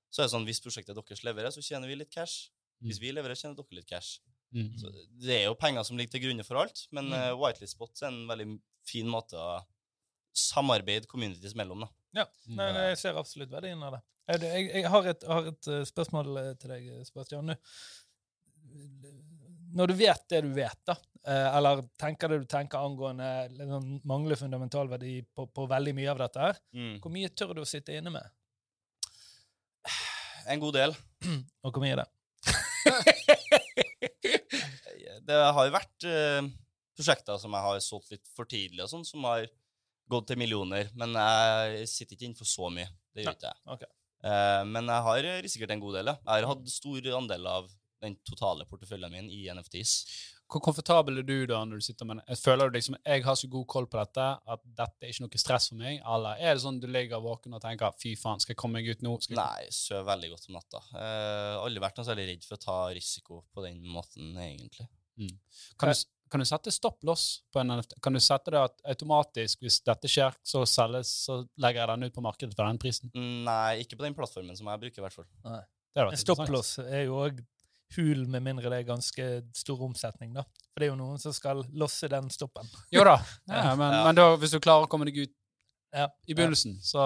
Så 0.08 0.22
er 0.22 0.28
det 0.28 0.32
sånn, 0.32 0.46
Hvis 0.46 0.62
prosjektet 0.62 0.96
deres 0.96 1.24
leverer, 1.26 1.50
så 1.50 1.64
tjener 1.64 1.90
vi 1.90 1.98
litt 1.98 2.12
cash. 2.14 2.52
Hvis 2.78 3.00
mm. 3.00 3.02
vi 3.02 3.14
leverer, 3.16 3.38
tjener 3.38 3.58
dere 3.58 3.80
litt 3.80 3.88
cash. 3.88 4.20
Mm. 4.54 4.70
Så 4.80 4.92
det 5.20 5.34
er 5.34 5.48
jo 5.48 5.56
penger 5.58 5.84
som 5.84 5.98
ligger 5.98 6.14
til 6.14 6.28
grunne 6.28 6.46
for 6.46 6.60
alt, 6.62 6.86
men 6.94 7.10
mm. 7.10 7.16
uh, 7.16 7.32
Whitelist 7.42 7.76
Spots 7.76 8.04
er 8.04 8.12
en 8.12 8.22
veldig 8.30 8.46
fin 8.88 9.10
måte 9.10 9.36
å 9.36 9.58
samarbeide 10.38 11.10
communities 11.10 11.56
mellom. 11.58 11.84
da. 11.84 11.90
Ja, 12.22 12.28
Nei, 12.56 12.70
jeg 12.92 13.00
ser 13.02 13.18
absolutt 13.20 13.52
verdien 13.52 13.82
av 13.84 13.98
det. 13.98 14.04
Jeg, 14.28 14.44
jeg, 14.44 14.68
jeg 14.78 14.92
har, 14.92 15.10
et, 15.10 15.26
har 15.28 15.50
et, 15.50 15.70
uh, 15.72 15.82
spørsmål 15.88 16.38
til 16.62 16.72
deg, 16.72 16.88
Sebastian. 17.08 17.56
Når 19.78 19.90
du 19.90 19.98
vet 19.98 20.22
det 20.32 20.40
du 20.42 20.48
vet, 20.56 20.78
da, 20.88 20.94
Eh, 21.28 21.56
eller 21.56 21.82
tenker 22.00 22.30
det 22.30 22.38
du 22.38 22.44
tenker 22.48 22.78
angående 22.80 23.48
liksom, 23.52 24.00
mangler 24.08 24.38
fundamentalverdi 24.40 25.18
på, 25.34 25.44
på, 25.52 25.66
veldig 25.68 25.92
mye 25.98 26.10
av 26.12 26.18
dette 26.22 26.44
her. 26.44 26.60
Mm. 26.72 26.94
Hvor 27.04 27.12
mye 27.12 27.28
tør 27.36 27.52
du 27.56 27.60
å 27.64 27.68
sitte 27.68 27.96
inne 27.96 28.12
med? 28.14 28.24
En 30.48 30.62
god 30.62 30.78
del. 30.78 30.94
Og 31.66 31.74
hvor 31.74 31.82
mye 31.82 31.92
er 31.92 32.00
det? 32.00 32.08
det 35.28 35.36
har 35.36 35.66
jo 35.66 35.74
vært 35.74 36.06
uh, 36.08 36.40
prosjekter 36.96 37.36
som 37.42 37.52
jeg 37.52 37.66
har 37.66 37.82
solgt 37.84 38.14
litt 38.14 38.30
for 38.32 38.48
tidlig, 38.48 38.80
og 38.86 38.88
sånn, 38.88 39.04
som 39.04 39.26
har 39.28 39.44
gått 40.08 40.30
til 40.30 40.40
millioner. 40.40 40.88
Men 40.96 41.12
jeg 41.12 41.84
sitter 41.92 42.16
ikke 42.16 42.30
innenfor 42.30 42.48
så 42.48 42.70
mye. 42.72 42.88
Det 43.12 43.26
gjør 43.26 43.36
ikke 43.36 43.50
jeg. 43.50 43.60
Okay. 43.74 43.92
Uh, 44.24 44.64
men 44.70 44.88
jeg 44.88 45.06
har 45.10 45.28
risikert 45.44 45.76
en 45.76 45.84
god 45.84 46.00
del. 46.00 46.14
Ja. 46.14 46.16
Jeg 46.22 46.46
har 46.46 46.54
hatt 46.54 46.72
stor 46.72 47.10
andel 47.20 47.52
av 47.58 47.68
den 48.02 48.18
totale 48.26 48.66
porteføljen 48.68 49.12
min 49.12 49.30
i 49.32 49.46
NFTs. 49.54 49.94
Hvor 50.48 50.62
komfortabel 50.64 51.20
er 51.20 51.26
du 51.28 51.42
da 51.50 51.58
når 51.68 51.80
du 51.80 51.84
sitter 51.84 52.08
med 52.08 52.20
den? 52.22 52.38
Føler 52.40 52.70
du 52.70 52.78
liksom 52.78 52.96
jeg 53.02 53.24
har 53.26 53.36
så 53.36 53.50
god 53.52 53.66
koll 53.68 53.88
på 53.90 53.98
dette 54.00 54.28
at 54.54 54.62
dette 54.64 55.04
er 55.04 55.12
ikke 55.12 55.26
noe 55.26 55.40
stress 55.42 55.68
for 55.68 55.80
meg? 55.80 55.98
Eller 56.00 56.40
er 56.40 56.54
det 56.54 56.62
sånn 56.62 56.78
du 56.80 56.86
ligger 56.88 57.20
våken 57.24 57.58
og 57.58 57.60
tenker 57.64 57.96
fy 58.00 58.14
faen, 58.16 58.40
skal 58.40 58.54
jeg 58.54 58.60
komme 58.62 58.80
meg 58.80 58.88
ut 58.88 59.04
nå? 59.04 59.12
Skal 59.24 59.36
Nei, 59.42 59.66
jeg 59.66 59.74
sover 59.76 60.06
veldig 60.08 60.30
godt 60.32 60.48
om 60.48 60.56
natta. 60.56 60.84
Eh, 60.96 61.56
aldri 61.66 61.82
vært 61.84 62.00
noe 62.00 62.08
særlig 62.08 62.30
redd 62.30 62.46
for 62.48 62.56
å 62.56 62.62
ta 62.62 62.78
risiko 62.96 63.42
på 63.52 63.66
den 63.66 63.82
måten, 63.92 64.32
egentlig. 64.40 64.88
Mm. 65.18 65.34
Kan, 65.76 65.92
du, 65.92 66.08
kan, 66.32 66.40
du, 66.40 66.48
sette 66.48 66.72
stopp-loss 66.72 67.26
på 67.52 67.60
en 67.60 67.74
NFT? 67.74 67.98
Kan 68.06 68.16
du 68.16 68.22
sette 68.24 68.54
det 68.54 68.64
at 68.70 68.80
automatisk, 68.94 69.66
hvis 69.66 69.82
dette 69.84 70.08
skjer, 70.08 70.36
så 70.46 70.64
selges, 70.70 71.12
så 71.26 71.42
legger 71.60 71.82
jeg 71.82 71.92
den 71.92 72.08
ut 72.08 72.16
på 72.16 72.24
markedet 72.24 72.56
for 72.56 72.64
den 72.64 72.80
prisen? 72.80 73.12
Nei, 73.44 73.82
ikke 73.84 74.00
på 74.00 74.06
den 74.06 74.16
plattformen 74.16 74.56
som 74.56 74.72
jeg 74.72 74.86
bruker, 74.86 75.02
i 75.02 75.06
hvert 75.06 75.20
fall. 75.20 75.28
Nei. 75.44 75.60
Stopp-loss 76.16 76.78
er 76.86 77.08
jo 77.08 77.20
òg 77.26 77.40
hul, 77.96 78.26
med 78.28 78.44
mindre 78.44 78.70
det 78.70 78.82
er 78.82 78.88
ganske 78.88 79.26
stor 79.56 79.82
omsetning. 79.86 80.34
da. 80.36 80.44
For 80.72 80.82
det 80.82 80.88
er 80.88 80.92
jo 80.92 80.98
noen 81.00 81.20
som 81.22 81.34
skal 81.34 81.62
losse 81.78 82.10
den 82.10 82.28
stoppen. 82.32 82.68
Jo 82.94 83.04
da, 83.08 83.16
ja, 83.50 83.74
men, 83.78 83.94
ja. 83.94 84.02
men 84.06 84.18
da, 84.18 84.28
hvis 84.40 84.54
du 84.54 84.60
klarer 84.62 84.88
å 84.88 84.90
komme 84.90 85.08
deg 85.08 85.24
ut 85.24 85.34
ja. 85.94 86.08
i 86.28 86.36
begynnelsen, 86.36 86.76
så, 86.84 87.00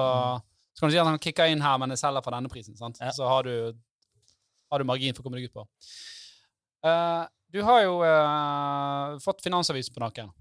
så, 0.74 0.83
kan 0.83 0.91
du 0.91 0.97
si 0.97 1.01
at 1.03 1.09
han 1.09 1.22
kicker 1.22 1.53
inn 1.53 1.62
her, 1.64 1.78
men 1.80 1.95
jeg 1.95 2.03
selger 2.03 2.24
for 2.24 2.35
denne 2.35 2.51
prisen. 2.53 2.76
sant? 2.78 3.01
Så 3.14 3.28
har 3.28 3.47
du, 3.47 3.78
har 4.72 4.83
du, 4.83 4.89
margin 4.89 5.14
for 5.14 5.24
å 5.24 5.28
komme 5.28 5.41
deg 5.41 5.51
ut 5.51 5.57
på. 5.57 5.66
Uh, 6.83 7.24
du 7.55 7.61
har 7.62 7.83
jo 7.85 7.99
uh, 8.03 9.18
fått 9.22 9.45
Finansavisen 9.45 9.95
på 9.95 10.03
nakken. 10.03 10.33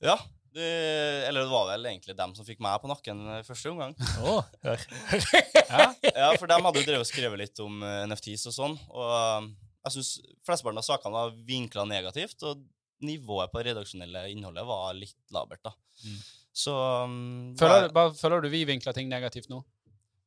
Ja. 0.00 0.16
Du, 0.50 0.58
eller 0.58 1.44
det 1.44 1.50
var 1.52 1.68
vel 1.68 1.84
egentlig 1.86 2.16
dem 2.18 2.32
som 2.34 2.42
fikk 2.42 2.58
meg 2.64 2.80
på 2.82 2.88
nakken 2.90 3.20
første 3.46 3.70
omgang. 3.70 3.92
Oh, 4.26 4.40
ja. 4.66 5.84
ja, 6.02 6.30
for 6.40 6.50
dem 6.50 6.66
hadde 6.66 6.80
jo 6.80 6.88
drevet 6.88 7.04
og 7.04 7.06
skrevet 7.06 7.38
litt 7.38 7.60
om 7.62 7.84
NFTs 8.10 8.48
og 8.50 8.56
sånn. 8.56 8.74
Og 8.90 9.52
jeg 9.86 9.96
syns 9.96 10.10
flesteparten 10.46 10.80
av 10.82 10.86
sakene 10.86 11.16
var 11.16 11.32
vinkla 11.48 11.86
negativt, 11.88 12.42
og 12.48 12.60
nivået 13.04 13.48
på 13.52 13.62
det 13.62 13.70
redaksjonelle 13.72 14.26
innholdet 14.32 14.66
var 14.68 14.92
litt 14.96 15.16
labert. 15.32 15.62
da. 15.64 15.72
Mm. 16.04 16.20
Så 16.60 16.74
um, 17.06 17.54
føler, 17.58 17.88
du, 17.88 17.94
bare, 17.96 18.12
føler, 18.18 18.44
du 18.44 18.52
vi 18.52 18.64
vinkler 18.68 18.96
ting 18.96 19.08
negativt 19.08 19.48
nå? 19.52 19.62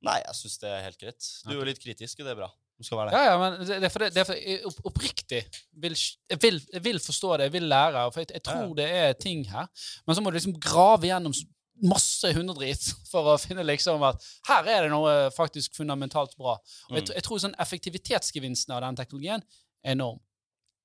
Nei, 0.04 0.18
jeg 0.24 0.36
syns 0.39 0.58
det 0.64 0.72
er 0.72 0.84
helt 0.88 0.99
greit. 0.99 1.28
Du 1.45 1.54
er 1.54 1.60
jo 1.62 1.68
litt 1.68 1.82
kritisk, 1.84 2.20
og 2.20 2.28
det 2.28 2.34
er 2.34 2.39
bra. 2.41 2.49
Du 2.80 2.88
skal 2.88 2.97
være 2.99 3.12
det. 3.12 3.20
Ja, 3.20 3.30
ja, 3.30 3.36
men 3.39 3.68
det 3.70 3.88
er 3.88 3.93
fordi 3.93 4.08
det 4.12 4.22
er 4.24 4.28
fordi 4.28 4.54
jeg 4.56 4.62
opp, 4.68 4.80
oppriktig 4.89 5.41
vil, 5.84 5.93
jeg 6.34 6.39
vil, 6.41 6.58
jeg 6.74 6.84
vil 6.88 6.99
forstå 7.04 7.36
det, 7.38 7.47
jeg 7.47 7.54
vil 7.54 7.68
lære, 7.70 8.01
for 8.12 8.24
jeg, 8.24 8.32
jeg 8.34 8.45
tror 8.49 8.64
Ja. 8.66 8.78
det 8.82 8.88
er 9.04 9.14
ting 9.22 9.43
her. 9.51 9.70
Men 10.08 10.18
så 10.18 10.24
må 10.24 10.32
du 10.34 10.39
liksom 10.39 10.58
grave 10.60 11.08
gjennom 11.12 11.36
masse 11.82 12.30
hundedrit 12.36 12.84
for 13.10 13.32
å 13.34 13.38
finne 13.42 13.64
liksom 13.66 14.04
at 14.06 14.22
her 14.48 14.68
er 14.70 14.84
det 14.86 14.92
noe 14.94 15.30
faktisk 15.34 15.74
fundamentalt 15.76 16.36
bra. 16.38 16.60
Og 16.90 16.98
jeg, 17.00 17.08
Mm. 17.10 17.16
jeg 17.16 17.24
tror 17.24 17.40
sånn 17.42 17.56
effektivitetsgevinsten 17.60 18.74
av 18.76 18.82
den 18.86 18.96
teknologien 18.96 19.42
er 19.84 19.92
enorm. 19.98 20.20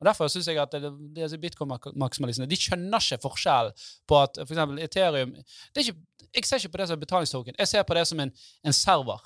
Og 0.01 0.07
Derfor 0.07 0.29
syns 0.31 0.47
jeg 0.47 0.57
at 0.63 0.71
det, 0.71 0.81
det, 0.83 0.93
disse 1.17 1.39
bitcoin-maksimalistene 1.43 2.47
de 2.49 2.57
skjønner 2.57 3.03
ikke 3.03 3.19
forskjellen 3.25 3.73
på 4.07 4.21
at 4.23 4.37
for 4.45 4.55
eksempel 4.55 4.79
Ethereum 4.79 5.33
det 5.35 5.83
er 5.83 5.89
ikke, 5.89 5.99
Jeg 6.35 6.45
ser 6.45 6.57
ikke 6.63 6.73
på 6.73 6.79
det 6.79 6.87
som 6.89 6.95
en 6.95 7.01
betalingstoken, 7.01 7.55
jeg 7.59 7.69
ser 7.69 7.83
på 7.89 7.95
det 7.95 8.07
som 8.07 8.21
en, 8.21 8.33
en 8.65 8.73
server. 8.73 9.19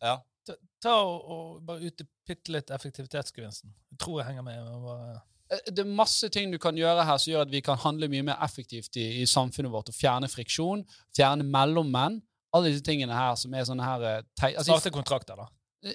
Ja. 0.00 0.16
Ta, 0.46 0.54
ta 0.80 0.94
og, 1.02 1.30
og 1.30 1.62
bare 1.66 1.80
utdype 1.90 2.52
litt 2.52 2.70
effektivitetsgevinsten. 2.70 3.72
Jeg 3.92 3.98
tror 3.98 4.20
jeg 4.20 4.26
henger 4.28 4.42
med. 4.46 4.60
men 4.64 4.82
Bare, 4.84 5.22
Det 5.66 5.82
er 5.84 5.90
masse 5.90 6.28
ting 6.32 6.52
du 6.52 6.58
kan 6.62 6.76
gjøre 6.78 7.04
her 7.06 7.18
som 7.20 7.32
gjør 7.32 7.46
at 7.46 7.52
vi 7.52 7.62
kan 7.64 7.80
handle 7.80 8.08
mye 8.12 8.26
mer 8.26 8.40
effektivt 8.44 8.96
i, 9.00 9.08
i 9.22 9.26
samfunnet 9.28 9.72
vårt. 9.72 9.90
og 9.92 9.96
Fjerne 9.96 10.30
friksjon, 10.30 10.84
fjerne 11.16 11.46
mellommenn. 11.46 12.20
Alle 12.54 12.70
disse 12.70 12.84
tingene 12.86 13.16
her 13.16 13.34
som 13.38 13.54
er 13.54 13.66
sånne 13.66 13.86
her 13.86 14.08
eh, 14.10 14.20
altså, 14.52 14.68
Starte 14.70 14.94
kontrakter, 14.94 15.38
da. 15.38 15.48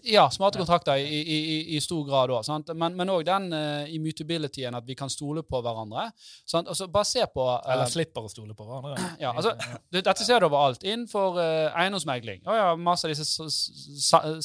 Ja, 0.05 0.27
smarte 0.29 0.59
kontrakter 0.61 0.99
i, 1.01 1.05
i, 1.07 1.37
i, 1.37 1.75
i 1.75 1.79
stor 1.81 2.03
grad 2.05 2.29
òg. 2.29 2.45
Men 2.77 3.09
òg 3.09 3.23
den 3.25 3.47
uh, 3.53 3.87
immutabilityen 3.89 4.75
at 4.77 4.85
vi 4.85 4.93
kan 4.95 5.09
stole 5.09 5.41
på 5.41 5.61
hverandre. 5.65 6.11
Sant? 6.45 6.67
Altså, 6.69 6.85
bare 6.93 7.05
se 7.09 7.23
på 7.33 7.41
uh, 7.41 7.57
Eller 7.73 7.89
slipper 7.89 8.27
å 8.27 8.29
stole 8.29 8.53
på 8.53 8.67
hverandre. 8.67 9.09
ja, 9.23 9.31
altså, 9.33 9.55
det- 9.91 10.03
Dette 10.05 10.25
ser 10.27 10.39
du 10.39 10.45
overalt. 10.49 10.83
Innenfor 10.85 11.39
uh, 11.41 11.73
eiendomsmegling. 11.81 12.43
Oh, 12.45 12.53
ja, 12.55 12.67
masse 12.77 13.07
av 13.09 13.13
disse 13.15 13.25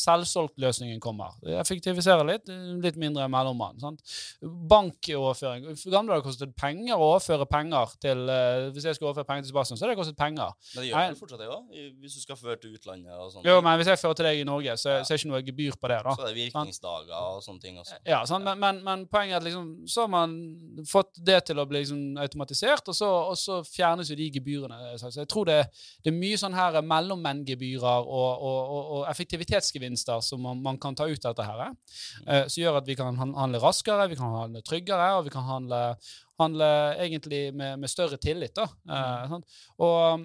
selvsolgt-løsningene 0.00 1.00
kommer. 1.02 1.34
Effektivisere 1.60 2.24
litt. 2.28 2.48
eh, 2.48 2.72
Litt 2.84 2.96
mindre 3.00 3.26
mellommann. 3.28 3.78
sant? 3.80 4.00
Bankoverføring. 4.42 5.68
I 5.74 5.90
gamle 5.92 6.14
dager 6.14 6.24
kostet 6.26 6.48
det 6.50 6.56
penger 6.60 6.96
å 6.96 7.10
overføre 7.14 7.46
penger 7.50 7.92
til 8.02 8.24
uh, 8.28 8.70
Hvis 8.74 8.84
jeg 8.88 8.96
skulle 8.96 9.10
overføre 9.12 9.28
penger 9.28 9.42
til 9.46 9.52
Sebastian, 9.52 9.78
så 9.78 9.84
hadde 9.86 9.94
det 9.94 10.00
kostet 10.00 10.18
penger. 10.18 10.52
Men 10.74 10.82
det 10.82 10.88
gjør 10.90 11.00
vel 11.08 11.18
fortsatt 11.20 11.40
det 11.44 11.48
òg, 11.52 11.62
hvis 12.02 12.16
du 12.18 12.20
skal 12.24 12.36
føre 12.40 12.56
til 12.60 12.74
utlandet 12.76 13.12
og 13.18 13.30
sånn? 13.32 13.44
Jo, 13.46 13.60
men 13.64 13.78
hvis 13.80 13.90
jeg 13.92 14.00
fører 14.02 14.18
til 14.18 14.28
deg 14.28 14.40
i 14.42 14.46
Norge, 14.48 14.76
så, 14.80 14.88
Ja. 14.94 15.02
så 15.04 15.12
er 15.14 15.16
det 15.16 15.22
ikke 15.24 15.32
noe 15.32 15.33
gebyr 15.42 15.76
på 15.80 15.88
det. 15.90 15.98
da. 16.04 16.14
Så 16.14 16.24
det 16.26 16.32
er 16.32 16.38
virkningsdager 16.38 17.14
og 17.14 17.42
sånne 17.44 17.62
ting 17.62 17.78
også. 17.80 17.98
Ja, 18.06 18.20
sant? 18.28 18.44
Men, 18.46 18.60
men, 18.60 18.80
men 18.86 19.04
poenget 19.10 19.36
er 19.36 19.42
at 19.42 19.46
liksom, 19.48 19.68
så 19.90 20.04
har 20.04 20.12
man 20.12 20.34
fått 20.88 21.20
det 21.26 21.40
til 21.48 21.60
å 21.60 21.66
bli 21.68 21.82
liksom 21.82 22.18
automatisert, 22.22 22.90
og 22.92 22.98
så, 22.98 23.10
og 23.32 23.38
så 23.40 23.60
fjernes 23.66 24.10
jo 24.12 24.18
de 24.18 24.28
gebyrene. 24.34 24.94
Så 25.00 25.12
jeg 25.12 25.30
tror 25.30 25.48
det, 25.50 25.58
det 26.04 26.12
er 26.12 26.18
mye 26.18 26.40
sånn 26.40 26.56
her 26.56 26.80
mellommenngebyrer 26.84 28.04
og, 28.04 28.44
og, 28.50 28.74
og, 28.82 29.00
effektivitetsgevinster 29.10 30.22
som 30.24 30.42
man, 30.44 30.62
man 30.64 30.80
kan 30.80 30.96
ta 30.98 31.08
ut 31.08 31.24
av 31.24 31.34
dette 31.34 31.48
her, 31.48 31.74
eh, 32.26 32.44
som 32.46 32.60
gjør 32.62 32.80
at 32.80 32.88
vi 32.88 32.98
kan 32.98 33.18
handle 33.20 33.62
raskere, 33.62 34.08
vi 34.10 34.18
kan 34.20 34.32
handle 34.34 34.62
tryggere, 34.66 35.10
og 35.18 35.26
vi 35.28 35.34
kan 35.34 35.46
handle, 35.48 35.82
handle 36.40 36.70
egentlig 37.02 37.46
med, 37.54 37.78
med 37.82 37.90
større 37.90 38.20
tillit. 38.20 38.54
da. 38.56 38.68
Eh? 38.90 39.36
Og, 39.78 40.24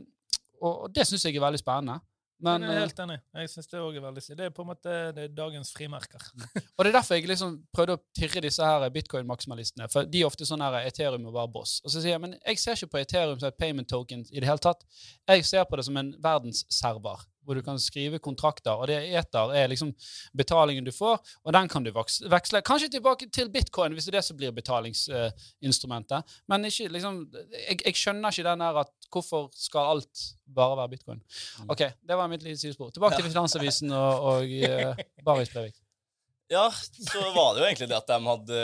og, 0.60 0.70
og 0.70 0.94
det 0.94 1.08
syns 1.08 1.26
jeg 1.26 1.38
er 1.38 1.46
veldig 1.48 1.62
spennende. 1.62 2.00
Men, 2.40 2.64
jeg 2.64 2.72
er 2.72 2.78
eh, 2.78 2.84
helt 2.86 3.00
enig. 3.04 3.18
Jeg 3.36 3.50
synes 3.52 3.68
Det 3.68 3.80
også 3.80 4.00
er 4.00 4.06
veldig 4.06 4.38
Det 4.38 4.46
er 4.46 4.54
på 4.56 4.64
en 4.64 4.70
måte 4.70 4.98
det 5.16 5.24
er 5.26 5.34
dagens 5.36 5.72
frimerker. 5.76 6.24
Og 6.78 6.86
det 6.86 6.92
er 6.92 6.96
derfor 6.96 7.20
jeg 7.20 7.28
liksom 7.28 7.58
prøvde 7.76 7.98
å 7.98 8.02
pirre 8.16 8.44
disse 8.46 8.64
her 8.64 8.86
bitcoin-maksimalistene. 8.96 9.90
For 9.92 10.08
de 10.08 10.22
er 10.22 10.30
ofte 10.30 10.48
sånn 10.48 10.64
her 10.64 10.80
Ethereum 10.86 11.26
må 11.28 11.34
være 11.36 11.52
boss. 11.58 11.80
Og 11.84 11.92
så 11.92 12.00
sier 12.00 12.16
jeg 12.16 12.24
men 12.24 12.38
jeg 12.40 12.62
ser 12.62 12.80
ikke 12.80 12.94
på 12.96 13.02
Ethereum 13.04 13.42
som 13.42 13.52
et 13.52 13.60
payment 13.60 13.92
token 13.92 14.24
i 14.32 14.40
det 14.40 14.48
hele 14.48 14.64
tatt. 14.64 14.88
Jeg 15.28 15.48
ser 15.50 15.68
på 15.68 15.80
det 15.80 15.88
som 15.90 16.00
en 16.00 16.14
verdensserver, 16.24 17.28
hvor 17.46 17.58
du 17.58 17.64
kan 17.66 17.80
skrive 17.82 18.20
kontrakter. 18.24 18.76
Og 18.76 18.90
det 18.92 19.00
eter 19.20 19.54
er 19.58 19.72
liksom 19.72 19.92
betalingen 20.38 20.86
du 20.86 20.92
får, 20.96 21.20
og 21.44 21.56
den 21.56 21.70
kan 21.72 21.86
du 21.86 21.92
veksle. 21.94 22.64
Kanskje 22.66 22.92
tilbake 22.98 23.30
til 23.34 23.52
bitcoin, 23.54 23.96
hvis 23.96 24.08
det 24.08 24.14
er 24.14 24.20
det 24.20 24.26
som 24.28 24.40
blir 24.40 24.56
betalingsinstrumentet. 24.56 26.38
Men 26.52 26.70
ikke 26.70 26.90
liksom 26.94 27.22
jeg, 27.34 27.82
jeg 27.86 27.98
skjønner 27.98 28.34
ikke 28.34 28.48
den 28.50 28.66
der 28.66 28.82
at 28.84 28.96
hvorfor 29.10 29.50
skal 29.58 29.96
alt 29.96 30.26
bare 30.46 30.78
være 30.78 30.96
bitcoin? 30.96 31.22
OK, 31.68 31.86
det 32.02 32.18
var 32.18 32.32
mitt 32.32 32.46
lille 32.46 32.58
sidespor. 32.58 32.94
Tilbake 32.94 33.20
til 33.20 33.30
Finansavisen 33.30 33.94
og, 33.94 34.26
og 34.34 34.58
uh, 34.60 35.06
Baris 35.26 35.54
Breivik. 35.54 35.78
Ja, 36.50 36.72
så 37.12 37.20
var 37.36 37.54
det 37.54 37.62
jo 37.62 37.66
egentlig 37.68 37.88
det 37.92 37.98
at 38.00 38.08
de 38.10 38.18
hadde 38.26 38.62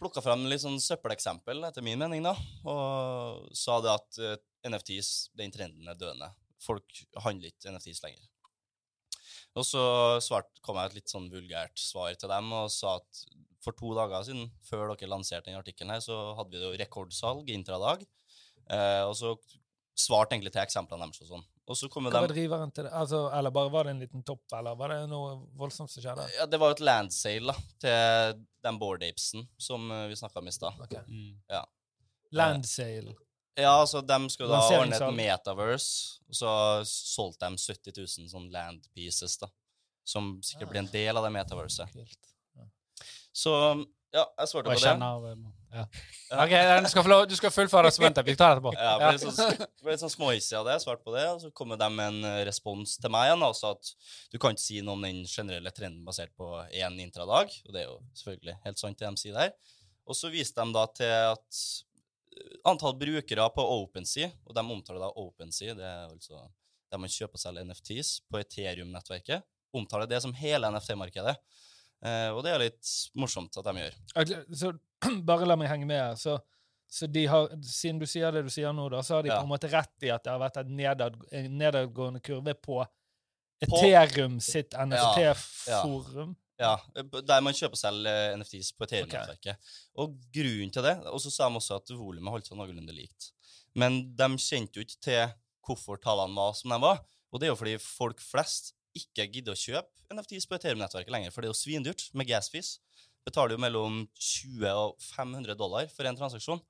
plukka 0.00 0.22
frem 0.24 0.42
litt 0.50 0.64
sånn 0.64 0.80
søppeleksempel, 0.82 1.60
etter 1.68 1.84
min 1.86 2.00
mening, 2.02 2.24
da, 2.26 2.32
og 2.66 3.44
sa 3.54 3.76
det 3.84 3.92
at 3.92 4.18
eh, 4.18 4.40
NFTs, 4.66 5.10
den 5.38 5.54
trenden 5.54 5.86
er 5.86 6.00
døende. 6.00 6.32
Folk 6.62 7.04
handler 7.24 7.52
ikke 7.52 7.72
NFTs 7.74 8.02
lenger. 8.04 8.28
Og 9.56 9.64
så 9.64 9.82
svart, 10.24 10.50
kom 10.64 10.76
jeg 10.80 10.90
et 10.90 10.98
litt 10.98 11.12
sånn 11.12 11.30
vulgært 11.32 11.78
svar 11.80 12.16
til 12.18 12.28
dem 12.28 12.50
og 12.52 12.68
sa 12.72 12.98
at 13.00 13.22
for 13.64 13.76
to 13.76 13.94
dager 13.96 14.26
siden, 14.28 14.50
før 14.68 14.92
dere 14.92 15.10
lanserte 15.10 15.48
denne 15.48 15.62
artikkelen 15.62 15.94
her, 15.94 16.02
så 16.04 16.16
hadde 16.38 16.54
vi 16.54 16.62
jo 16.62 16.74
rekordsalg 16.78 17.48
intradag. 17.50 18.04
Eh, 18.70 19.02
og 19.06 19.14
så 19.18 19.32
svarte 19.96 20.36
egentlig 20.36 20.52
til 20.54 20.62
eksemplene 20.62 21.06
deres 21.08 21.24
og 21.24 21.30
sånn. 21.32 21.46
Og 21.66 21.78
så 21.78 21.88
kom 21.90 22.06
Hva 22.06 22.20
var 22.20 22.30
de 22.30 22.36
driveren 22.36 22.70
til 22.70 22.86
det? 22.86 22.92
Altså, 22.94 23.24
eller 23.34 23.50
bare 23.54 23.72
var 23.74 23.88
det 23.88 23.96
en 23.96 24.02
liten 24.04 24.22
topp, 24.26 24.44
eller 24.54 24.76
var 24.78 24.92
det 24.92 25.00
noe 25.10 25.32
voldsomt 25.58 25.90
som 25.90 26.04
skjedde? 26.04 26.26
Ja, 26.36 26.46
det 26.46 26.60
var 26.62 26.70
jo 26.70 26.76
et 26.76 26.84
landsale 26.86 27.54
da, 27.56 27.56
til 27.82 28.44
den 28.68 28.78
Board 28.82 29.02
Apesen 29.06 29.48
som 29.58 29.88
eh, 29.90 30.06
vi 30.12 30.20
snakka 30.20 30.44
om 30.44 30.52
i 30.52 30.54
stad. 30.54 30.84
Ok. 30.86 30.94
Ja. 31.50 31.64
Landsale. 32.36 33.16
Ja, 33.56 33.72
altså 33.80 34.02
de 34.04 34.18
skulle 34.32 34.52
da 34.52 34.78
ordne 34.78 34.96
et 34.96 35.16
metaverse, 35.16 36.18
og 36.28 36.36
så 36.36 36.50
solgte 36.88 37.48
de 37.48 37.60
70 37.62 37.96
000 37.96 38.30
sånn 38.32 38.50
land 38.52 38.84
pieces, 38.92 39.38
da. 39.40 39.48
Som 40.06 40.36
sikkert 40.44 40.70
blir 40.70 40.84
en 40.84 40.92
del 40.92 41.16
av 41.16 41.24
det 41.24 41.32
metaverset. 41.34 41.94
Så 43.36 43.52
ja, 44.14 44.22
jeg 44.40 44.48
svarte 44.48 44.70
på 44.70 44.76
jeg 44.78 44.84
det. 44.86 45.08
eh, 45.28 45.80
ja. 45.80 45.82
OK, 46.44 46.52
du 46.84 46.88
skal, 46.88 47.04
få 47.04 47.10
lov, 47.10 47.24
du 47.28 47.34
skal 47.36 47.52
fullføre 47.52 47.90
resonnementet. 47.90 48.24
Vi 48.24 48.36
tar 48.38 48.54
det 48.54 48.60
etterpå. 48.60 48.72
Ja, 48.78 48.92
ble 49.00 49.10
litt 49.16 49.24
sånn, 49.24 49.66
ble 49.82 49.92
litt 49.92 50.04
sånn 50.04 50.12
småhissig 50.14 50.56
av 50.56 50.68
det, 50.68 50.76
svarte 50.84 51.04
på 51.04 51.12
det, 51.16 51.24
og 51.34 51.42
så 51.42 51.50
kom 51.56 51.74
de 51.74 51.88
med 51.98 52.06
en 52.06 52.28
eh, 52.30 52.42
respons 52.48 52.94
til 53.02 53.12
meg 53.12 53.28
igjen, 53.28 53.44
Altså 53.44 53.74
at 53.74 53.92
du 54.32 54.38
kan 54.40 54.56
ikke 54.56 54.64
si 54.64 54.80
noe 54.84 54.96
om 54.96 55.04
den 55.04 55.24
generelle 55.28 55.72
trenden 55.74 56.06
basert 56.06 56.32
på 56.38 56.48
én 56.70 56.96
intradag, 57.02 57.52
og 57.66 57.74
det 57.76 57.82
er 57.82 57.90
jo 57.90 57.98
selvfølgelig 58.22 58.56
helt 58.64 58.80
sant 58.84 59.02
det 59.02 59.10
de 59.10 59.22
sier 59.24 59.36
der. 59.36 59.52
Og 60.06 60.16
så 60.16 60.30
viste 60.32 60.62
de 60.64 60.76
da 60.78 60.86
til 60.96 61.12
at 61.34 61.60
antall 62.68 62.94
brukere 62.98 63.46
på 63.54 63.64
OpenSea, 63.80 64.30
og 64.46 64.54
de 64.56 64.64
omtaler 64.64 65.00
da 65.04 65.10
OpenSea, 65.22 65.74
det 65.78 65.84
er 65.86 66.08
altså 66.10 66.42
der 66.92 67.00
man 67.02 67.10
kjøper 67.10 67.34
og 67.38 67.42
selger 67.42 67.64
NFTs 67.66 68.10
på 68.30 68.38
Ethereum-nettverket, 68.40 69.42
omtaler 69.74 70.06
det 70.08 70.20
som 70.22 70.32
hele 70.38 70.68
NFT-markedet. 70.70 71.34
Eh, 72.06 72.28
og 72.30 72.42
det 72.46 72.52
er 72.52 72.62
litt 72.62 72.90
morsomt 73.18 73.56
at 73.58 73.66
de 73.66 73.82
gjør. 73.82 73.96
Så 74.54 74.70
bare 75.28 75.48
la 75.48 75.56
meg 75.58 75.68
henge 75.72 75.88
med 75.88 75.98
her. 75.98 76.14
Så, 76.20 76.36
så 76.86 77.08
de 77.10 77.24
har, 77.26 77.48
siden 77.66 77.98
du 78.00 78.06
sier 78.08 78.30
det 78.32 78.44
du 78.46 78.52
sier 78.54 78.72
nå, 78.76 78.86
da, 78.92 79.02
så 79.02 79.18
har 79.18 79.26
de 79.26 79.32
Ja. 79.32 79.40
på 79.40 79.48
en 79.48 79.52
måte 79.56 79.70
rett 79.72 80.06
i 80.06 80.12
at 80.14 80.22
det 80.24 80.30
har 80.36 80.40
vært 80.44 80.60
en 80.62 80.70
nedad, 80.78 81.18
en 81.34 81.58
nedadgående 81.58 82.22
kurve 82.24 82.54
på 82.54 82.84
Ethereum 83.66 84.38
sitt 84.44 84.74
NFT-forum. 84.76 86.34
Ja, 86.36 86.45
der 86.56 87.42
man 87.44 87.56
kjøper 87.56 87.76
og 87.76 87.80
selger 87.80 88.20
eh, 88.30 88.36
NFTs 88.40 88.70
på 88.76 88.86
Ethereum-nettverket. 88.86 89.72
Og 90.00 90.14
grunnen 90.32 90.72
til 90.72 90.86
det 90.86 90.94
Og 91.12 91.20
så 91.20 91.32
sa 91.32 91.50
de 91.50 91.60
også 91.60 91.80
at 91.80 91.92
volumet 91.92 92.32
holdt 92.32 92.48
seg 92.48 92.58
noenlunde 92.58 92.96
likt. 92.96 93.30
Men 93.76 94.00
de 94.16 94.30
kjente 94.40 94.78
jo 94.78 94.86
ikke 94.86 95.02
til 95.04 95.34
hvorfor 95.66 96.00
tallene 96.00 96.38
var 96.38 96.56
som 96.56 96.72
de 96.72 96.80
var. 96.80 97.02
Og 97.32 97.40
det 97.42 97.48
er 97.48 97.52
jo 97.52 97.60
fordi 97.60 97.76
folk 97.82 98.22
flest 98.22 98.72
ikke 98.96 99.28
gidder 99.28 99.52
å 99.52 99.60
kjøpe 99.60 100.16
NFTs 100.16 100.46
på 100.48 100.56
Ethereum-nettverket 100.56 101.12
lenger, 101.12 101.34
for 101.34 101.42
det 101.42 101.50
er 101.50 101.52
jo 101.52 101.58
svindyrt 101.58 102.06
med 102.16 102.28
gasfees. 102.30 102.76
Betaler 103.26 103.56
jo 103.56 103.62
mellom 103.64 104.04
20 104.14 104.70
og 104.70 104.94
500 105.02 105.58
dollar 105.58 105.90
for 105.92 106.08
en 106.08 106.16
transaksjon. 106.16 106.62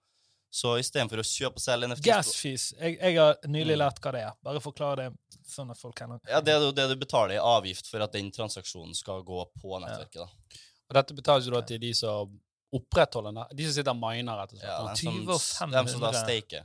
Så 0.57 0.71
istedenfor 0.81 1.21
å 1.21 1.25
kjøpe 1.27 1.59
og 1.61 1.65
selge 1.65 1.89
NFT 1.91 2.07
Gasfees. 2.07 2.63
Jeg, 2.79 2.95
jeg 3.03 3.17
har 3.19 3.35
nylig 3.45 3.75
Mm. 3.77 3.81
lært 3.83 3.99
hva 4.01 4.13
det 4.15 4.23
er. 4.25 4.33
Bare 4.47 4.61
forklar 4.65 4.97
det 5.03 5.09
sånn 5.53 5.71
at 5.71 5.77
folk 5.81 5.99
kjenner 6.01 6.21
Ja, 6.31 6.41
Det 6.41 6.55
er 6.55 6.61
jo 6.65 6.71
det 6.73 6.87
du 6.89 6.97
betaler 6.97 7.35
i 7.37 7.43
avgift 7.43 7.91
for 7.91 8.01
at 8.07 8.13
den 8.17 8.31
transaksjonen 8.33 8.95
skal 8.97 9.21
gå 9.27 9.43
på 9.61 9.81
nettverket. 9.83 10.23
da. 10.23 10.29
Og 10.89 10.95
dette 10.95 11.15
betales 11.19 11.45
jo 11.49 11.53
da 11.53 11.61
til 11.67 11.79
de 11.83 11.93
som 11.99 12.33
opprettholder 12.73 13.51
de 13.57 13.65
som 13.67 13.75
sitter 13.77 13.91
og 13.93 14.01
miner, 14.01 14.39
rett 14.41 14.53
og 14.55 14.59
slett. 14.59 14.71
Ja, 14.71 14.95
de 14.95 15.03
som, 15.03 15.13
20 15.13 15.35
og 15.35 15.39
de 15.39 15.93
som 15.93 16.01
da 16.01 16.13
500. 16.13 16.25
staker. 16.25 16.65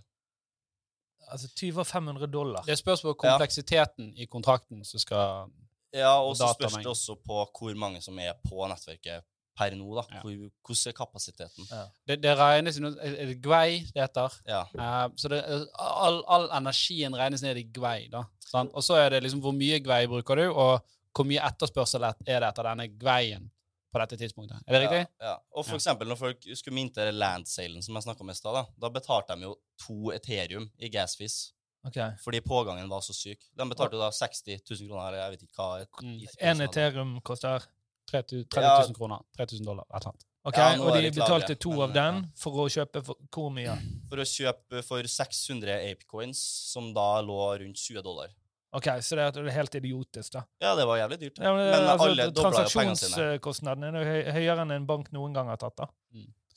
Altså 1.32 1.48
20 1.56 1.80
og 1.80 1.88
500 1.88 2.28
dollar. 2.32 2.64
Det 2.68 2.78
spørs 2.80 3.02
på 3.06 3.14
kompleksiteten 3.18 4.14
i 4.20 4.26
kontrakten 4.28 4.86
som 4.86 5.00
skal 5.00 5.52
Ja, 5.94 6.14
og 6.24 6.36
så 6.39 6.54
spørs 6.56 6.78
det 6.80 6.88
også 6.88 7.18
på 7.20 7.44
hvor 7.60 7.76
mange 7.76 8.02
som 8.02 8.18
er 8.20 8.34
på 8.48 8.64
nettverket 8.72 9.24
per 9.62 9.78
nå. 9.78 9.88
da. 9.99 10.03
Ja. 10.18 10.22
Hvor, 10.26 10.49
hvordan 10.66 10.91
er 10.91 10.97
kapasiteten? 10.97 11.70
Det, 12.09 12.18
det 12.24 12.34
regnes 12.39 12.80
i 12.82 12.84
noe 12.84 12.95
Er 13.05 13.30
det 13.30 13.38
Gwei 13.45 13.80
det 13.93 14.01
heter? 14.07 14.38
Ja. 14.49 14.64
Uh, 14.74 15.05
så 15.22 15.30
det, 15.32 15.41
all, 15.78 16.22
all 16.26 16.49
energien 16.57 17.16
regnes 17.22 17.45
ned 17.45 17.62
i 17.62 17.68
Gwei, 17.78 18.07
da. 18.12 18.26
Sant? 18.51 18.74
Og 18.74 18.84
så 18.84 18.97
er 18.99 19.14
det 19.14 19.24
liksom 19.28 19.41
hvor 19.45 19.53
mye 19.55 19.80
Gwei 19.86 20.03
bruker 20.12 20.41
du, 20.41 20.47
og 20.51 20.82
hvor 21.16 21.28
mye 21.28 21.41
etterspørsel 21.47 22.05
er 22.09 22.16
det 22.26 22.47
etter 22.49 22.68
denne 22.72 22.89
Gweien 22.97 23.49
på 23.91 23.99
dette 23.99 24.16
tidspunktet. 24.22 24.62
Er 24.68 24.78
det 24.78 24.80
riktig? 24.86 24.99
Ja, 25.20 25.32
ja. 25.34 25.38
Og 25.51 25.66
for 25.66 25.76
Ja. 25.76 25.80
eksempel 25.82 26.07
når 26.07 26.20
folk 26.20 26.45
skulle 26.55 26.76
minte 26.78 27.03
landsalen 27.12 27.84
som 27.84 27.97
jeg 27.97 28.05
snakket 28.05 28.24
om 28.24 28.30
i 28.32 28.36
stad, 28.38 28.55
da, 28.55 28.62
da 28.86 28.89
betalte 28.95 29.36
de 29.36 29.49
jo 29.49 29.55
to 29.84 30.14
Ethereum 30.16 30.70
i 30.80 30.88
gasfis. 30.93 31.51
Okay. 31.84 32.14
Fordi 32.24 32.39
pågangen 32.45 32.88
var 32.89 33.01
så 33.03 33.14
syk. 33.18 33.43
De 33.57 33.66
betalte 33.68 33.97
jo 33.97 34.01
da 34.03 34.12
60 34.14 34.62
000 34.70 34.88
kroner, 34.88 35.07
eller 35.09 35.24
jeg 35.26 35.34
vet 35.34 35.45
ikke 35.47 35.57
hva. 35.59 35.86
Mm. 36.05 36.18
En 36.51 36.62
Ethereum 36.68 37.14
koster 37.26 37.68
30 38.12 38.45
000 38.51 38.93
kroner. 38.97 39.24
3000 39.38 39.66
dollar. 39.66 39.86
Et 39.89 39.95
eller 40.01 40.12
annet. 40.14 40.28
Ok, 40.43 40.57
Ja, 40.57 40.70
Og 40.82 40.93
de 40.95 41.01
det 41.05 41.14
betalte 41.16 41.55
to 41.62 41.70
men, 41.70 41.82
av 41.86 41.91
den 41.93 42.22
for 42.36 42.51
å 42.64 42.68
kjøpe 42.74 43.03
for 43.05 43.16
hvor 43.30 43.51
mye? 43.53 43.76
For 44.09 44.18
å 44.24 44.26
kjøpe 44.26 44.82
for 44.88 45.05
600 45.05 45.76
apecoins, 45.91 46.39
som 46.74 46.93
da 46.95 47.22
lå 47.22 47.38
rundt 47.62 47.78
20 47.78 48.01
dollar. 48.01 48.32
Ok, 48.74 48.88
Så 49.03 49.16
det 49.20 49.26
er 49.38 49.49
helt 49.51 49.76
idiotisk, 49.76 50.32
da. 50.34 50.45
Ja, 50.64 50.76
det 50.80 50.86
var 50.88 50.97
jævlig 50.97 51.20
dyrt. 51.20 51.38
Ja, 51.43 51.51
men, 51.53 51.66
men 51.70 51.88
altså, 51.91 52.07
alle 52.07 52.30
dobla 52.32 52.64
jo 52.64 52.70
pengene 52.72 52.95
sine. 52.95 53.12
Transaksjonskostnaden 53.18 53.84
er 53.99 54.05
høy- 54.07 54.32
høyere 54.39 54.62
enn 54.66 54.72
en 54.78 54.86
bank 54.88 55.12
noen 55.12 55.34
gang 55.36 55.51
har 55.51 55.59
tatt. 55.62 55.76
da. 55.78 55.89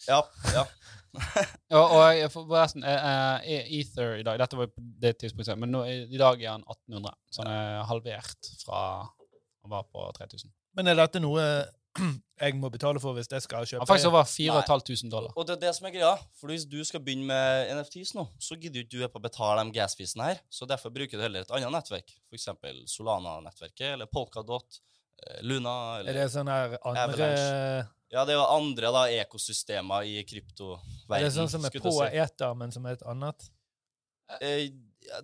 Ja, 0.09 0.21
ja. 0.55 0.65
Ja, 1.71 1.79
og 1.79 2.01
jeg, 2.15 2.31
forresten, 2.33 2.83
eh, 2.83 3.05
eh, 3.47 3.69
Ether 3.79 4.17
i 4.19 4.25
dag 4.27 4.39
Dette 4.41 4.57
var 4.59 4.67
jo 4.67 4.73
på 4.75 4.83
det 5.05 5.13
tidspunktet, 5.21 5.59
men 5.63 5.71
nå, 5.71 5.85
i 5.87 6.19
dag 6.19 6.41
er 6.43 6.51
han 6.57 6.65
1800. 6.67 7.13
Så 7.31 7.45
han 7.45 7.53
er 7.53 7.85
halvert 7.87 8.49
fra 8.65 8.81
han 9.05 9.71
var 9.71 9.85
på 9.95 10.03
3000. 10.19 10.51
Men 10.75 10.91
er 10.91 10.99
dette 10.99 11.23
noe 11.23 11.43
jeg 12.43 12.57
må 12.59 12.69
betale 12.75 12.99
for 13.03 13.15
hvis 13.15 13.31
jeg 13.31 13.45
skal 13.45 13.67
kjøpe? 13.69 13.83
Ja, 13.83 13.89
faktisk 13.89 14.11
over 14.11 14.27
4500 14.27 15.13
dollar. 15.13 15.35
Og 15.39 15.47
det 15.47 15.57
er 15.57 15.61
det 15.69 15.75
som 15.77 15.87
er 15.89 15.95
greia. 15.95 16.15
For 16.41 16.51
hvis 16.51 16.67
du 16.67 16.81
skal 16.87 17.03
begynne 17.05 17.29
med 17.29 17.71
NFTs 17.79 18.15
nå, 18.19 18.27
så 18.43 18.59
gidder 18.59 18.83
ikke 18.83 18.99
du 18.99 19.05
å 19.07 19.23
betale 19.23 19.63
de 19.63 19.77
gasfisene 19.77 20.33
her. 20.33 20.43
Så 20.51 20.67
derfor 20.71 20.95
bruker 20.95 21.21
du 21.21 21.23
heller 21.23 21.47
et 21.47 21.55
annet 21.55 21.73
nettverk. 21.77 22.11
F.eks. 22.33 22.51
Solana-nettverket, 22.97 23.95
eller 23.95 24.11
Polkadot, 24.11 24.81
Luna 25.47 26.01
Luna 26.03 26.11
Er 26.11 26.17
det 26.19 26.31
sånn 26.33 26.51
her 26.51 26.75
andre 26.83 27.05
Avalanche. 27.05 27.85
Ja, 28.15 28.23
det 28.27 28.35
er 28.35 28.39
jo 28.39 28.45
andre 28.47 28.91
da, 28.95 29.05
ekosystemer 29.25 30.07
i 30.07 30.21
kryptoverdenen. 30.29 31.17
Er 31.17 31.25
det 31.25 31.33
sånn 31.35 31.51
som 31.51 31.65
er 31.67 31.75
på 31.75 31.93
si. 31.97 32.11
eter, 32.23 32.53
men 32.59 32.75
som 32.75 32.85
er 32.87 32.99
et 32.99 33.07
annet? 33.11 33.47
Eh, 34.39 34.69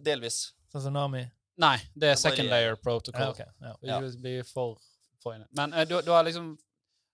delvis. 0.02 0.40
Sånn 0.72 0.88
som 0.88 0.96
Nami? 0.96 1.22
Nei, 1.60 1.76
det 1.94 2.08
er 2.08 2.16
Det 2.16 2.22
second 2.22 2.50
layer 2.50 2.78
protocol. 2.80 3.30
Ja, 3.30 3.34
ok. 3.34 3.42
Ja. 3.60 3.74
Vi 4.00 4.06
vil 4.06 4.16
bli 4.24 4.34
for, 4.48 4.80
for 5.22 5.36
inne. 5.36 5.48
Men 5.56 5.72
eh, 5.74 5.86
du, 5.88 5.96
du 6.02 6.10
har 6.14 6.24
liksom 6.26 6.54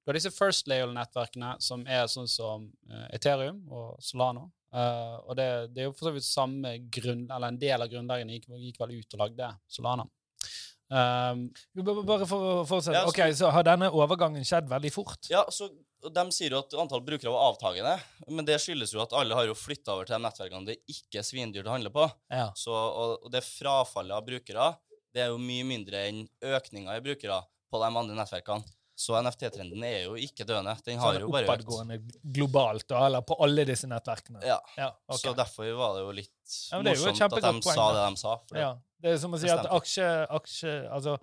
du 0.07 0.11
har 0.13 0.15
disse 0.21 0.31
first 0.31 0.69
layer-nettverkene, 0.71 1.57
som 1.59 1.81
er 1.91 2.07
sånn 2.07 2.29
som 2.31 2.69
eh, 2.91 3.09
Ethereum 3.17 3.65
og 3.75 3.97
Solano. 4.07 4.45
Eh, 4.71 5.17
og 5.27 5.33
det, 5.35 5.47
det 5.75 5.83
er 5.83 5.89
jo 5.89 5.95
for 5.99 6.07
så 6.07 6.13
vidt 6.15 6.27
samme 6.29 6.77
grunn, 6.95 7.25
eller 7.27 7.51
en 7.51 7.59
del 7.59 7.83
av 7.83 7.91
grunnleggerne 7.91 8.37
gikk, 8.37 8.47
gikk 8.69 8.79
vel 8.85 8.93
ut 9.01 9.17
og 9.17 9.25
lagde 9.25 9.49
Solana. 9.67 10.07
Um, 10.87 11.49
Bare 12.07 12.27
for 12.31 12.45
å 12.47 12.65
fortsette. 12.69 12.95
Ja, 12.95 13.03
så- 13.03 13.11
Ok, 13.11 13.35
Så 13.35 13.51
har 13.51 13.65
denne 13.67 13.89
overgangen 13.91 14.45
skjedd 14.47 14.69
veldig 14.71 14.93
fort? 14.95 15.27
Ja, 15.31 15.45
så 15.51 15.71
De 16.07 16.23
sier 16.31 16.51
jo 16.53 16.59
at 16.61 16.71
antall 16.79 17.01
brukere 17.03 17.33
var 17.33 17.49
avtagende, 17.51 17.97
men 18.31 18.45
det 18.47 18.61
skyldes 18.63 18.93
jo 18.95 19.01
at 19.03 19.13
alle 19.17 19.35
har 19.35 19.47
jo 19.49 19.55
flytta 19.59 19.91
over 19.97 20.05
til 20.07 20.15
de 20.15 20.23
nettverkene 20.23 20.67
det 20.69 20.77
ikke 20.87 21.19
er 21.19 21.25
svindyrt 21.27 21.67
å 21.67 21.73
handle 21.73 21.91
på. 21.91 22.05
Ja. 22.31 22.53
Så, 22.55 22.71
og, 22.71 23.25
og 23.25 23.33
det 23.33 23.43
frafallet 23.43 24.15
av 24.15 24.23
brukere 24.29 24.69
det 25.13 25.25
er 25.25 25.33
jo 25.33 25.39
mye 25.43 25.65
mindre 25.67 26.05
enn 26.07 26.29
økninga 26.45 26.95
i 26.95 27.03
brukere 27.03 27.41
på 27.71 27.81
de 27.83 27.89
andre 27.91 28.17
nettverkene. 28.19 28.65
Så 28.97 29.13
NFT-trenden 29.21 29.83
er 29.85 30.07
jo 30.07 30.15
ikke 30.17 30.47
døende. 30.49 30.73
Den 30.87 30.97
har 31.03 31.19
Sånn 31.19 31.27
jo 31.27 31.33
bare 31.35 31.57
økt. 31.61 32.07
globalt, 32.33 32.87
da, 32.89 33.03
eller 33.07 33.21
på 33.29 33.37
alle 33.45 33.67
disse 33.69 33.85
nettverkene? 33.91 34.41
Ja, 34.41 34.57
Ja, 34.79 34.87
okay. 35.05 35.19
Så 35.21 35.35
derfor 35.37 35.69
var 35.77 35.99
det 35.99 36.05
jo 36.07 36.15
litt 36.17 36.55
Ja, 36.73 36.81
det 36.81 36.95
jo 36.97 37.11
morsomt 37.11 37.37
at 37.37 37.43
de 37.45 37.61
poeng, 37.61 37.77
sa 37.77 37.89
det 37.93 38.07
de 38.07 38.17
sa. 38.23 38.37
Det, 38.49 38.63
Ja, 38.63 38.71
det 39.05 39.11
er 39.13 39.19
som 39.21 39.37
å 39.37 39.41
si 39.43 39.51
at 39.53 39.69
aksje, 39.69 40.07
aksje 40.39 40.73
altså, 40.89 41.19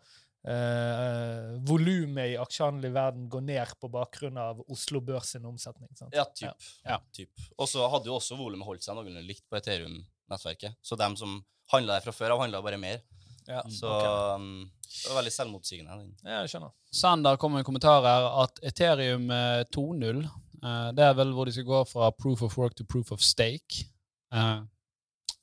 eh, 0.45 1.49
volumet 1.65 2.33
i 2.33 2.37
aksjehandel 2.37 2.91
i 2.91 2.93
verden 2.93 3.25
går 3.31 3.41
ned 3.47 3.73
på 3.81 3.89
bakgrunn 3.91 4.37
av 4.37 4.61
Oslo 4.69 5.01
Børs 5.01 5.33
sin 5.33 5.45
omsetning. 5.49 5.89
Sant? 5.97 6.13
Ja, 6.13 6.25
typ. 6.29 6.69
Ja. 6.85 6.99
typ. 7.15 7.31
Og 7.57 7.67
så 7.71 7.87
hadde 7.89 8.11
jo 8.11 8.19
også 8.19 8.37
volumet 8.37 8.67
holdt 8.69 8.85
seg 8.85 8.97
noenlunde 8.97 9.25
likt 9.25 9.45
på 9.49 9.57
Ethereum-nettverket. 9.59 10.77
Så 10.83 10.97
dem 10.99 11.17
som 11.19 11.39
handla 11.73 11.97
der 11.97 12.05
fra 12.05 12.13
før 12.15 12.35
av, 12.35 12.43
handla 12.45 12.61
bare 12.61 12.77
mer. 12.77 13.01
Ja, 13.47 13.63
Så 13.67 13.89
okay. 13.89 14.35
um, 14.39 14.71
det 14.93 15.09
var 15.09 15.19
veldig 15.19 15.33
selvmotsigende. 15.33 15.99
ja, 16.23 16.41
jeg 16.43 16.53
skjønner. 16.53 16.73
Sander 16.93 17.39
kom 17.41 17.55
med 17.55 17.63
en 17.63 17.67
kommentar 17.67 18.05
her 18.05 18.27
at 18.43 18.59
Ethereum 18.63 19.29
eh, 19.33 19.63
2.0 19.73 20.23
eh, 20.23 20.89
Det 20.97 21.05
er 21.07 21.15
vel 21.17 21.33
hvor 21.33 21.49
de 21.49 21.55
skal 21.55 21.67
gå 21.67 21.83
fra 21.89 22.11
proof 22.13 22.43
of 22.45 22.57
work 22.57 22.75
to 22.77 22.85
proof 22.85 23.11
of 23.11 23.23
stake. 23.25 23.87
Eh, 24.33 24.59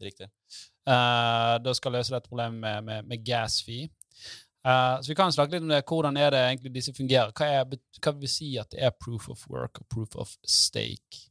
Riktig. 0.01 0.31
eh, 0.87 1.55
da 1.65 1.75
skal 1.75 1.99
løse 1.99 2.15
dette 2.15 2.31
problemet 2.31 2.61
med, 2.61 2.85
med, 2.85 3.11
med 3.11 3.27
gas 3.27 3.63
fee. 3.67 3.91
Uh, 4.61 5.01
så 5.01 5.09
vi 5.09 5.15
kan 5.17 5.33
snakke 5.33 5.55
litt 5.57 5.65
om 5.65 5.73
det. 5.73 5.85
Hvordan 5.89 6.17
er 6.21 6.35
det 6.35 6.41
egentlig 6.45 6.75
disse 6.75 6.93
fungerer? 6.93 7.33
Hva, 7.33 7.47
er, 7.49 7.79
hva 8.05 8.13
vil 8.21 8.29
si 8.29 8.53
at 8.61 8.69
det 8.75 8.83
er 8.85 8.93
proof 8.93 9.31
of 9.33 9.47
work 9.49 9.81
og 9.81 9.87
proof 9.89 10.17
of 10.21 10.35
stake? 10.45 11.25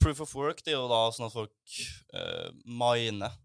Proof 0.00 0.20
of 0.20 0.34
work 0.36 0.60
det 0.64 0.74
er 0.74 0.78
jo 0.78 0.90
da 0.90 1.00
sånn 1.16 1.30
at 1.30 1.36
folk 1.36 1.78
uh, 2.12 2.52
miner 2.68 3.32
eh, 3.32 3.42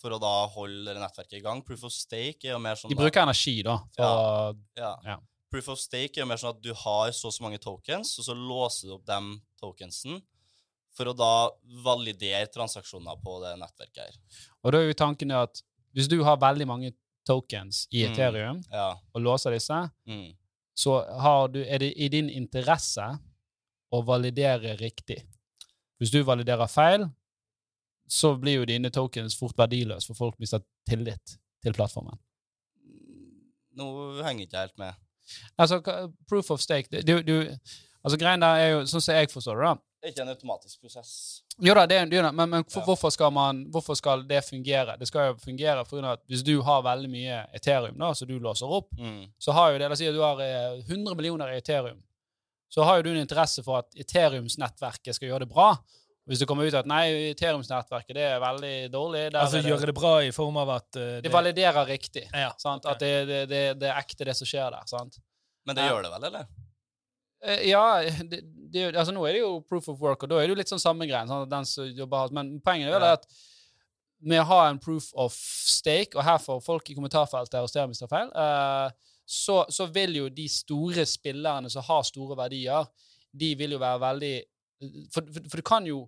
for 0.00 0.10
å 0.16 0.20
da 0.20 0.46
holde 0.50 0.92
det 0.94 1.00
nettverket 1.00 1.38
i 1.38 1.42
gang. 1.44 1.62
Proof 1.62 1.84
of 1.84 1.92
stake 1.94 2.44
er 2.48 2.52
jo 2.56 2.58
mer 2.58 2.74
sånn 2.74 2.90
De 2.90 2.96
da- 2.96 3.02
bruker 3.04 3.22
energi, 3.22 3.62
da. 3.62 3.76
For, 3.94 4.02
Ja. 4.02 4.52
ja. 4.76 4.94
Ja. 5.04 5.16
Proof 5.50 5.68
of 5.68 5.78
stake 5.78 6.16
er 6.18 6.22
jo 6.22 6.26
mer 6.26 6.36
sånn 6.36 6.54
at 6.56 6.62
du 6.62 6.72
har 6.74 7.10
så 7.10 7.26
og 7.26 7.32
så 7.34 7.42
mange 7.42 7.58
tokens, 7.58 8.18
og 8.18 8.24
så 8.24 8.34
låser 8.34 8.88
du 8.88 8.94
opp 8.94 9.04
dem 9.06 9.40
tokensen 9.60 10.20
for 10.92 11.04
å 11.06 11.16
da 11.16 11.50
validere 11.84 12.46
transaksjoner 12.50 13.16
på 13.22 13.40
det 13.42 13.56
nettverket 13.58 13.98
her. 14.04 14.14
Og 14.64 14.72
da 14.72 14.78
er 14.78 14.88
jo 14.88 14.94
tanken 14.94 15.30
at 15.32 15.62
hvis 15.94 16.08
du 16.08 16.22
har 16.24 16.36
veldig 16.36 16.66
mange 16.66 16.92
tokens 17.26 17.86
i 17.92 18.04
Mm. 18.04 18.12
Ethereum 18.12 18.64
Ja. 18.72 18.96
og 19.14 19.22
låser 19.22 19.50
disse, 19.52 19.90
Mm. 20.06 20.34
så 20.76 21.04
har 21.20 21.48
du, 21.48 21.62
er 21.64 21.78
det 21.78 21.94
i 21.96 22.08
din 22.08 22.28
interesse 22.30 23.18
å 23.92 24.04
validere 24.04 24.76
riktig. 24.78 25.22
Hvis 26.00 26.10
du 26.12 26.22
validerer 26.24 26.68
feil, 26.68 27.10
så 28.10 28.32
blir 28.40 28.60
jo 28.60 28.64
dine 28.66 28.90
tokens 28.90 29.36
fort 29.38 29.54
verdiløse, 29.58 30.06
for 30.10 30.18
folk 30.18 30.38
mister 30.42 30.62
tillit 30.88 31.36
til 31.62 31.76
plattformen. 31.76 32.18
Nå 33.78 33.86
henger 34.26 34.46
ikke 34.48 34.58
helt 34.64 34.78
med. 34.80 34.96
Altså, 35.60 35.78
proof 36.28 36.50
of 36.50 36.60
stake 36.60 37.02
du, 37.06 37.20
du, 37.22 37.36
altså 38.02 38.18
Greien 38.18 38.42
der 38.42 38.58
er 38.58 38.72
jo, 38.72 38.80
sånn 38.90 39.04
som 39.04 39.14
jeg 39.14 39.30
forstår 39.30 39.60
det, 39.60 39.68
da 39.68 39.76
Det 40.00 40.08
er 40.08 40.14
ikke 40.14 40.24
en 40.24 40.32
automatisk 40.32 40.80
prosess. 40.82 41.10
Jo 41.60 41.74
da, 41.76 41.84
det 41.86 41.98
er, 42.00 42.06
det 42.10 42.18
er, 42.18 42.24
det, 42.26 42.32
men, 42.34 42.48
men 42.50 42.64
for, 42.64 42.80
Ja. 42.80 42.86
hvorfor, 42.88 43.12
skal 43.14 43.30
man, 43.36 43.60
hvorfor 43.70 43.94
skal 44.00 44.22
det 44.26 44.40
fungere? 44.46 44.96
Det 44.98 45.06
skal 45.10 45.28
jo 45.30 45.36
fungere 45.44 45.84
for 45.86 46.06
at 46.08 46.22
hvis 46.26 46.42
du 46.42 46.54
har 46.66 46.82
veldig 46.86 47.10
mye 47.12 47.42
Ethereum 47.54 47.98
da, 48.00 48.08
som 48.16 48.28
du 48.30 48.38
låser 48.40 48.66
opp, 48.80 48.88
Mm. 48.98 49.26
så 49.38 49.52
har 49.54 49.70
jo 49.74 49.78
det, 49.78 49.86
la 49.90 49.92
oss 49.92 50.00
si 50.02 50.08
at 50.08 50.16
du 50.16 50.22
har 50.24 50.40
eh, 50.40 50.80
100 50.88 51.14
millioner 51.14 51.52
i 51.52 51.58
Ethereum, 51.60 52.00
så 52.72 52.82
har 52.88 52.96
jo 52.98 53.02
du 53.02 53.10
en 53.12 53.20
interesse 53.22 53.62
for 53.66 53.82
at 53.84 53.94
Ethereums-nettverket 53.94 55.14
skal 55.14 55.28
gjøre 55.28 55.44
det 55.44 55.52
bra. 55.52 55.74
Hvis 56.30 56.38
det 56.38 56.46
kommer 56.46 56.68
ut 56.70 56.74
at 56.78 56.86
nei, 56.86 57.32
Ethereums-nettverket 57.32 58.14
det 58.14 58.22
er 58.22 58.40
veldig 58.42 58.72
dårlig, 58.94 59.24
der 59.34 59.40
Altså 59.42 59.58
gjøre 59.66 59.88
det 59.90 59.94
bra 59.96 60.12
i 60.22 60.30
form 60.30 60.60
av 60.62 60.68
at 60.76 60.88
uh, 60.94 61.02
det, 61.02 61.24
det 61.26 61.32
validerer 61.34 61.88
riktig. 61.90 62.22
Ja, 62.30 62.52
Sant? 62.62 62.84
ok. 62.86 62.92
At 62.92 63.00
det, 63.02 63.12
det, 63.26 63.40
det, 63.50 63.62
det 63.80 63.88
er 63.90 63.98
ekte, 63.98 64.26
det 64.28 64.36
som 64.38 64.46
skjer 64.46 64.70
der. 64.76 64.86
sant? 64.86 65.18
Men 65.66 65.76
det 65.76 65.88
Ja. 65.88 65.92
gjør 65.94 66.06
det 66.06 66.12
vel, 66.14 66.28
eller? 66.30 66.46
Eh, 67.42 67.64
Ja, 67.70 67.84
det, 68.30 68.40
det, 68.70 68.84
altså 68.94 69.12
nå 69.16 69.24
er 69.26 69.32
det 69.36 69.40
jo 69.42 69.56
proof 69.66 69.88
of 69.90 69.98
work, 70.00 70.22
og 70.22 70.30
da 70.30 70.38
er 70.38 70.46
det 70.46 70.54
jo 70.54 70.60
litt 70.60 70.70
sånn 70.70 70.82
samme 70.82 71.08
greien. 71.10 71.26
Sånn 71.28 71.48
den 71.50 71.66
som 71.66 71.90
jobber. 71.98 72.30
Men 72.36 72.60
poenget 72.62 72.88
er 72.92 72.94
vel 72.98 73.08
Ja. 73.08 73.12
at 73.18 73.26
med 74.22 74.42
å 74.42 74.44
ha 74.52 74.60
en 74.68 74.78
proof 74.78 75.10
of 75.16 75.32
stake, 75.34 76.14
og 76.14 76.22
her 76.22 76.38
får 76.38 76.62
folk 76.62 76.90
i 76.92 76.94
kommentarfeltet 76.94 77.56
arrestere 77.58 77.88
hvis 77.88 78.02
det 78.02 78.08
tar 78.08 78.18
feil, 78.18 78.30
uh, 78.36 78.90
så, 79.26 79.64
så 79.72 79.86
vil 79.90 80.14
jo 80.18 80.28
de 80.28 80.46
store 80.50 81.02
spillerne 81.08 81.70
som 81.72 81.82
har 81.86 82.02
store 82.06 82.36
verdier, 82.36 82.86
de 83.32 83.54
vil 83.56 83.72
jo 83.76 83.78
være 83.82 84.00
veldig 84.02 84.32
For, 85.12 85.22
for, 85.32 85.44
for 85.52 85.60
du 85.60 85.62
kan 85.62 85.86
jo 85.86 86.00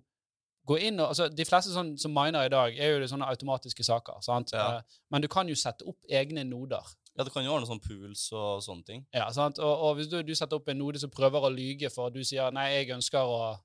gå 0.65 0.77
inn 0.79 0.99
og 0.99 1.09
altså 1.09 1.27
De 1.35 1.45
fleste 1.45 1.73
sånn, 1.73 1.97
som 1.99 2.13
miner 2.15 2.45
i 2.45 2.51
dag, 2.53 2.77
er 2.79 2.93
jo 2.93 2.99
det 3.03 3.09
sånne 3.11 3.27
automatiske 3.27 3.83
saker. 3.83 4.21
sant? 4.21 4.51
Ja. 4.53 4.77
Eh, 4.77 4.81
Men 5.11 5.21
du 5.21 5.27
kan 5.27 5.47
jo 5.47 5.55
sette 5.55 5.83
opp 5.85 5.97
egne 6.09 6.43
noder. 6.47 6.83
Ja, 7.17 7.23
Du 7.23 7.29
kan 7.29 7.43
jo 7.45 7.51
ordne 7.53 7.67
sånn 7.67 7.81
pools 7.83 8.31
og 8.33 8.61
sånne 8.63 8.85
ting. 8.85 9.05
Ja, 9.13 9.29
sant? 9.31 9.59
Og, 9.59 9.73
og 9.89 9.95
hvis 9.97 10.07
du, 10.09 10.21
du 10.23 10.33
setter 10.35 10.55
opp 10.57 10.67
en 10.69 10.77
node 10.79 10.99
som 10.99 11.09
prøver 11.13 11.43
å 11.45 11.51
lyge 11.53 11.91
for 11.93 12.07
at 12.07 12.13
du 12.13 12.23
sier 12.23 12.49
nei, 12.51 12.69
jeg 12.73 12.89
ønsker 12.95 13.19
å 13.21 13.57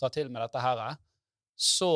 ta 0.00 0.08
til 0.08 0.28
med 0.28 0.42
dette 0.42 0.58
her, 0.60 0.96
så, 1.56 1.88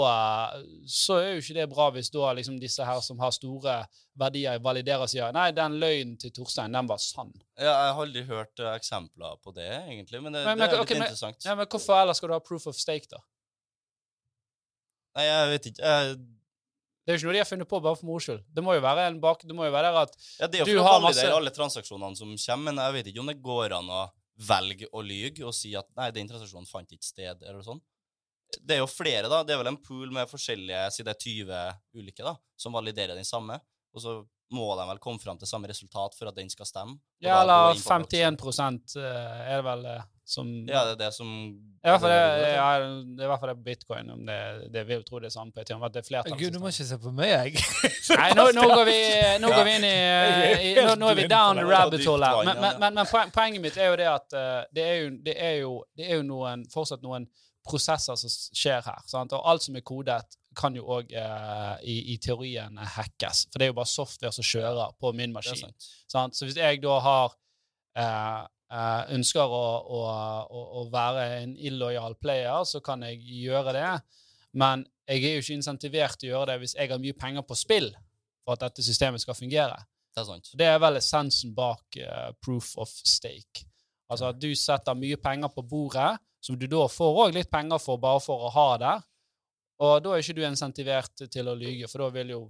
så 0.89 1.19
er 1.21 1.35
jo 1.35 1.41
ikke 1.43 1.57
det 1.59 1.67
bra 1.69 1.91
hvis 1.93 2.09
da 2.15 2.31
liksom 2.33 2.57
disse 2.63 2.85
her 2.87 3.01
som 3.05 3.19
har 3.21 3.33
store 3.37 3.75
verdier, 4.21 4.57
validerer 4.65 5.05
og 5.05 5.11
sier 5.13 5.33
nei, 5.37 5.51
den 5.57 5.77
løgnen 5.83 6.15
til 6.21 6.33
Torstein, 6.33 6.73
den 6.73 6.89
var 6.89 7.01
sann. 7.03 7.33
Ja, 7.59 7.67
jeg 7.69 7.93
har 7.97 8.01
aldri 8.07 8.23
hørt 8.29 8.63
eh, 8.63 8.71
eksempler 8.79 9.37
på 9.45 9.53
det, 9.57 9.69
egentlig, 9.83 10.23
men 10.25 10.33
det, 10.33 10.45
Men- 10.47 10.59
det 10.63 10.69
er 10.71 10.73
litt 10.79 10.87
okay, 10.87 10.97
interessant. 11.03 11.45
Ja, 11.45 11.55
Men 11.55 11.67
hvorfor 11.67 12.01
ellers 12.01 12.17
skal 12.23 12.33
du 12.33 12.35
ha 12.39 12.41
proof 12.41 12.67
of 12.73 12.77
stake, 12.81 13.11
da? 13.11 13.21
Nei, 15.19 15.27
jeg 15.27 15.51
vet 15.51 15.69
ikke. 15.73 15.93
Jeg, 15.93 16.17
Det 17.01 17.11
er 17.13 17.17
jo 17.17 17.21
ikke 17.21 17.29
noe 17.31 17.35
de 17.35 17.43
har 17.43 17.49
funnet 17.49 17.71
på 17.71 17.81
bare 17.83 17.99
for 17.99 18.07
moro 18.07 18.23
skyld. 18.23 18.43
Det 18.55 18.63
må 18.65 18.77
jo 18.77 18.83
være 18.85 19.09
en 19.11 19.21
bak, 19.23 19.43
det 19.49 19.57
må 19.57 19.67
jo 19.67 19.75
være 19.75 19.93
at 20.05 20.17
ja, 20.39 20.47
det 20.47 20.61
er 20.61 20.69
Du 20.69 20.75
jo 20.77 20.83
å 20.83 20.87
har 20.87 21.01
masse 21.03 21.25
der, 21.25 21.35
alle 21.35 21.53
transaksjonene 21.55 22.19
som 22.19 22.35
kommer, 22.35 22.71
men 22.71 22.83
jeg 22.85 22.97
vet 22.99 23.13
ikke 23.13 23.23
om 23.25 23.31
det 23.33 23.39
går 23.43 23.77
an 23.81 23.91
å 23.91 24.03
velge 24.51 24.89
å 24.97 25.03
lyge 25.05 25.45
og 25.45 25.53
si 25.57 25.75
at 25.77 25.89
nei, 25.99 26.11
den 26.17 26.29
transaksjonen 26.31 26.69
fant 26.69 26.93
ikke 26.95 27.05
sted, 27.09 27.43
eller 27.43 27.65
sånn. 27.67 27.81
Det 28.61 28.77
er 28.77 28.81
jo 28.83 28.89
flere, 28.91 29.29
da. 29.31 29.43
Det 29.47 29.55
er 29.55 29.61
vel 29.61 29.71
en 29.71 29.83
pool 29.83 30.11
med 30.15 30.31
forskjellige, 30.31 30.87
si 30.95 31.05
det 31.07 31.13
er 31.13 31.21
20 31.23 32.01
ulike, 32.01 32.25
da, 32.27 32.35
som 32.59 32.75
validerer 32.75 33.19
den 33.19 33.27
samme. 33.29 33.59
Og 33.95 34.03
så 34.03 34.15
må 34.51 34.69
de 34.79 34.87
vel 34.89 34.99
komme 35.03 35.21
fram 35.23 35.39
til 35.39 35.49
samme 35.49 35.69
resultat 35.71 36.17
for 36.19 36.31
at 36.31 36.37
den 36.39 36.51
skal 36.51 36.67
stemme. 36.67 36.97
og 36.99 37.27
Ja, 37.27 37.41
eller 37.43 37.75
inn 37.77 37.83
på 37.83 37.91
blockchain. 38.41 38.81
51 38.89 38.97
eh, 38.99 39.53
er 39.53 39.61
det 39.61 39.65
vel 39.67 39.85
eh, 39.87 40.01
som 40.31 40.47
Ja, 40.69 40.85
det 40.87 40.93
er 40.95 40.99
det 41.05 41.11
som 41.15 41.29
I 41.31 41.89
hvert 41.89 42.01
fall 42.03 42.11
det, 42.13 42.19
det 42.41 42.49
er- 42.49 42.57
ja, 42.57 42.67
det 42.79 43.23
er 43.23 43.27
i 43.27 43.31
hvert 43.31 43.41
fall 43.41 43.51
det 43.53 43.57
på 43.61 43.65
bitcoin. 43.69 44.11
Om 44.15 44.25
det, 44.27 44.39
det 44.75 44.85
vil 44.89 45.01
jo 45.01 45.07
tro 45.09 45.21
det 45.23 45.31
er 45.31 45.35
samme 45.35 45.53
på 45.55 45.63
Ethereum. 45.63 45.83
At 45.87 45.95
det 45.95 46.03
er 46.05 46.09
flertall. 46.09 46.39
Gud, 46.39 46.51
du 46.55 46.59
må 46.63 46.73
ikke 46.73 46.87
se 46.91 46.99
på 47.03 47.13
meg, 47.15 47.31
jeg. 47.31 47.65
Nei, 48.21 48.31
nå, 48.39 48.49
nå, 48.55 48.67
går 48.75 48.85
vi, 48.91 48.99
nå 49.43 49.53
går 49.55 49.65
vi 49.69 49.77
inn 49.79 49.87
i, 49.89 49.95
i 50.71 50.75
nå, 50.79 50.97
nå 51.01 51.13
er 51.13 51.21
vi 51.23 51.29
down 51.31 51.57
the 51.63 51.67
rabbit 51.67 52.07
hole 52.07 52.27
her. 52.27 52.43
Men, 52.51 52.61
men, 52.61 52.81
men, 52.83 53.01
men 53.01 53.33
poenget 53.35 53.63
mitt 53.63 53.79
er 53.79 53.91
jo 53.93 54.01
det 54.03 54.11
at 54.11 54.39
eh, 54.39 54.59
det 54.75 54.87
er 54.87 54.99
jo, 55.03 55.15
det 55.31 55.37
er 55.39 55.57
jo, 55.63 55.73
det 55.99 56.11
er 56.11 56.21
jo 56.21 56.27
noen, 56.31 56.67
fortsatt 56.75 57.03
noen 57.07 57.27
prosesser 57.67 58.17
som 58.19 58.31
skjer 58.33 58.83
her. 58.87 59.03
Sant? 59.11 59.33
Og 59.37 59.47
alt 59.47 59.63
som 59.63 59.77
er 59.79 59.85
kodet, 59.87 60.21
kan 60.57 60.75
jo 60.75 60.87
òg 60.97 61.13
i, 61.15 61.97
i 62.15 62.17
teorien 62.23 62.79
eh, 62.79 62.95
hackes. 62.97 63.47
For 63.51 63.61
det 63.61 63.69
er 63.69 63.73
jo 63.73 63.79
bare 63.81 63.91
software 63.91 64.35
som 64.35 64.47
kjører 64.47 64.97
på 65.01 65.13
min 65.17 65.35
maskin. 65.35 65.61
sant. 65.63 65.91
Sant? 66.11 66.39
Så 66.39 66.49
hvis 66.49 66.59
jeg 66.59 66.83
da 66.83 66.97
har 67.05 67.37
eh, 67.99 68.41
eh, 68.75 69.03
ønsker 69.17 69.55
å, 69.57 69.65
å, 69.85 70.01
å, 70.81 70.87
være 70.93 71.27
en 71.43 71.55
illojal 71.57 72.17
player, 72.21 72.65
så 72.67 72.83
kan 72.85 73.05
jeg 73.07 73.23
gjøre 73.45 73.77
det. 73.77 73.89
Men 74.59 74.85
jeg 75.07 75.25
er 75.25 75.37
jo 75.37 75.45
ikke 75.45 75.59
insentivert 75.59 76.19
til 76.19 76.31
å 76.31 76.35
gjøre 76.35 76.53
det 76.53 76.61
hvis 76.65 76.77
jeg 76.79 76.91
har 76.91 77.03
mye 77.03 77.19
penger 77.19 77.47
på 77.47 77.59
spill 77.59 77.91
for 78.45 78.57
at 78.57 78.67
dette 78.67 78.85
systemet 78.85 79.23
skal 79.23 79.39
fungere. 79.39 79.79
Det 80.11 80.23
er 80.23 80.27
sant. 80.27 80.51
Det 80.59 80.67
er 80.67 80.81
vel 80.83 80.99
essensen 80.99 81.53
bak 81.55 81.99
uh, 82.03 82.31
proof 82.43 82.73
of 82.83 82.91
stake. 82.91 83.67
Altså 84.11 84.33
at 84.33 84.41
du 84.43 84.49
setter 84.59 84.99
mye 84.99 85.19
penger 85.23 85.53
på 85.55 85.63
bordet, 85.63 86.17
som 86.43 86.57
du 86.59 86.67
da 86.71 86.87
får 86.91 87.21
òg 87.25 87.37
litt 87.37 87.51
penger 87.53 87.79
for 87.83 88.01
bare 88.03 88.23
for 88.25 88.49
å 88.49 88.51
ha 88.55 88.69
der. 88.81 89.05
Og 89.81 90.01
da 90.05 90.13
er 90.13 90.25
ikke 90.25 90.37
du 90.37 90.43
insentivert 90.45 91.23
til 91.33 91.49
å 91.49 91.57
lyge, 91.57 91.89
for 91.89 92.05
da 92.05 92.11
vil 92.19 92.35
jo 92.35 92.41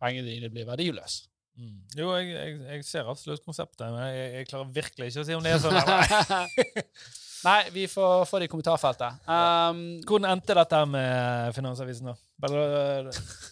pengene 0.00 0.30
dine 0.30 0.50
bli 0.52 0.64
verdiløse. 0.66 1.28
Mm. 1.58 1.78
Jo, 1.98 2.12
jeg, 2.14 2.28
jeg, 2.30 2.50
jeg 2.70 2.84
ser 2.86 3.08
absolutt 3.10 3.42
konseptet, 3.42 3.88
men 3.90 4.12
jeg, 4.14 4.26
jeg 4.36 4.46
klarer 4.46 4.68
virkelig 4.76 5.08
ikke 5.10 5.24
å 5.24 5.26
si 5.26 5.34
om 5.34 5.42
det 5.42 5.56
er 5.56 5.62
sånn. 5.64 5.74
eller 5.74 6.84
nei. 7.48 7.56
Vi 7.74 7.86
får 7.90 8.22
få 8.30 8.38
det 8.38 8.46
i 8.46 8.52
kommentarfeltet. 8.52 9.24
Um, 9.26 9.80
Hvordan 10.06 10.28
endte 10.36 10.54
dette 10.60 10.82
med 10.92 11.50
Finansavisen, 11.58 12.12
da? 12.12 12.14
Bare, 12.38 12.62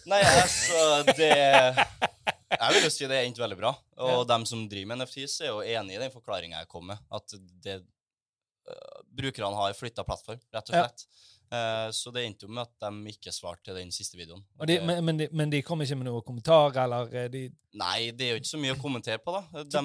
Nei, 0.07 0.21
altså, 0.23 0.79
det 1.17 1.33
Jeg 1.35 2.77
vil 2.77 2.87
jo 2.87 2.93
si 2.95 3.11
det 3.11 3.19
endte 3.25 3.43
veldig 3.43 3.59
bra. 3.59 3.73
Og 4.07 4.23
dem 4.29 4.47
som 4.47 4.63
driver 4.71 4.93
med 4.93 5.03
NFTs, 5.03 5.41
er 5.43 5.51
jo 5.51 5.59
enig 5.65 5.99
i 5.99 6.01
den 6.05 6.13
forklaringa 6.15 6.63
jeg 6.63 6.71
kom 6.71 6.87
med. 6.87 7.03
At 7.11 7.35
det 7.67 7.81
uh, 7.83 9.01
Brukerne 9.19 9.51
har 9.59 9.75
flytta 9.75 10.07
plattform, 10.07 10.39
rett 10.55 10.71
og 10.71 10.79
Ja. 10.79 10.87
Eh, 11.47 11.89
så 11.95 12.11
det 12.11 12.25
endte 12.27 12.43
jo 12.43 12.51
med 12.51 12.65
at 12.65 12.73
de 12.83 13.11
ikke 13.13 13.31
svarte 13.31 13.69
til 13.69 13.77
den 13.79 13.91
siste 13.95 14.17
videoen. 14.19 14.41
de, 14.67 14.79
men, 14.83 14.99
men, 15.05 15.17
de, 15.21 15.27
men 15.31 15.49
de 15.53 15.61
kom 15.63 15.79
ikke 15.81 15.95
med 15.95 16.09
noen 16.09 16.25
kommentar, 16.25 16.75
eller 16.83 17.13
eh, 17.15 17.29
de 17.31 17.45
Nei, 17.77 18.09
det 18.15 18.25
er 18.25 18.31
jo 18.31 18.39
ikke 18.39 18.49
så 18.49 18.57
mye 18.57 18.73
å 18.73 18.79
kommentere 18.81 19.19
på, 19.21 19.33
da. 19.35 19.61
De, 19.63 19.81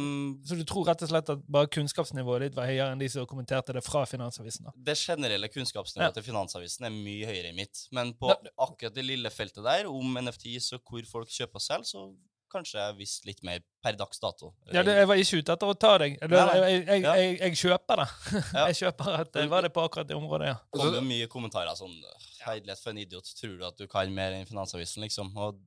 Så 0.48 0.56
du 0.56 0.62
tror 0.64 0.86
rett 0.88 1.02
og 1.04 1.10
slett 1.10 1.28
at 1.34 1.42
bare 1.52 1.68
kunnskapsnivået 1.74 2.46
ditt 2.46 2.56
var 2.56 2.70
høyere 2.70 2.94
enn 2.94 3.02
de 3.02 3.08
som 3.12 3.26
kommenterte 3.28 3.74
det 3.76 3.82
fra 3.84 4.06
Finansavisen? 4.08 4.64
da? 4.70 4.72
det 4.90 4.94
generelle 4.96 5.50
kunnskapsnivået 5.52 6.08
Ja. 6.08 6.14
til 6.16 6.24
Finansavisen 6.30 6.86
er 6.88 6.94
mye 6.94 7.26
høyere 7.28 7.50
enn 7.52 7.58
mitt. 7.58 7.84
Men 7.92 8.14
på 8.16 8.32
akkurat 8.32 8.94
det 8.96 9.04
lille 9.04 9.30
feltet 9.34 9.62
der, 9.66 9.90
om 9.90 10.16
NFTs 10.24 10.72
og 10.78 10.82
hvor 10.88 11.04
folk 11.10 11.28
kjøper 11.28 11.60
og 11.60 11.66
selger, 11.66 11.90
så 11.90 12.06
kanskje 12.53 12.78
jeg 12.82 12.96
visste 12.98 13.26
litt 13.28 13.40
mer 13.46 13.61
per 13.82 13.96
dags 13.98 14.20
dato. 14.22 14.53
Ja, 14.72 14.82
det, 14.86 14.94
Jeg 15.00 15.09
var 15.11 15.20
ikke 15.22 15.40
ute 15.42 15.53
etter 15.57 15.72
å 15.72 15.74
ta 15.78 15.92
deg. 16.03 16.18
Eller, 16.22 16.46
Nei, 16.46 16.61
nei. 16.61 16.70
jeg, 16.72 16.84
jeg, 16.86 17.03
Ja. 17.03 17.14
jeg, 17.18 17.38
jeg 17.40 17.59
kjøper 17.62 18.03
det. 18.03 18.09
Ja. 18.59 18.66
Jeg 18.68 18.76
kjøper 18.82 19.16
at 19.22 19.32
det 19.32 19.46
var 19.50 19.62
det 19.66 19.72
på 19.74 19.84
akkurat 19.86 20.09
det 20.09 20.16
området, 20.16 20.53
ja. 20.53 20.57
Det 20.72 20.80
kom 20.84 20.94
jo 20.98 21.03
mye 21.09 21.26
kommentarer 21.32 21.74
sånn 21.78 21.96
Herlighet, 22.44 22.78
for 22.82 22.90
en 22.94 22.98
idiot. 23.03 23.32
Tror 23.40 23.57
du 23.59 23.64
at 23.66 23.76
du 23.78 23.86
kan 23.90 24.12
mer 24.14 24.32
enn 24.36 24.46
Finansavisen, 24.48 25.03
liksom? 25.07 25.32
Og 25.36 25.59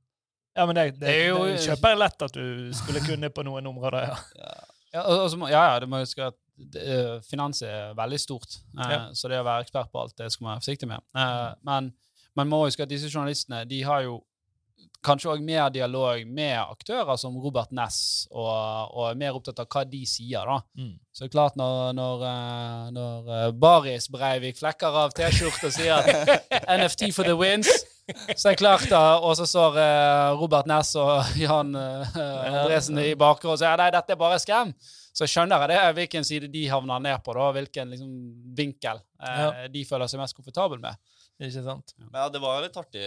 Ja, 0.56 0.64
men 0.66 0.74
det, 0.78 0.86
det, 0.96 1.00
Det 1.00 1.14
er 1.20 1.28
jo- 1.28 1.44
det 1.50 1.60
kjøper 1.66 1.92
jeg 1.92 1.98
lett 2.00 2.22
at 2.22 2.32
du 2.32 2.72
skulle 2.72 3.00
kunne 3.04 3.28
på 3.30 3.44
noen 3.44 3.66
områder, 3.68 4.08
ja. 4.08 4.16
ja, 4.96 5.02
må, 5.36 5.48
ja, 5.52 5.62
ja, 5.74 5.78
du 5.80 5.86
må 5.92 5.98
huske 6.00 6.24
at 6.30 6.34
eh, 6.80 7.18
finans 7.28 7.60
er 7.62 7.92
veldig 7.98 8.18
stort, 8.22 8.56
eh, 8.78 8.90
Ja. 8.94 9.00
så 9.12 9.28
det 9.28 9.36
å 9.42 9.44
være 9.44 9.66
ekspert 9.66 9.90
på 9.92 10.00
alt, 10.00 10.16
det 10.16 10.30
skal 10.32 10.44
man 10.46 10.54
være 10.56 10.64
forsiktig 10.64 10.88
med. 10.88 11.04
Eh, 11.14 11.50
men 11.68 11.92
man 12.36 12.48
må 12.48 12.62
huske 12.64 12.82
at 12.84 12.88
disse 12.88 13.08
journalistene 13.12 13.64
de 13.68 13.82
har 13.84 14.02
jo 14.08 14.22
kanskje 15.06 15.30
òg 15.32 15.42
mer 15.46 15.70
dialog 15.74 16.22
med 16.26 16.56
aktører 16.60 17.16
som 17.20 17.36
Robert 17.40 17.70
Ness, 17.76 18.26
og, 18.32 18.50
og 18.92 19.08
er 19.12 19.18
mer 19.20 19.38
opptatt 19.38 19.62
av 19.62 19.68
hva 19.72 19.84
de 19.88 20.02
sier, 20.10 20.44
da. 20.48 20.58
Mm. 20.76 20.94
Så 21.16 21.28
klart, 21.32 21.56
når, 21.56 21.94
når, 21.96 22.24
eh, 22.28 22.86
når 22.96 23.30
eh, 23.38 23.50
Baris 23.56 24.10
Breivik 24.12 24.58
flekker 24.60 24.98
av 25.06 25.14
T-skjorte 25.16 25.70
og 25.70 25.76
sier 25.76 26.10
NFT 26.76 27.08
for 27.16 27.24
the 27.28 27.36
wins, 27.38 27.70
så 28.36 28.50
er 28.50 28.54
det 28.54 28.60
klart 28.60 28.86
da, 28.90 29.04
og 29.18 29.32
så 29.38 29.46
står 29.48 29.80
eh, 29.82 30.36
Robert 30.38 30.68
Ness 30.70 30.92
og 31.00 31.38
Jan 31.40 31.72
Andresen 31.76 33.00
i 33.02 33.14
bakgrunnen 33.18 33.56
og 33.56 33.62
sier 33.62 33.80
nei, 33.80 33.90
dette 33.94 34.14
er 34.14 34.20
bare 34.20 34.38
skrem. 34.42 34.74
Så 35.16 35.24
skjønner 35.30 35.62
jeg 35.64 35.72
det, 35.72 35.80
hvilken 35.96 36.26
side 36.28 36.48
de 36.52 36.66
havner 36.68 37.00
ned 37.00 37.22
på, 37.24 37.32
da, 37.38 37.48
hvilken 37.56 37.92
liksom, 37.94 38.10
vinkel 38.58 39.00
eh, 39.22 39.38
Ja. 39.40 39.52
de 39.72 39.84
føler 39.88 40.10
seg 40.12 40.20
mest 40.20 40.36
komfortabel 40.36 40.82
med. 40.82 40.98
Ikke 41.38 41.62
sant? 41.66 41.92
Ja. 42.00 42.06
ja, 42.14 42.28
det 42.32 42.40
var 42.40 42.62
litt 42.64 42.76
artig. 42.80 43.02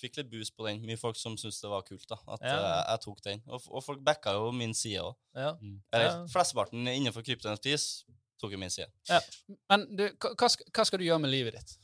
Fikk 0.00 0.16
litt 0.20 0.28
boost 0.30 0.54
på 0.56 0.66
den. 0.68 0.80
Mye 0.86 0.96
folk 1.00 1.16
som 1.18 1.34
syntes 1.36 1.60
det 1.60 1.70
var 1.72 1.82
kult 1.82 2.06
da, 2.06 2.16
at 2.28 2.40
Ja. 2.44 2.54
jeg, 2.54 2.84
jeg 2.92 3.00
tok 3.02 3.22
den. 3.24 3.42
Og, 3.48 3.62
og 3.70 3.82
folk 3.82 4.00
backa 4.06 4.32
jo 4.36 4.52
min 4.54 4.74
side 4.74 5.00
òg. 5.02 5.16
Ja. 5.34 5.56
Eller 5.92 6.06
Ja. 6.06 6.26
flesteparten 6.30 6.86
innenfor 6.86 7.22
krypto-NFTs 7.26 8.04
tok 8.40 8.52
jo 8.52 8.58
min 8.58 8.70
side. 8.70 8.86
Men 9.70 9.88
du, 9.96 10.04
hva, 10.20 10.34
hva 10.38 10.84
skal- 10.86 10.98
du 11.00 11.04
gjøre 11.04 11.20
med 11.20 11.30
livet 11.30 11.54
ditt? 11.58 11.74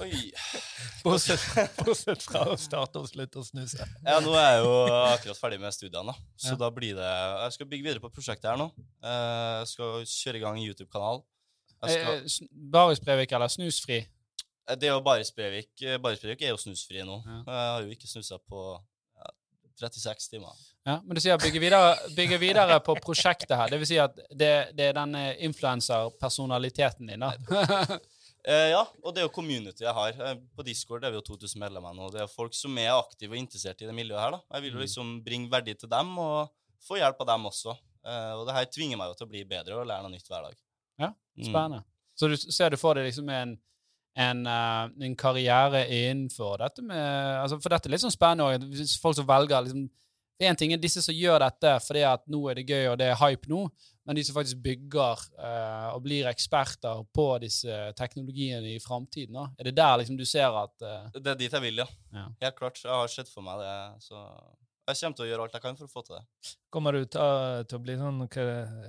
Oi. 0.00 0.32
Bortsett, 1.04 2.22
fra 2.24 2.44
å 2.50 2.56
starte 2.58 2.98
og 2.98 3.06
slutte 3.10 3.38
å 3.38 3.44
snuse. 3.46 3.84
Ja, 4.06 4.18
nå 4.24 4.32
er 4.34 4.56
jeg 4.56 4.64
jo 4.64 4.72
akkurat 5.12 5.38
ferdig 5.38 5.60
med 5.60 5.74
studiene, 5.76 6.10
da. 6.10 6.14
Så 6.40 6.54
Ja. 6.54 6.56
da 6.64 6.70
blir 6.70 6.94
det 6.96 7.04
Jeg 7.44 7.52
skal 7.52 7.66
bygge 7.66 7.84
videre 7.84 8.00
på 8.00 8.10
prosjektet 8.10 8.50
her 8.50 8.56
nå. 8.56 8.70
Eh, 9.04 9.60
Jeg 9.60 9.68
skal 9.68 10.02
kjøre 10.08 10.36
i 10.36 10.40
gang 10.40 10.56
en 10.58 10.64
YouTube-kanal. 10.64 11.22
Skal- 11.84 12.14
Eh, 12.16 12.22
sn- 12.24 12.48
Baris 12.50 12.98
Breivik 12.98 13.30
eller 13.32 13.46
Snusfri? 13.48 14.06
Eh, 14.68 14.76
Det 14.76 14.88
jo 14.88 15.00
Baris 15.04 15.30
Breivik. 15.34 15.70
Eh, 15.82 15.98
Baris 15.98 16.22
er 16.24 16.36
jo 16.50 16.56
snusfri 16.56 17.02
nå. 17.04 17.22
Ja. 17.26 17.38
Jeg 17.46 17.72
har 17.74 17.82
jo 17.82 17.90
ikke 17.96 18.08
snusa 18.08 18.38
på 18.38 18.62
ja, 19.18 19.30
36 19.80 20.30
timer. 20.30 20.54
Ja, 20.86 20.98
men 21.04 21.14
du 21.16 21.20
sier 21.20 21.38
bygge 21.40 21.60
videre, 21.60 21.94
bygge 22.16 22.38
videre 22.38 22.80
på 22.84 22.94
prosjektet 23.00 23.56
her. 23.56 23.68
Det 23.72 23.78
vil 23.80 23.86
si 23.88 23.98
at 23.98 24.14
det, 24.30 24.52
det 24.76 24.90
er 24.90 24.92
den 24.98 25.14
influenser-personaliteten 25.48 27.06
din, 27.08 27.20
da. 27.24 27.98
Eh, 28.44 28.68
ja, 28.74 28.82
og 29.00 29.14
det 29.14 29.22
er 29.22 29.24
jo 29.24 29.30
community 29.32 29.86
jeg 29.86 29.94
har. 29.96 30.10
Eh, 30.20 30.34
På 30.52 30.60
Discord 30.66 31.04
er 31.08 31.14
vi 31.14 31.16
jo 31.16 31.22
2000 31.24 31.56
medlemmer 31.62 31.94
nå. 31.96 32.10
Det 32.12 32.20
er 32.20 32.28
folk 32.28 32.52
som 32.52 32.76
er 32.76 32.90
aktive 32.92 33.32
og 33.32 33.38
interessert 33.40 33.80
i 33.80 33.86
det 33.88 33.94
miljøet 33.96 34.20
her. 34.20 34.34
da. 34.36 34.40
Jeg 34.58 34.62
vil 34.66 34.72
jo 34.74 34.76
Mm. 34.76 34.82
liksom 34.84 35.12
bringe 35.24 35.48
verdi 35.50 35.72
til 35.80 35.88
dem 35.88 36.18
og 36.18 36.50
få 36.84 36.98
hjelp 37.00 37.20
av 37.24 37.26
dem 37.30 37.46
også. 37.48 37.72
Eh, 38.04 38.32
og 38.36 38.44
det 38.46 38.54
her 38.54 38.66
tvinger 38.66 38.98
meg 39.00 39.08
jo 39.08 39.14
til 39.16 39.26
å 39.26 39.30
bli 39.30 39.44
bedre 39.48 39.78
og 39.80 39.86
lære 39.88 40.02
noe 40.04 40.12
nytt 40.12 40.28
hver 40.28 40.42
dag. 40.44 40.56
Ja, 41.00 41.08
Mm. 41.38 41.44
Spennende. 41.48 41.84
Så 42.14 42.28
du 42.28 42.36
ser 42.36 42.68
du 42.70 42.76
for 42.76 42.92
deg 42.94 43.06
liksom 43.08 43.30
en, 43.32 43.56
en, 44.14 44.46
eh, 44.46 45.06
en 45.06 45.16
karriere 45.18 45.84
innenfor 45.90 46.58
dette 46.62 46.82
med 46.86 47.40
altså 47.40 47.58
For 47.62 47.74
dette 47.74 47.88
er 47.88 47.96
litt 47.96 48.04
sånn 48.04 48.14
spennende. 48.14 48.68
Hvis 48.70 48.96
folk 49.02 49.18
som 49.18 49.26
velger 49.28 49.66
liksom 49.66 49.88
En 50.44 50.58
ting 50.58 50.72
er 50.74 50.80
disse 50.82 51.02
som 51.02 51.14
gjør 51.14 51.44
dette 51.44 51.72
fordi 51.84 52.02
at 52.06 52.24
nå 52.30 52.40
er 52.50 52.58
det 52.58 52.66
gøy 52.66 52.88
og 52.90 52.96
det 52.98 53.06
er 53.06 53.20
hype 53.20 53.46
nå, 53.48 53.60
men 54.04 54.18
de 54.18 54.24
som 54.26 54.34
faktisk 54.34 54.58
bygger 54.64 55.20
uh, 55.38 55.94
og 55.94 56.02
blir 56.02 56.26
eksperter 56.26 57.04
på 57.14 57.26
disse 57.40 57.76
teknologiene 57.96 58.74
i 58.74 58.80
framtiden. 58.82 59.38
Er 59.54 59.68
det 59.68 59.76
der 59.78 59.94
liksom 60.00 60.18
du 60.18 60.24
ser 60.26 60.50
at 60.58 60.74
uh, 60.82 61.06
Det 61.14 61.36
er 61.36 61.38
dit 61.38 61.54
jeg 61.54 61.62
vil, 61.62 61.78
ja. 61.84 61.86
Ja. 62.12 62.26
Helt 62.42 62.58
klart. 62.58 62.82
Jeg 62.82 62.90
har 62.90 63.14
sett 63.14 63.30
for 63.30 63.46
meg 63.46 63.62
det. 63.62 63.76
Så 64.08 64.24
jeg 64.86 64.96
kommer 65.00 65.16
til 65.16 65.24
å 65.24 65.28
gjøre 65.30 65.44
alt 65.46 65.54
jeg 65.56 65.62
kan 65.64 65.76
for 65.78 65.86
å 65.88 65.92
få 65.92 66.02
til 66.06 66.16
det. 66.16 66.52
Kommer 66.74 66.92
du 66.92 67.04
til, 67.06 67.20
å- 67.20 67.64
til 67.68 67.78
å 67.78 67.82
bli 67.82 67.94
sånn 67.96 68.18
hva 68.20 68.46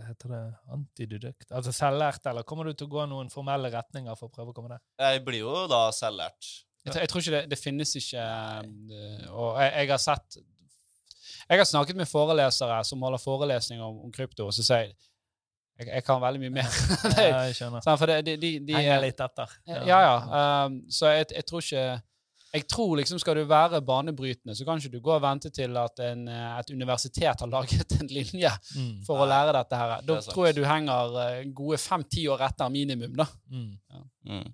heter 0.09 0.33
det, 0.33 0.41
antididakt? 0.75 1.47
Altså 1.51 1.71
selvlært, 1.75 2.25
eller 2.31 2.43
kommer 2.43 2.65
du 2.69 2.73
til 2.73 2.87
å 2.87 2.93
gå 2.97 3.05
noen 3.09 3.29
formelle 3.31 3.71
retninger 3.71 4.15
for 4.19 4.27
å 4.29 4.33
prøve 4.35 4.51
å 4.51 4.57
komme 4.57 4.69
der? 4.75 4.81
Jeg 4.99 5.23
blir 5.25 5.39
jo 5.45 5.67
da 5.71 5.85
selvlært. 5.95 6.51
Jeg, 6.85 6.93
tror- 6.93 7.01
jeg 7.01 7.09
tror 7.09 7.21
ikke 7.23 7.35
det, 7.39 7.43
det 7.49 7.57
finnes 7.59 7.95
ikke 7.97 8.21
eh, 8.21 9.29
Og 9.33 9.55
jeg, 9.57 9.71
jeg 9.73 9.89
har 9.89 9.97
sett 10.03 10.35
Jeg 11.49 11.57
har 11.57 11.65
snakket 11.65 11.95
med 11.97 12.07
forelesere 12.07 12.83
som 12.85 13.01
holder 13.01 13.17
forelesninger 13.23 13.83
om, 13.85 14.03
om 14.05 14.11
krypto, 14.13 14.45
og 14.45 14.53
så 14.53 14.63
sier 14.65 14.83
jeg 14.87 14.95
jeg, 15.77 15.89
jeg 15.89 16.03
kan 16.07 16.21
veldig 16.23 16.39
mye 16.39 16.53
mer. 16.55 16.69
Ja, 17.19 17.41
jeg 17.49 17.55
skjønner. 17.57 17.83
For 17.83 18.07
det, 18.07 18.21
de, 18.25 18.35
de, 18.39 18.51
de, 18.63 18.75
Henger 18.77 19.01
litt 19.03 19.19
etter. 19.19 19.55
Ja, 19.67 19.97
ja. 20.05 20.13
um, 20.69 20.77
så 20.87 21.09
jeg, 21.11 21.25
jeg 21.35 21.43
tror 21.49 21.59
ikke 21.65 21.81
Jeg 22.56 22.68
tror 22.72 22.93
liksom 22.97 23.20
skal 23.20 23.36
du 23.36 23.43
være 23.49 23.82
banebrytende, 23.84 24.56
så 24.56 24.66
kan 24.68 24.80
ikke 24.80 24.93
du 24.95 25.01
gå 25.03 25.12
og 25.18 25.24
vente 25.26 25.49
til 25.51 25.76
at 25.78 25.99
en, 26.06 26.28
eh, 26.32 26.51
et 26.60 26.70
universitet 26.72 27.41
har 27.43 27.49
laget 27.51 27.97
en 27.99 28.08
linje 28.08 28.51
Mm. 28.76 29.01
for 29.06 29.20
å 29.20 29.28
lære 29.28 29.53
dette 29.58 29.76
her. 29.80 29.95
Da 30.01 30.16
Det 30.20 30.30
tror 30.32 30.45
jeg 30.47 30.56
du 30.56 30.64
henger 30.64 31.18
eh, 31.24 31.41
gode 31.53 31.78
fem-ti 31.84 32.28
år 32.32 32.45
etter 32.47 32.70
minimum, 32.72 33.16
da. 33.20 33.26
Mm. 33.51 33.74
Mm. 34.30 34.53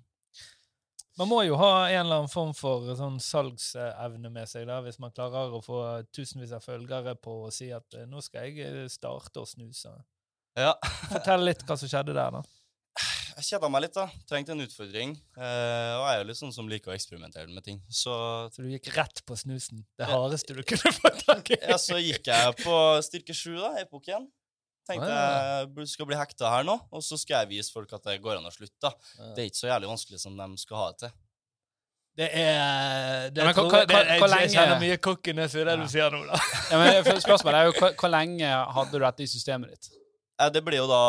Man 1.18 1.28
må 1.28 1.42
jo 1.44 1.56
ha 1.60 1.88
en 1.90 2.06
eller 2.06 2.22
annen 2.22 2.32
form 2.32 2.54
for 2.56 2.86
sånn 2.96 3.18
salgsevne 3.20 4.30
med 4.32 4.48
seg, 4.48 4.64
da, 4.66 4.80
hvis 4.80 4.98
man 4.98 5.12
klarer 5.12 5.52
å 5.52 5.60
få 5.62 5.82
tusenvis 6.10 6.54
av 6.56 6.64
følgere 6.64 7.14
på 7.20 7.34
å 7.46 7.52
si 7.52 7.68
at 7.70 7.94
eh, 8.00 8.06
nå 8.08 8.22
skal 8.24 8.48
jeg 8.48 8.88
starte 8.90 9.42
å 9.44 9.46
snuse. 9.46 9.92
Ja. 10.56 10.72
Fortell 11.12 11.44
litt 11.44 11.62
hva 11.68 11.76
som 11.78 11.88
skjedde 11.88 12.16
der, 12.16 12.32
da. 12.40 12.42
Jeg 13.38 13.46
kjeda 13.48 13.70
meg 13.72 13.84
litt, 13.84 13.96
da. 13.96 14.06
Trengte 14.28 14.54
en 14.54 14.64
utfordring. 14.64 15.14
Eh, 15.36 15.92
og 15.96 16.04
jeg 16.04 16.12
er 16.12 16.20
jo 16.20 16.28
litt 16.28 16.40
sånn 16.40 16.54
som 16.54 16.68
liker 16.70 16.92
å 16.92 16.94
eksperimentere 16.96 17.48
med 17.52 17.64
ting. 17.66 17.80
Så, 17.88 18.12
så 18.52 18.64
du 18.64 18.68
gikk 18.72 18.92
rett 18.96 19.22
på 19.28 19.36
snusen? 19.38 19.82
Det 19.98 20.08
hardeste 20.10 20.56
du 20.58 20.62
kunne 20.66 20.92
få 20.98 21.12
tak 21.24 21.52
i? 21.54 21.58
ja, 21.60 21.80
så 21.80 21.98
gikk 22.02 22.30
jeg 22.32 22.54
på 22.62 22.76
styrke 23.08 23.36
7 23.36 23.50
da, 23.56 23.74
epoken. 23.82 24.28
Tenkte 24.88 25.10
ah, 25.14 25.62
ja. 25.62 25.66
jeg 25.78 25.90
skal 25.92 26.08
bli 26.10 26.18
hekta 26.18 26.48
her 26.50 26.64
nå, 26.66 26.74
og 26.90 27.04
så 27.06 27.14
skal 27.20 27.44
jeg 27.44 27.52
vise 27.52 27.70
folk 27.74 27.92
at 27.94 28.02
det 28.08 28.18
går 28.22 28.40
an 28.40 28.48
å 28.48 28.54
slutte. 28.54 28.80
da. 28.82 28.94
Det 29.36 29.44
er 29.44 29.50
ikke 29.52 29.60
så 29.60 29.70
jævlig 29.70 29.92
vanskelig 29.92 30.22
som 30.22 30.34
de 30.38 30.48
skal 30.58 30.80
ha 30.80 30.88
det 30.90 31.04
til. 31.04 31.12
Det 32.12 32.26
er 32.28 33.30
det, 33.32 33.40
ja, 33.40 33.46
men, 33.46 33.54
tror, 33.56 33.70
det, 33.88 33.96
jeg, 33.96 34.18
jeg, 34.20 34.48
kjenner 34.52 34.80
mye 34.82 34.96
cockiness 35.00 35.54
i 35.56 35.62
det 35.64 35.76
ja. 35.78 35.80
du 35.80 35.88
sier 35.88 36.12
nå, 36.12 36.26
da. 36.28 36.40
ja, 36.68 36.80
men 36.82 37.20
Spørsmålet 37.24 37.56
er 37.56 37.70
jo 37.70 37.76
hvor, 37.78 38.10
lenge 38.12 38.50
hadde 38.76 38.98
du 38.98 39.06
dette 39.06 39.24
i 39.24 39.30
systemet 39.30 39.72
ditt? 39.72 40.01
Ja, 40.42 40.50
det 40.50 40.62
blir 40.66 40.80
jo 40.80 40.88
da 40.90 41.02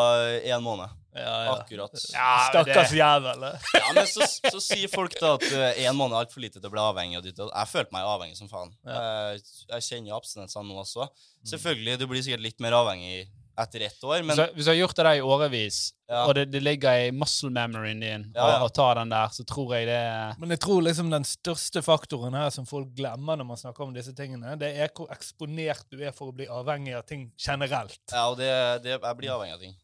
én 0.46 0.62
måned. 0.62 0.92
Ja, 1.14 1.34
ja. 1.46 1.54
Akkurat. 1.54 1.92
Ja, 2.14 2.30
Stakkars 2.50 2.94
jævel. 2.94 3.44
ja, 3.74 3.92
men 3.94 4.08
så, 4.10 4.26
så, 4.26 4.60
sier 4.62 4.90
folk 4.90 5.14
da 5.20 5.36
at 5.38 5.46
én 5.46 5.92
uh, 5.92 5.98
måned 5.98 6.18
er 6.18 6.26
altfor 6.26 6.42
lite 6.42 6.58
til 6.58 6.70
å 6.70 6.74
bli 6.74 6.82
avhengig. 6.82 7.20
av 7.20 7.26
ditt. 7.26 7.42
Jeg 7.42 7.70
følte 7.70 7.94
meg 7.94 8.10
avhengig 8.10 8.38
som 8.38 8.50
faen. 8.50 8.74
Jeg, 8.86 9.44
jeg 9.76 9.88
kjenner 9.90 10.18
abstinensene 10.18 10.66
nå 10.70 10.80
også. 10.82 11.06
Mm. 11.10 11.48
Selvfølgelig, 11.54 11.98
du 12.02 12.08
blir 12.10 12.26
sikkert 12.26 12.46
litt 12.46 12.62
mer 12.66 12.78
avhengig 12.78 13.28
etter 13.60 13.80
ett 13.86 14.04
år. 14.04 14.24
Men... 14.24 14.36
Så, 14.36 14.48
hvis 14.56 14.66
du 14.66 14.72
har 14.72 14.78
gjort 14.78 14.96
det 14.96 15.06
der 15.06 15.20
i 15.20 15.22
årevis, 15.22 15.80
ja. 16.10 16.24
og 16.26 16.34
det, 16.38 16.46
det, 16.54 16.62
ligger 16.64 17.06
i 17.06 17.12
muscle 17.14 17.52
memoryen 17.54 18.02
din 18.02 18.26
ja, 18.36 18.48
ja. 18.56 18.58
å 18.66 18.70
ta 18.74 18.88
den 18.98 19.14
der, 19.14 19.30
så 19.36 19.46
tror 19.48 19.76
jeg 19.78 19.88
det 19.90 20.00
Men 20.42 20.56
jeg 20.56 20.62
tror 20.64 20.82
liksom 20.86 21.12
den 21.14 21.28
største 21.28 21.84
faktoren 21.86 22.38
her 22.38 22.50
som 22.56 22.68
folk 22.70 22.92
glemmer 22.98 23.40
når 23.40 23.50
man 23.52 23.62
snakker 23.62 23.86
om 23.86 23.94
disse 23.96 24.16
tingene, 24.18 24.56
det 24.62 24.74
er 24.74 24.94
hvor 24.96 25.12
eksponert 25.14 25.86
du 25.94 26.02
er 26.02 26.16
for 26.16 26.34
å 26.34 26.38
bli 26.38 26.50
avhengig 26.50 26.98
av 26.98 27.06
ting 27.10 27.30
generelt. 27.38 28.02
Ja, 28.12 28.28
og 28.32 28.40
det, 28.42 28.52
det, 28.86 28.98
jeg 28.98 29.20
blir 29.22 29.36
avhengig 29.36 29.58
av 29.60 29.64
ting. 29.68 29.78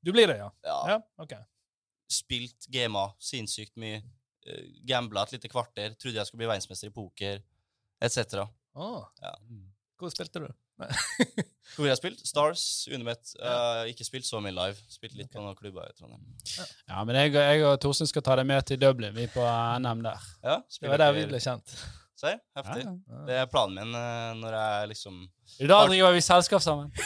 Du 0.00 0.12
blir 0.12 0.30
det, 0.30 0.38
ja? 0.40 0.48
Ja. 0.64 0.78
ja? 0.94 1.00
ok. 1.20 1.36
Spilt 2.10 2.68
gamer 2.72 3.14
sinnssykt 3.22 3.76
mye. 3.80 4.00
Uh, 4.48 4.64
Gambla 4.88 5.26
et 5.26 5.36
lite 5.36 5.50
kvarter. 5.52 5.92
Trodde 6.00 6.20
jeg 6.20 6.28
skulle 6.28 6.44
bli 6.44 6.48
verdensmester 6.48 6.88
i 6.88 6.94
poker, 6.94 7.42
etc. 8.00 8.46
Oh. 8.74 9.04
Ja. 9.20 9.34
Hvor 10.00 10.12
spilte 10.12 10.40
du? 10.40 10.48
Hvor 11.76 11.86
jeg 11.86 11.92
har 11.92 11.98
spilt? 12.00 12.20
Stars, 12.26 12.64
Unemet. 12.92 13.32
Uh, 13.38 13.86
ikke 13.90 14.04
spilt 14.04 14.26
så 14.26 14.40
mye 14.42 14.52
live. 14.54 14.76
Spilt 14.90 15.14
litt 15.18 15.30
på 15.32 15.40
noen 15.40 15.56
klubber 15.58 15.86
i 15.86 15.94
Trondheim. 15.96 16.24
Ja, 16.88 17.04
men 17.06 17.16
jeg, 17.16 17.32
jeg 17.36 17.64
og 17.68 17.78
Torstein 17.82 18.10
skal 18.10 18.24
ta 18.26 18.36
deg 18.40 18.46
med 18.50 18.66
til 18.68 18.80
Dublin, 18.82 19.14
vi 19.16 19.28
på 19.30 19.44
NM 19.80 20.02
der. 20.04 20.28
Ja, 20.44 20.56
det 20.80 20.92
var 20.92 20.98
der 21.04 21.16
vi 21.16 21.26
ble 21.30 21.40
kjent. 21.42 21.76
Se, 22.20 22.34
heftig. 22.58 22.82
Ja. 22.84 22.92
Det 23.28 23.36
er 23.40 23.46
planen 23.48 23.78
min 23.78 23.96
uh, 23.96 24.32
når 24.36 24.52
jeg 24.58 24.88
liksom 24.90 25.14
I 25.56 25.68
dag 25.70 25.88
driver 25.88 26.12
vi 26.12 26.20
selskap 26.24 26.62
sammen. 26.64 26.92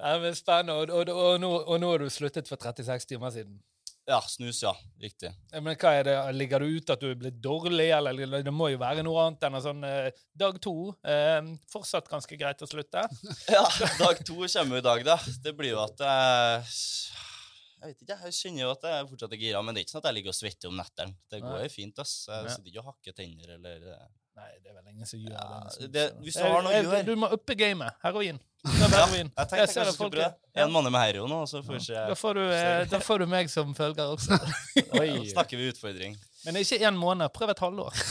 ja, 0.00 0.18
men 0.22 0.34
Spennende. 0.38 0.72
Og, 0.78 0.88
og, 0.88 1.10
og, 1.12 1.40
nå, 1.42 1.50
og 1.60 1.80
nå 1.82 1.90
har 1.92 1.98
du 2.00 2.08
sluttet 2.12 2.48
for 2.48 2.56
36 2.62 3.10
timer 3.12 3.30
siden. 3.34 3.58
Ja, 4.06 4.20
snus, 4.22 4.62
ja. 4.62 4.70
Riktig. 5.02 5.32
Men 5.52 5.74
hva 5.74 5.90
er 5.98 6.06
det, 6.06 6.14
Ligger 6.36 6.62
du 6.62 6.76
ut 6.78 6.90
at 6.94 7.00
du 7.02 7.08
er 7.10 7.18
blitt 7.18 7.40
dårlig, 7.42 7.88
eller 7.90 8.44
det 8.46 8.52
må 8.54 8.68
jo 8.70 8.78
være 8.78 9.02
noe 9.02 9.24
annet 9.24 9.46
enn 9.48 9.58
sånn 9.64 9.82
eh, 9.86 10.12
Dag 10.38 10.60
to. 10.62 10.92
Eh, 11.02 11.40
fortsatt 11.72 12.06
ganske 12.10 12.38
greit 12.38 12.62
å 12.62 12.68
slutte. 12.70 13.02
ja, 13.56 13.64
dag 13.98 14.22
to 14.22 14.38
kommer 14.44 14.78
jo 14.78 14.82
i 14.82 14.86
dag, 14.86 15.02
da. 15.10 15.18
Det 15.42 15.54
blir 15.58 15.74
jo 15.74 15.80
at 15.82 16.04
jeg 16.06 16.68
Jeg 17.76 17.90
vet 17.90 18.06
ikke, 18.06 18.20
jeg 18.28 18.38
kjenner 18.38 18.62
jo 18.62 18.70
at 18.76 18.86
jeg 18.92 19.08
fortsatt 19.10 19.34
er 19.34 19.42
gira, 19.42 19.64
men 19.66 19.74
det 19.74 19.82
er 19.82 19.88
ikke 19.88 19.96
sånn 19.96 20.04
at 20.04 20.08
jeg 20.12 20.18
ligger 20.20 20.36
og 20.36 20.38
svetter 20.38 20.70
om 20.70 20.78
nettene. 20.78 21.18
Det 21.32 21.42
går 21.42 21.66
jo 21.66 21.74
fint, 21.74 21.98
ass. 22.06 22.14
Jeg 22.30 22.54
sitter 22.54 22.70
ikke 22.72 22.84
og 22.86 22.92
hakker 22.92 23.18
tenner 23.18 23.56
eller 23.58 23.90
eh, 23.96 24.06
Nei, 24.36 24.50
det 24.60 24.68
er 24.68 24.74
vel 24.76 24.90
ingen 24.92 25.08
som 25.08 25.20
gjør 25.20 25.32
ja, 25.32 25.60
det. 25.80 25.86
det 25.94 26.02
hvis 26.20 26.36
du 26.36 26.42
har 26.44 26.60
noe 26.64 26.72
å 26.74 26.80
gjøre 26.84 26.98
Du 27.08 27.14
må 27.16 27.28
uppe 27.32 27.56
gamet. 27.56 27.96
Heroin. 28.04 28.36
Er. 28.66 28.90
Ja, 28.90 29.04
jeg 29.06 29.28
tenkte 29.30 29.56
jeg 29.60 29.68
kanskje 29.70 29.92
skulle 29.94 30.10
prøve 30.10 30.64
en 30.64 30.72
måned 30.74 30.90
med 30.90 31.02
heroin 31.04 31.30
nå, 31.30 31.36
så 31.46 31.60
får 31.62 31.76
ja. 31.86 32.00
da, 32.10 32.16
får 32.18 32.34
du, 32.34 32.40
eh, 32.50 32.80
da 32.90 32.98
får 32.98 33.22
du 33.22 33.26
meg 33.30 33.50
som 33.52 33.70
følger 33.78 34.16
også. 34.16 34.38
Oi. 35.00 35.06
Da 35.12 35.28
snakker 35.36 35.60
vi 35.60 35.68
utfordring. 35.70 36.16
Men 36.42 36.58
ikke 36.58 36.80
én 36.82 36.98
måned. 36.98 37.30
Prøv 37.36 37.52
et 37.54 37.62
halvår. 37.62 38.02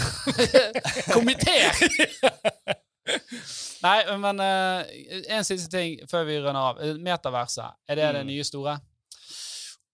Komité! 1.16 1.58
Nei, 3.84 3.98
men 4.24 4.42
uh, 4.42 4.96
en 5.36 5.46
siste 5.46 5.70
ting 5.76 6.00
før 6.10 6.26
vi 6.30 6.40
runder 6.40 6.62
av. 6.72 6.82
Metaverset, 7.04 7.78
er 7.92 8.00
det 8.00 8.08
mm. 8.08 8.18
det 8.18 8.26
nye 8.32 8.48
store? 8.48 8.80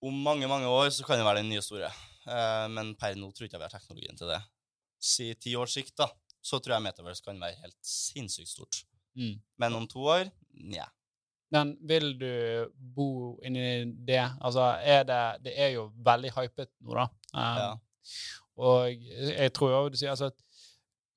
Om 0.05 0.23
mange, 0.29 0.47
mange 0.51 0.69
år 0.69 0.93
så 0.93 1.07
kan 1.07 1.19
det 1.19 1.27
være 1.27 1.41
det 1.41 1.49
nye 1.49 1.65
store. 1.65 1.91
Uh, 2.29 2.69
men 2.71 2.93
per 3.01 3.17
nå 3.17 3.34
tror 3.34 3.49
jeg 3.49 3.51
ikke 3.51 3.63
vi 3.63 3.67
har 3.67 3.75
teknologien 3.79 4.21
til 4.21 4.29
det 4.32 4.43
si 5.01 5.32
ti 5.41 5.55
års 5.57 5.73
sikt, 5.75 5.95
da, 5.97 6.07
så 6.41 6.59
tror 6.59 6.77
jeg 6.77 6.85
Metaverse 6.87 7.23
kan 7.25 7.39
være 7.41 7.59
helt 7.61 7.77
sinnssykt 7.85 8.49
stort. 8.49 8.81
Mm. 9.17 9.37
Men 9.59 9.77
om 9.77 9.87
to 9.89 10.03
år 10.07 10.29
nja. 10.71 10.87
Men 11.51 11.73
vil 11.87 12.13
du 12.19 12.31
bo 12.73 13.39
inni 13.43 13.83
det? 14.07 14.23
Altså, 14.39 14.71
er 14.79 15.03
det 15.03 15.23
Det 15.43 15.55
er 15.59 15.73
jo 15.75 15.89
veldig 16.05 16.31
hypet 16.37 16.71
nå, 16.79 16.95
da. 16.95 17.07
Um, 17.35 17.59
ja. 17.59 17.71
Og 18.61 19.03
jeg 19.35 19.51
tror 19.55 19.73
jo 19.73 19.89
du 19.91 19.99
sier 19.99 20.13
altså 20.13 20.31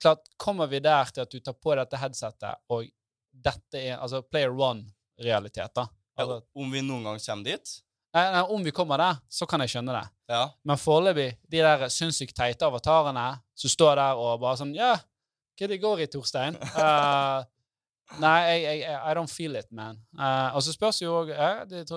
Klart, 0.02 0.26
kommer 0.36 0.68
vi 0.68 0.82
der 0.84 1.08
til 1.14 1.22
at 1.22 1.32
du 1.32 1.40
tar 1.40 1.54
på 1.56 1.72
dette 1.78 1.96
headsetet, 1.96 2.58
og 2.68 2.84
dette 3.32 3.80
er 3.80 3.94
altså 3.96 4.18
player 4.26 4.52
one-realitet, 4.52 5.72
da? 5.72 5.86
Altså, 6.18 6.42
ja, 6.42 6.60
om 6.60 6.74
vi 6.74 6.82
noen 6.84 7.06
gang 7.06 7.22
kommer 7.22 7.46
dit? 7.46 7.72
Nei, 8.14 8.24
nei, 8.34 8.42
Om 8.42 8.66
vi 8.66 8.74
kommer 8.74 9.00
der, 9.00 9.22
så 9.32 9.46
kan 9.48 9.64
jeg 9.64 9.72
skjønne 9.72 9.94
det. 9.96 10.02
Ja. 10.34 10.42
Men 10.68 10.78
foreløpig, 10.82 11.30
de 11.50 11.62
der 11.64 11.86
sinnssykt 11.88 12.36
teite 12.36 12.68
avatarene 12.68 13.24
som 13.58 13.72
står 13.72 13.96
der 14.02 14.20
og 14.20 14.42
bare 14.44 14.60
sånn 14.60 14.74
Ja, 14.76 14.92
hva 15.58 15.68
det 15.70 15.80
går 15.82 16.04
i, 16.04 16.08
Torstein? 16.10 16.58
Uh, 16.74 17.44
nei, 18.22 18.36
jeg, 18.48 18.80
jeg, 18.82 18.98
I 18.98 19.14
don't 19.16 19.32
feel 19.32 19.56
it, 19.60 19.70
man. 19.74 20.00
Uh, 20.18 20.50
og 20.56 20.64
så 20.66 20.74
spørs 20.74 21.00
jo 21.02 21.14
òg 21.22 21.32
ja, 21.32 21.50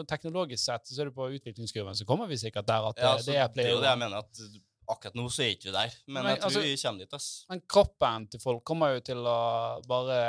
Teknologisk 0.08 0.64
sett 0.64 0.90
så 0.90 1.02
er 1.04 1.10
det 1.10 1.16
på 1.18 1.30
utviklingskurven, 1.40 1.98
så 1.98 2.08
kommer 2.10 2.30
vi 2.30 2.40
sikkert 2.42 2.70
der 2.70 2.90
at 2.92 3.04
ja, 3.04 3.14
det, 3.18 3.28
det 3.28 3.38
er 3.42 3.52
player. 3.54 3.68
Det 3.68 3.74
er 3.74 3.76
jo 3.76 3.84
det 3.84 3.92
jeg 3.92 4.02
mener, 4.06 4.26
at 4.26 4.64
akkurat 4.88 5.20
nå 5.20 5.28
så 5.34 5.44
er 5.44 5.54
ikke 5.56 5.70
vi 5.70 5.76
der. 5.76 5.96
Men, 6.08 6.22
men 6.22 6.32
jeg 6.32 6.42
tror 6.42 6.52
altså, 6.52 6.64
vi 6.64 6.76
kommer 6.84 7.04
dit. 7.04 7.18
ass. 7.20 7.30
Men 7.52 7.64
kroppen 7.76 8.28
til 8.32 8.44
folk 8.44 8.64
kommer 8.68 8.96
jo 8.96 9.06
til 9.12 9.24
å 9.28 9.40
bare 9.88 10.20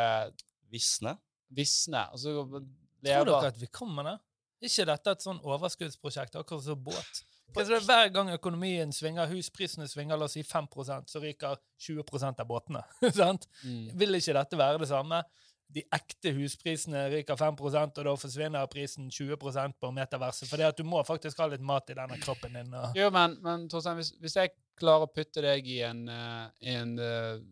Visne. 0.69 1.15
Visne. 1.57 2.03
Altså, 2.13 2.35
Tror 2.45 3.29
dere 3.31 3.53
at 3.53 3.61
vi 3.61 3.71
kommer 3.73 4.05
der? 4.05 4.19
ikke 4.59 4.85
dette 4.89 5.13
et 5.15 5.23
sånn 5.23 5.39
overskuddsprosjekt, 5.47 6.37
akkurat 6.39 6.65
som 6.65 6.81
båt? 6.83 7.21
Så 7.55 7.65
det 7.65 7.81
Hver 7.87 8.09
gang 8.13 8.31
økonomien 8.33 8.93
svinger, 8.93 9.29
husprisene 9.33 9.89
svinger, 9.89 10.19
la 10.19 10.29
oss 10.29 10.37
si 10.37 10.45
5% 10.47 11.11
så 11.11 11.21
ryker 11.23 11.59
20% 11.81 12.43
av 12.43 12.49
båtene. 12.49 12.83
sant? 13.15 13.49
Mm. 13.65 13.93
Vil 13.99 14.19
ikke 14.19 14.37
dette 14.37 14.59
være 14.61 14.83
det 14.83 14.91
samme? 14.91 15.23
De 15.69 15.83
ekte 15.93 16.33
husprisene 16.33 17.03
ryker 17.13 17.37
5% 17.37 18.01
og 18.01 18.07
da 18.09 18.15
forsvinner 18.17 18.71
prisen 18.73 19.11
20% 19.13 19.77
på 19.81 19.91
metaverset. 19.93 20.49
det 20.57 20.69
at 20.71 20.81
du 20.81 20.85
må 20.89 21.03
faktisk 21.05 21.41
ha 21.43 21.49
litt 21.51 21.65
mat 21.65 21.91
i 21.93 21.97
denne 21.99 22.17
kroppen 22.23 22.57
din. 22.57 22.73
Og... 22.73 22.97
Jo, 22.97 23.11
men, 23.13 23.37
men 23.45 23.69
Torstein, 23.69 24.01
hvis, 24.01 24.15
hvis, 24.23 24.37
jeg 24.41 24.55
klarer 24.79 25.09
å 25.09 25.13
putte 25.13 25.45
deg 25.45 25.69
i 25.69 25.83
en, 25.85 26.07
uh, 26.09 26.47
en 26.73 26.95
uh, 26.97 27.43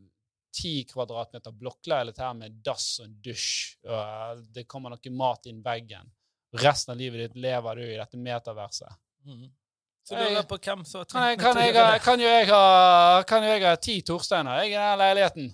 10 0.57 0.87
kvadratmeter 0.95 1.53
blokkleilighet 1.53 2.23
her 2.25 2.37
med 2.39 2.63
dass 2.65 3.03
og 3.05 3.19
dusj, 3.21 3.77
og 3.85 3.99
uh, 3.99 4.45
det 4.55 4.65
kommer 4.71 4.95
noe 4.95 5.17
mat 5.17 5.51
inn 5.51 5.61
veggen 5.65 6.15
resten 6.57 6.93
av 6.93 6.99
livet 6.99 7.21
ditt 7.21 7.37
lever 7.37 7.77
du 7.77 7.85
i 7.85 7.97
dette 7.97 8.19
metaverset. 8.19 8.99
Mm. 9.27 9.47
Så 10.07 10.15
du 10.15 10.23
lurer 10.23 10.45
på 10.47 10.59
hvem 10.63 10.85
som 10.87 11.03
kan, 11.03 11.09
trengt 11.11 11.41
kan, 11.43 11.59
jeg, 11.59 12.01
kan, 12.05 12.21
jo 12.23 12.29
jeg 12.31 12.47
ha 12.53 13.23
Kan 13.27 13.43
jo 13.43 13.49
jeg 13.51 13.65
ha 13.67 13.73
ti 13.75 13.97
Torsteiner 14.07 14.61
jeg, 14.63 14.71
i 14.71 14.77
den 14.79 15.01
leiligheten? 15.01 15.49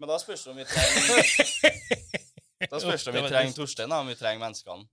Men 0.00 0.08
da 0.08 0.16
spørs 0.22 0.46
det 0.46 0.54
om 0.54 0.62
vi 0.62 0.64
trenger 0.70 2.00
Da 2.72 2.80
spørs 2.80 3.04
det 3.04 3.12
om 3.12 3.18
vi 3.18 3.28
trenger 3.28 3.52
Torstein, 3.56 3.92
om 3.92 4.08
vi 4.08 4.16
trenger 4.16 4.40
menneskene. 4.40 4.84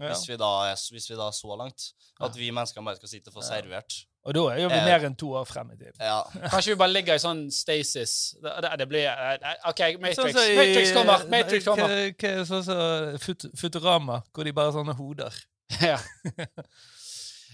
Ja. 0.00 0.12
Hvis, 0.12 0.28
vi 0.28 0.36
da, 0.40 0.50
hvis 0.92 1.08
vi 1.10 1.16
da 1.16 1.26
er 1.28 1.36
så 1.36 1.56
langt 1.60 1.90
at 2.20 2.36
vi 2.36 2.48
menneskene 2.52 2.84
bare 2.84 2.96
skal 3.00 3.10
sitte 3.10 3.32
og 3.32 3.38
få 3.38 3.44
servert. 3.44 3.96
Og 4.28 4.34
da 4.36 4.44
er 4.52 4.58
vi 4.60 4.64
eh, 4.68 4.84
mer 4.84 5.04
enn 5.08 5.16
to 5.20 5.30
år 5.36 5.46
frem 5.48 5.72
i 5.72 5.78
tid. 5.80 5.96
Ja. 5.96 6.18
Kanskje 6.52 6.74
vi 6.74 6.78
bare 6.80 6.92
ligger 6.92 7.16
i 7.16 7.22
sånn 7.22 7.46
stasis. 7.54 8.14
Det, 8.40 8.52
det, 8.64 8.72
det 8.82 8.86
blir 8.88 9.08
eh, 9.08 9.54
OK, 9.70 9.82
Matrix. 10.02 10.20
Sånn 10.20 10.34
så 10.36 10.44
i, 10.44 10.56
Matrix 10.60 10.92
kommer! 10.96 11.24
Matrix 11.32 11.68
kommer. 11.68 11.96
Sånn 12.50 12.64
som 12.66 12.66
så 12.68 13.46
Futurama, 13.62 14.20
hvor 14.32 14.48
de 14.48 14.56
bare 14.56 14.72
har 14.72 14.76
sånne 14.76 14.96
hoder. 15.00 15.40
Ja. 15.80 15.96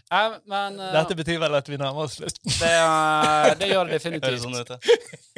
Ja, 0.06 0.36
men, 0.46 0.76
uh, 0.78 0.92
Dette 0.94 1.16
betyr 1.18 1.40
vel 1.42 1.54
at 1.58 1.66
vi 1.66 1.78
nærmer 1.80 2.04
oss 2.04 2.14
slutten? 2.20 2.52
Det, 2.62 2.72
uh, 2.78 3.48
det, 3.58 3.70
gjør 3.72 3.88
det 3.88 3.96
definitivt. 3.98 4.44
Sånn 4.44 4.54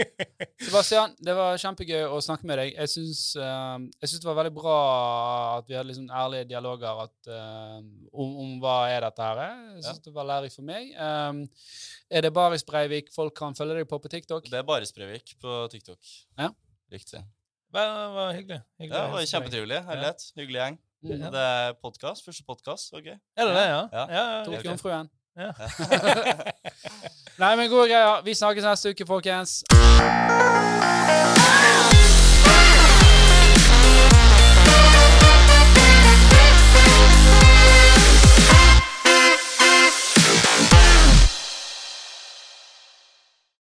Sebastian, 0.69 1.15
det 1.25 1.37
var 1.39 1.57
kjempegøy 1.63 2.05
å 2.13 2.19
snakke 2.25 2.49
med 2.49 2.61
deg. 2.61 2.75
Jeg 2.77 2.93
syns, 2.93 3.23
uh, 3.41 3.79
jeg 3.97 4.13
syns 4.13 4.25
det 4.25 4.29
var 4.29 4.37
veldig 4.43 4.53
bra 4.59 4.77
at 5.57 5.71
vi 5.71 5.79
hadde 5.79 5.89
liksom 5.89 6.11
ærlige 6.13 6.51
dialoger 6.51 7.01
at, 7.07 7.31
om, 8.13 8.35
om, 8.45 8.53
hva 8.63 8.77
er 8.93 9.07
dette 9.09 9.25
her 9.31 9.43
Jeg 9.47 9.87
syns 9.87 9.95
ja. 9.95 10.05
det 10.05 10.15
var 10.19 10.29
lærerikt 10.35 10.59
for 10.59 10.69
meg. 10.69 10.93
Um, 11.01 11.43
er 12.13 12.29
det 12.29 12.35
Baris 12.37 12.67
Breivik 12.69 13.13
folk 13.15 13.37
kan 13.39 13.57
følge 13.57 13.81
deg 13.81 13.89
på 13.89 14.01
på 14.05 14.13
TikTok? 14.13 14.51
Det 14.53 14.61
er 14.61 14.69
Baris 14.69 14.93
Breivik 14.93 15.33
på 15.41 15.63
TikTok. 15.73 16.01
Ja. 16.37 16.53
Riktig. 16.93 17.25
Det 17.69 17.89
var 18.17 18.33
hyggelig. 18.33 18.61
hyggelig. 18.81 18.97
Ja, 18.97 19.07
det 19.07 19.17
var 19.17 19.33
kjempetrivelig. 19.33 19.81
Herlighet. 19.89 20.29
Hyggelig 20.37 20.63
gjeng. 20.63 20.79
Mm. 21.03 21.11
Det 21.11 21.41
er 21.41 21.73
podkast. 21.83 22.25
Første 22.25 22.43
podkast. 22.47 22.93
Ok. 22.93 23.07
Er 23.07 23.45
det 23.45 23.55
det, 23.55 23.67
ja? 23.69 23.89
ja. 23.93 24.07
ja, 24.11 24.39
ja 24.39 24.45
Tok 24.45 24.65
jomfruen. 24.65 25.11
Ja. 25.39 25.53
Nei, 27.43 27.57
men 27.57 27.71
gode 27.71 27.87
greier. 27.89 28.23
Vi 28.25 28.35
snakkes 28.35 28.65
neste 28.65 28.91
uke, 28.91 29.07
folkens. 29.07 29.63